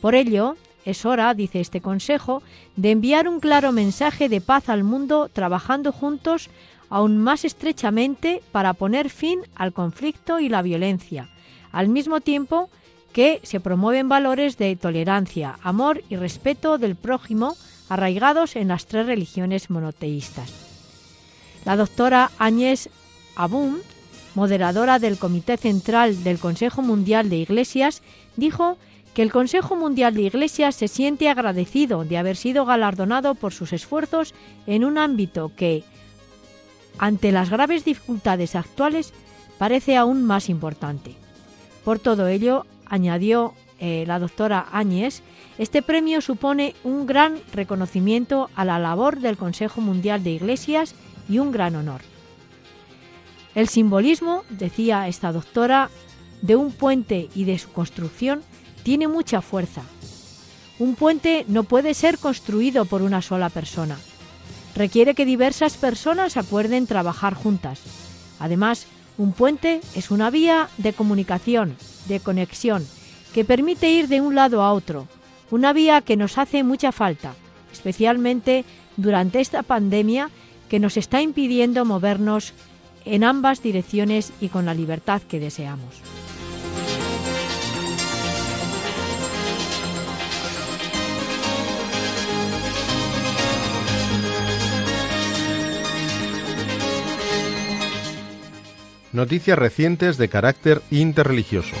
Por 0.00 0.14
ello, 0.14 0.56
es 0.86 1.04
hora, 1.04 1.34
dice 1.34 1.60
este 1.60 1.82
Consejo, 1.82 2.42
de 2.76 2.92
enviar 2.92 3.28
un 3.28 3.40
claro 3.40 3.72
mensaje 3.72 4.28
de 4.28 4.40
paz 4.40 4.68
al 4.68 4.84
mundo 4.84 5.28
trabajando 5.30 5.92
juntos 5.92 6.48
aún 6.88 7.18
más 7.18 7.44
estrechamente 7.44 8.40
para 8.52 8.72
poner 8.72 9.10
fin 9.10 9.40
al 9.56 9.72
conflicto 9.72 10.38
y 10.38 10.48
la 10.48 10.62
violencia, 10.62 11.28
al 11.72 11.88
mismo 11.88 12.20
tiempo 12.20 12.70
que 13.12 13.40
se 13.42 13.58
promueven 13.58 14.08
valores 14.08 14.56
de 14.58 14.76
tolerancia, 14.76 15.58
amor 15.62 16.04
y 16.08 16.16
respeto 16.16 16.78
del 16.78 16.94
prójimo 16.94 17.56
arraigados 17.88 18.54
en 18.54 18.68
las 18.68 18.86
tres 18.86 19.06
religiones 19.06 19.70
monoteístas. 19.70 20.52
La 21.64 21.76
doctora 21.76 22.30
Áñez 22.38 22.88
Abum, 23.34 23.78
moderadora 24.36 25.00
del 25.00 25.18
Comité 25.18 25.56
Central 25.56 26.22
del 26.22 26.38
Consejo 26.38 26.82
Mundial 26.82 27.28
de 27.28 27.38
Iglesias, 27.38 28.02
dijo 28.36 28.78
que 29.16 29.22
el 29.22 29.32
Consejo 29.32 29.76
Mundial 29.76 30.12
de 30.12 30.24
Iglesias 30.24 30.74
se 30.74 30.88
siente 30.88 31.30
agradecido 31.30 32.04
de 32.04 32.18
haber 32.18 32.36
sido 32.36 32.66
galardonado 32.66 33.34
por 33.34 33.54
sus 33.54 33.72
esfuerzos 33.72 34.34
en 34.66 34.84
un 34.84 34.98
ámbito 34.98 35.52
que, 35.56 35.84
ante 36.98 37.32
las 37.32 37.48
graves 37.48 37.86
dificultades 37.86 38.54
actuales, 38.54 39.14
parece 39.56 39.96
aún 39.96 40.22
más 40.22 40.50
importante. 40.50 41.14
Por 41.82 41.98
todo 41.98 42.28
ello, 42.28 42.66
añadió 42.84 43.54
eh, 43.78 44.04
la 44.06 44.18
doctora 44.18 44.66
Áñez, 44.70 45.22
este 45.56 45.80
premio 45.80 46.20
supone 46.20 46.74
un 46.84 47.06
gran 47.06 47.38
reconocimiento 47.54 48.50
a 48.54 48.66
la 48.66 48.78
labor 48.78 49.20
del 49.20 49.38
Consejo 49.38 49.80
Mundial 49.80 50.24
de 50.24 50.32
Iglesias 50.32 50.94
y 51.26 51.38
un 51.38 51.52
gran 51.52 51.74
honor. 51.74 52.02
El 53.54 53.68
simbolismo, 53.68 54.44
decía 54.50 55.08
esta 55.08 55.32
doctora, 55.32 55.88
de 56.42 56.54
un 56.54 56.70
puente 56.70 57.30
y 57.34 57.44
de 57.44 57.58
su 57.58 57.72
construcción 57.72 58.42
tiene 58.86 59.08
mucha 59.08 59.40
fuerza. 59.40 59.82
Un 60.78 60.94
puente 60.94 61.44
no 61.48 61.64
puede 61.64 61.92
ser 61.92 62.18
construido 62.18 62.84
por 62.84 63.02
una 63.02 63.20
sola 63.20 63.48
persona. 63.48 63.98
Requiere 64.76 65.16
que 65.16 65.24
diversas 65.24 65.76
personas 65.76 66.36
acuerden 66.36 66.86
trabajar 66.86 67.34
juntas. 67.34 67.80
Además, 68.38 68.86
un 69.18 69.32
puente 69.32 69.80
es 69.96 70.12
una 70.12 70.30
vía 70.30 70.68
de 70.76 70.92
comunicación, 70.92 71.74
de 72.06 72.20
conexión, 72.20 72.86
que 73.34 73.44
permite 73.44 73.90
ir 73.90 74.06
de 74.06 74.20
un 74.20 74.36
lado 74.36 74.62
a 74.62 74.72
otro, 74.72 75.08
una 75.50 75.72
vía 75.72 76.00
que 76.00 76.16
nos 76.16 76.38
hace 76.38 76.62
mucha 76.62 76.92
falta, 76.92 77.34
especialmente 77.72 78.64
durante 78.96 79.40
esta 79.40 79.64
pandemia 79.64 80.30
que 80.68 80.78
nos 80.78 80.96
está 80.96 81.20
impidiendo 81.22 81.84
movernos 81.84 82.52
en 83.04 83.24
ambas 83.24 83.64
direcciones 83.64 84.32
y 84.40 84.46
con 84.46 84.64
la 84.64 84.74
libertad 84.74 85.22
que 85.22 85.40
deseamos. 85.40 86.15
Noticias 99.16 99.58
recientes 99.58 100.18
de 100.18 100.28
carácter 100.28 100.82
interreligioso. 100.90 101.74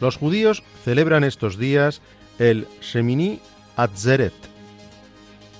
Los 0.00 0.16
judíos 0.16 0.64
celebran 0.84 1.22
estos 1.22 1.58
días 1.58 2.02
el 2.40 2.66
Shemini 2.80 3.38
Atzeret. 3.76 4.34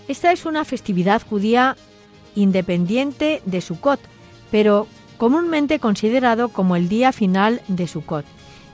Esta 0.09 0.33
es 0.33 0.45
una 0.47 0.65
festividad 0.65 1.23
judía 1.23 1.77
independiente 2.35 3.41
de 3.47 3.61
Sukkot, 3.61 4.01
pero 4.51 4.89
comúnmente 5.17 5.79
considerado 5.79 6.49
como 6.49 6.75
el 6.75 6.89
día 6.89 7.13
final 7.13 7.63
de 7.69 7.87
Sukkot. 7.87 8.25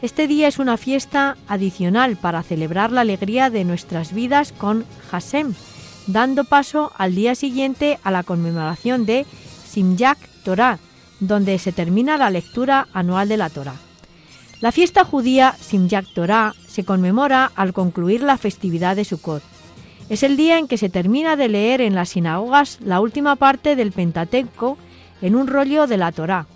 Este 0.01 0.27
día 0.27 0.49
es 0.49 0.59
una 0.59 0.79
fiesta 0.79 1.37
adicional 1.49 2.17
para 2.17 2.43
celebrar 2.43 2.93
la 2.93 3.03
alegría 3.03 3.51
de 3.51 3.65
nuestras 3.65 4.15
vidas 4.15 4.53
con 4.53 4.87
Hashem, 5.11 5.53
dando 6.07 6.45
paso 6.45 6.93
al 6.97 7.15
día 7.15 7.35
siguiente 7.35 7.99
a 8.05 8.11
la 8.11 8.23
conmemoración 8.23 9.05
de 9.05 9.27
Simjak 9.67 10.30
Torah, 10.43 10.79
donde 11.21 11.59
se 11.59 11.73
termina 11.73 12.17
la 12.17 12.31
lectura 12.31 12.89
anual 12.93 13.29
de 13.29 13.37
la 13.37 13.51
Torah. 13.51 13.77
La 14.61 14.73
fiesta 14.73 15.05
judía 15.05 15.55
Simjak 15.59 16.13
Torah 16.13 16.55
se 16.67 16.85
conmemora 16.85 17.51
al 17.57 17.73
concluir 17.73 18.23
la 18.23 18.37
festividad 18.37 18.97
de 18.97 19.05
Sukkot. 19.05 19.43
Es 20.09 20.23
el 20.23 20.37
día 20.37 20.59
en 20.59 20.69
que 20.69 20.77
se 20.77 20.89
termina 20.89 21.37
de 21.37 21.49
leer 21.49 21.81
en 21.81 21.95
las 21.95 22.11
sinagogas 22.11 22.79
la 22.81 23.01
última 23.01 23.37
parte 23.37 23.77
del 23.77 23.93
Pentateuco 23.93 24.77
en 25.23 25.37
un 25.37 25.47
rollo 25.47 25.87
de 25.87 25.97
la 25.97 26.13
Torá 26.13 26.47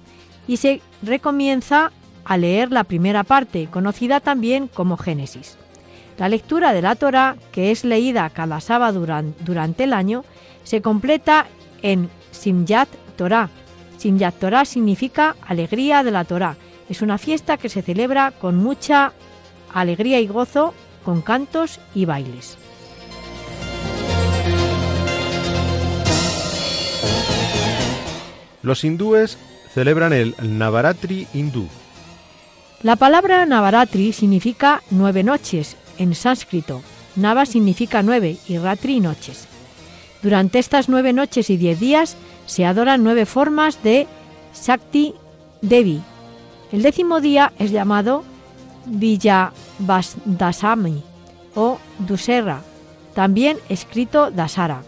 y 0.47 0.57
se 0.57 0.83
recomienza 1.03 1.93
a 2.25 2.37
leer 2.37 2.73
la 2.73 2.85
primera 2.85 3.25
parte, 3.25 3.69
conocida 3.71 4.21
también 4.21 4.69
como 4.69 4.97
Génesis. 4.97 5.57
La 6.19 6.29
lectura 6.29 6.73
de 6.73 6.83
la 6.83 6.95
Torá, 6.95 7.37
que 7.53 7.71
es 7.71 7.85
leída 7.85 8.31
cada 8.31 8.61
sábado 8.61 9.05
durante 9.45 9.85
el 9.85 9.93
año, 9.93 10.25
se 10.63 10.81
completa 10.81 11.47
en 11.83 12.09
Simjat 12.31 12.89
Torah. 13.17 13.51
Simjat 14.05 14.35
Torah 14.39 14.67
significa 14.67 15.35
alegría 15.49 16.03
de 16.03 16.11
la 16.11 16.27
Torá. 16.27 16.59
Es 16.91 17.01
una 17.01 17.17
fiesta 17.17 17.57
que 17.57 17.71
se 17.71 17.81
celebra 17.81 18.33
con 18.33 18.59
mucha 18.59 19.15
alegría 19.73 20.21
y 20.21 20.27
gozo, 20.27 20.75
con 21.07 21.23
cantos 21.23 21.81
y 21.95 22.05
bailes. 22.05 22.59
Los 28.63 28.85
hindúes 28.85 29.39
celebran 29.73 30.13
el 30.13 30.35
Navaratri 30.43 31.27
hindú. 31.33 31.67
La 32.83 32.97
palabra 32.97 33.47
Navaratri 33.47 34.13
significa 34.13 34.83
nueve 34.91 35.23
noches 35.23 35.79
en 35.97 36.15
sánscrito. 36.15 36.83
Nava 37.17 37.47
significa 37.47 38.03
nueve 38.03 38.37
y 38.49 38.59
Ratri 38.59 39.01
noches. 39.01 39.49
Durante 40.21 40.59
estas 40.59 40.91
nueve 40.91 41.15
noches 41.15 41.49
y 41.49 41.57
diez 41.57 41.81
días 41.81 42.19
se 42.47 42.67
adoran 42.67 43.03
nueve 43.03 43.27
formas 43.27 43.83
de 43.83 44.07
Shakti 44.55 45.15
Devi. 45.61 46.01
El 46.73 46.83
décimo 46.83 47.21
día 47.21 47.53
es 47.59 47.71
llamado 47.71 48.25
Vijayavasdasami 48.87 51.03
o 51.55 51.79
Dussehra, 52.01 52.63
también 53.15 53.59
escrito 53.69 54.31
Dasara. 54.31 54.83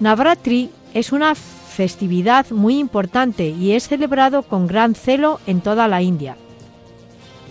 Navratri 0.00 0.70
es 0.94 1.12
una 1.12 1.34
festividad 1.34 2.50
muy 2.50 2.78
importante 2.78 3.48
y 3.48 3.72
es 3.72 3.88
celebrado 3.88 4.42
con 4.42 4.66
gran 4.66 4.94
celo 4.94 5.40
en 5.46 5.60
toda 5.60 5.88
la 5.88 6.02
India. 6.02 6.36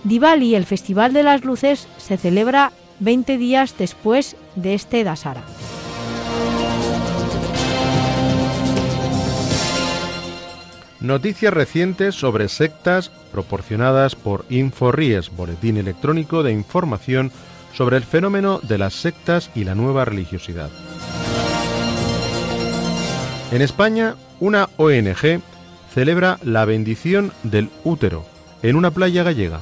Diwali, 0.04 0.56
el 0.56 0.66
Festival 0.66 1.14
de 1.14 1.24
las 1.24 1.44
Luces, 1.44 1.88
se 1.98 2.18
celebra 2.18 2.72
20 3.00 3.38
días 3.38 3.76
después 3.78 4.36
de 4.56 4.74
este 4.74 5.04
Dasara. 5.04 5.44
Noticias 11.00 11.54
recientes 11.54 12.16
sobre 12.16 12.50
sectas 12.50 13.12
proporcionadas 13.32 14.16
por 14.16 14.45
InfoRies, 14.50 15.30
boletín 15.30 15.78
electrónico 15.78 16.41
de 16.41 16.52
información 16.52 17.32
sobre 17.74 17.98
el 17.98 18.04
fenómeno 18.04 18.60
de 18.64 18.80
las 18.80 18.95
sectas 18.95 19.52
y 19.54 19.64
la 19.64 19.76
nueva 19.76 20.06
religiosidad. 20.06 20.72
En 23.52 23.62
España, 23.62 24.16
una 24.39 24.70
ONG 24.78 25.41
celebra 25.93 26.39
la 26.43 26.66
bendición 26.66 27.32
del 27.43 27.70
útero 27.84 28.26
en 28.64 28.76
una 28.76 28.89
playa 28.89 29.22
gallega. 29.22 29.62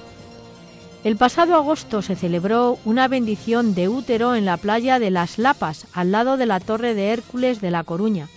El 1.04 1.18
pasado 1.18 1.56
agosto 1.56 2.02
se 2.02 2.16
celebró 2.16 2.80
una 2.86 3.08
bendición 3.08 3.76
de 3.76 3.90
útero 3.90 4.36
en 4.36 4.46
la 4.46 4.58
playa 4.58 5.00
de 5.00 5.12
Las 5.12 5.38
Lapas, 5.38 5.86
al 5.94 6.12
lado 6.12 6.38
de 6.38 6.46
la 6.46 6.60
Torre 6.60 6.96
de 6.96 7.10
Hércules 7.10 7.62
de 7.62 7.72
La 7.72 7.84
Coruña. 7.84 8.28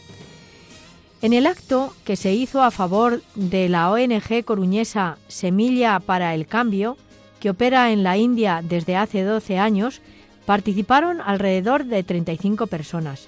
En 1.21 1.33
el 1.33 1.47
acto 1.47 1.93
que 2.05 2.15
se 2.15 2.33
hizo 2.33 2.63
a 2.63 2.71
favor 2.71 3.23
de 3.35 3.69
la 3.69 3.91
ONG 3.91 4.45
coruñesa 4.45 5.19
Semilla 5.27 5.99
para 5.99 6.33
el 6.35 6.47
Cambio, 6.47 6.97
que 7.41 7.51
opera 7.51 7.91
en 7.91 8.05
la 8.05 8.17
India 8.17 8.63
desde 8.63 8.97
hace 8.97 9.25
12 9.25 9.59
años, 9.59 10.01
participaron 10.47 11.21
alrededor 11.21 11.85
de 11.87 12.05
35 12.05 12.69
personas. 12.69 13.27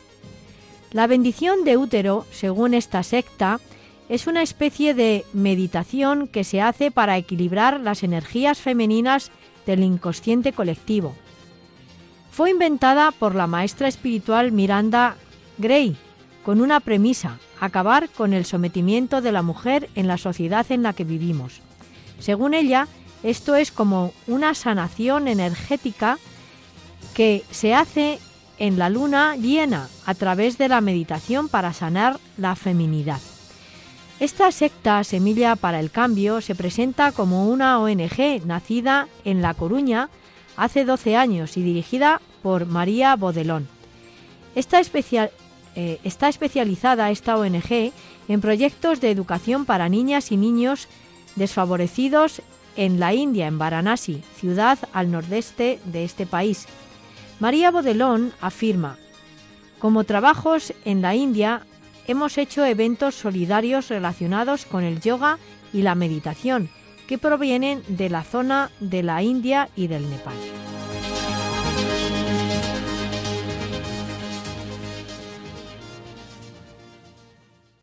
La 0.92 1.08
bendición 1.08 1.64
de 1.64 1.76
útero, 1.76 2.26
según 2.30 2.74
esta 2.74 3.02
secta, 3.02 3.60
es 4.08 4.28
una 4.28 4.42
especie 4.42 4.94
de 4.94 5.24
meditación 5.32 6.28
que 6.28 6.44
se 6.44 6.60
hace 6.60 6.92
para 6.92 7.16
equilibrar 7.16 7.80
las 7.80 8.04
energías 8.04 8.58
femeninas 8.58 9.32
del 9.66 9.82
inconsciente 9.82 10.52
colectivo. 10.52 11.14
Fue 12.30 12.50
inventada 12.50 13.10
por 13.10 13.34
la 13.34 13.48
maestra 13.48 13.88
espiritual 13.88 14.52
Miranda 14.52 15.16
Gray 15.58 15.96
con 16.44 16.60
una 16.60 16.80
premisa, 16.80 17.38
acabar 17.60 18.08
con 18.08 18.32
el 18.32 18.44
sometimiento 18.44 19.20
de 19.20 19.32
la 19.32 19.42
mujer 19.42 19.88
en 19.94 20.08
la 20.08 20.18
sociedad 20.18 20.66
en 20.70 20.82
la 20.82 20.92
que 20.92 21.04
vivimos. 21.04 21.60
Según 22.18 22.54
ella, 22.54 22.88
esto 23.22 23.54
es 23.54 23.70
como 23.70 24.12
una 24.26 24.54
sanación 24.54 25.28
energética 25.28 26.18
que 27.14 27.44
se 27.50 27.74
hace 27.74 28.18
en 28.58 28.78
la 28.78 28.90
luna 28.90 29.36
llena 29.36 29.88
a 30.06 30.14
través 30.14 30.58
de 30.58 30.68
la 30.68 30.80
meditación 30.80 31.48
para 31.48 31.72
sanar 31.72 32.18
la 32.36 32.56
feminidad. 32.56 33.20
Esta 34.20 34.52
secta 34.52 35.02
Semilla 35.02 35.56
para 35.56 35.80
el 35.80 35.90
Cambio 35.90 36.42
se 36.42 36.54
presenta 36.54 37.10
como 37.10 37.48
una 37.48 37.78
ONG 37.80 38.44
nacida 38.44 39.08
en 39.24 39.40
La 39.40 39.54
Coruña 39.54 40.10
hace 40.58 40.84
12 40.84 41.16
años 41.16 41.56
y 41.56 41.62
dirigida 41.62 42.20
por 42.42 42.66
María 42.66 43.16
Bodelón. 43.16 43.66
Está, 44.54 44.78
eh, 45.76 46.00
está 46.04 46.28
especializada 46.28 47.10
esta 47.10 47.36
ONG 47.36 47.92
en 48.28 48.40
proyectos 48.40 49.00
de 49.00 49.10
educación 49.10 49.64
para 49.64 49.88
niñas 49.88 50.32
y 50.32 50.36
niños 50.36 50.88
desfavorecidos 51.36 52.42
en 52.76 53.00
la 53.00 53.14
India, 53.14 53.46
en 53.46 53.58
Varanasi, 53.58 54.22
ciudad 54.36 54.78
al 54.92 55.10
nordeste 55.10 55.80
de 55.84 56.04
este 56.04 56.26
país, 56.26 56.66
María 57.40 57.70
Bodelón 57.70 58.32
afirma, 58.40 58.98
como 59.78 60.04
trabajos 60.04 60.74
en 60.84 61.00
la 61.00 61.14
India 61.14 61.62
hemos 62.06 62.36
hecho 62.36 62.64
eventos 62.64 63.14
solidarios 63.14 63.88
relacionados 63.88 64.66
con 64.66 64.84
el 64.84 65.00
yoga 65.00 65.38
y 65.72 65.82
la 65.82 65.94
meditación, 65.94 66.68
que 67.08 67.16
provienen 67.16 67.82
de 67.88 68.10
la 68.10 68.22
zona 68.22 68.70
de 68.80 69.02
la 69.02 69.22
India 69.22 69.70
y 69.74 69.86
del 69.86 70.08
Nepal. 70.10 70.36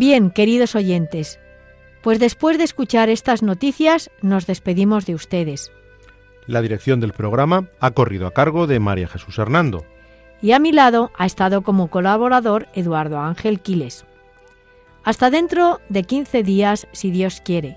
Bien, 0.00 0.30
queridos 0.30 0.76
oyentes, 0.76 1.38
pues 2.00 2.18
después 2.18 2.56
de 2.56 2.64
escuchar 2.64 3.10
estas 3.10 3.42
noticias 3.42 4.10
nos 4.22 4.46
despedimos 4.46 5.04
de 5.04 5.14
ustedes. 5.14 5.70
La 6.46 6.62
dirección 6.62 7.00
del 7.00 7.12
programa 7.12 7.68
ha 7.80 7.90
corrido 7.90 8.26
a 8.26 8.30
cargo 8.30 8.66
de 8.66 8.80
María 8.80 9.08
Jesús 9.08 9.38
Hernando. 9.38 9.84
Y 10.40 10.52
a 10.52 10.58
mi 10.58 10.72
lado 10.72 11.10
ha 11.18 11.26
estado 11.26 11.60
como 11.60 11.90
colaborador 11.90 12.66
Eduardo 12.72 13.20
Ángel 13.20 13.60
Quiles. 13.60 14.06
Hasta 15.04 15.28
dentro 15.28 15.82
de 15.90 16.04
15 16.04 16.44
días, 16.44 16.88
si 16.92 17.10
Dios 17.10 17.42
quiere. 17.44 17.76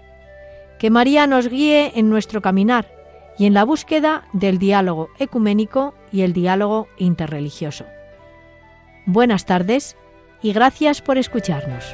Que 0.80 0.90
María 0.90 1.28
nos 1.28 1.50
guíe 1.50 1.92
en 2.00 2.10
nuestro 2.10 2.42
caminar 2.42 2.90
y 3.38 3.48
en 3.48 3.54
la 3.54 3.66
búsqueda 3.66 4.30
del 4.32 4.60
diálogo 4.60 5.10
ecuménico 5.20 5.94
y 6.10 6.22
el 6.22 6.32
diálogo 6.32 6.88
interreligioso. 6.98 7.84
Buenas 9.06 9.46
tardes 9.46 9.98
y 10.42 10.54
gracias 10.54 11.02
por 11.02 11.18
escucharnos. 11.18 11.94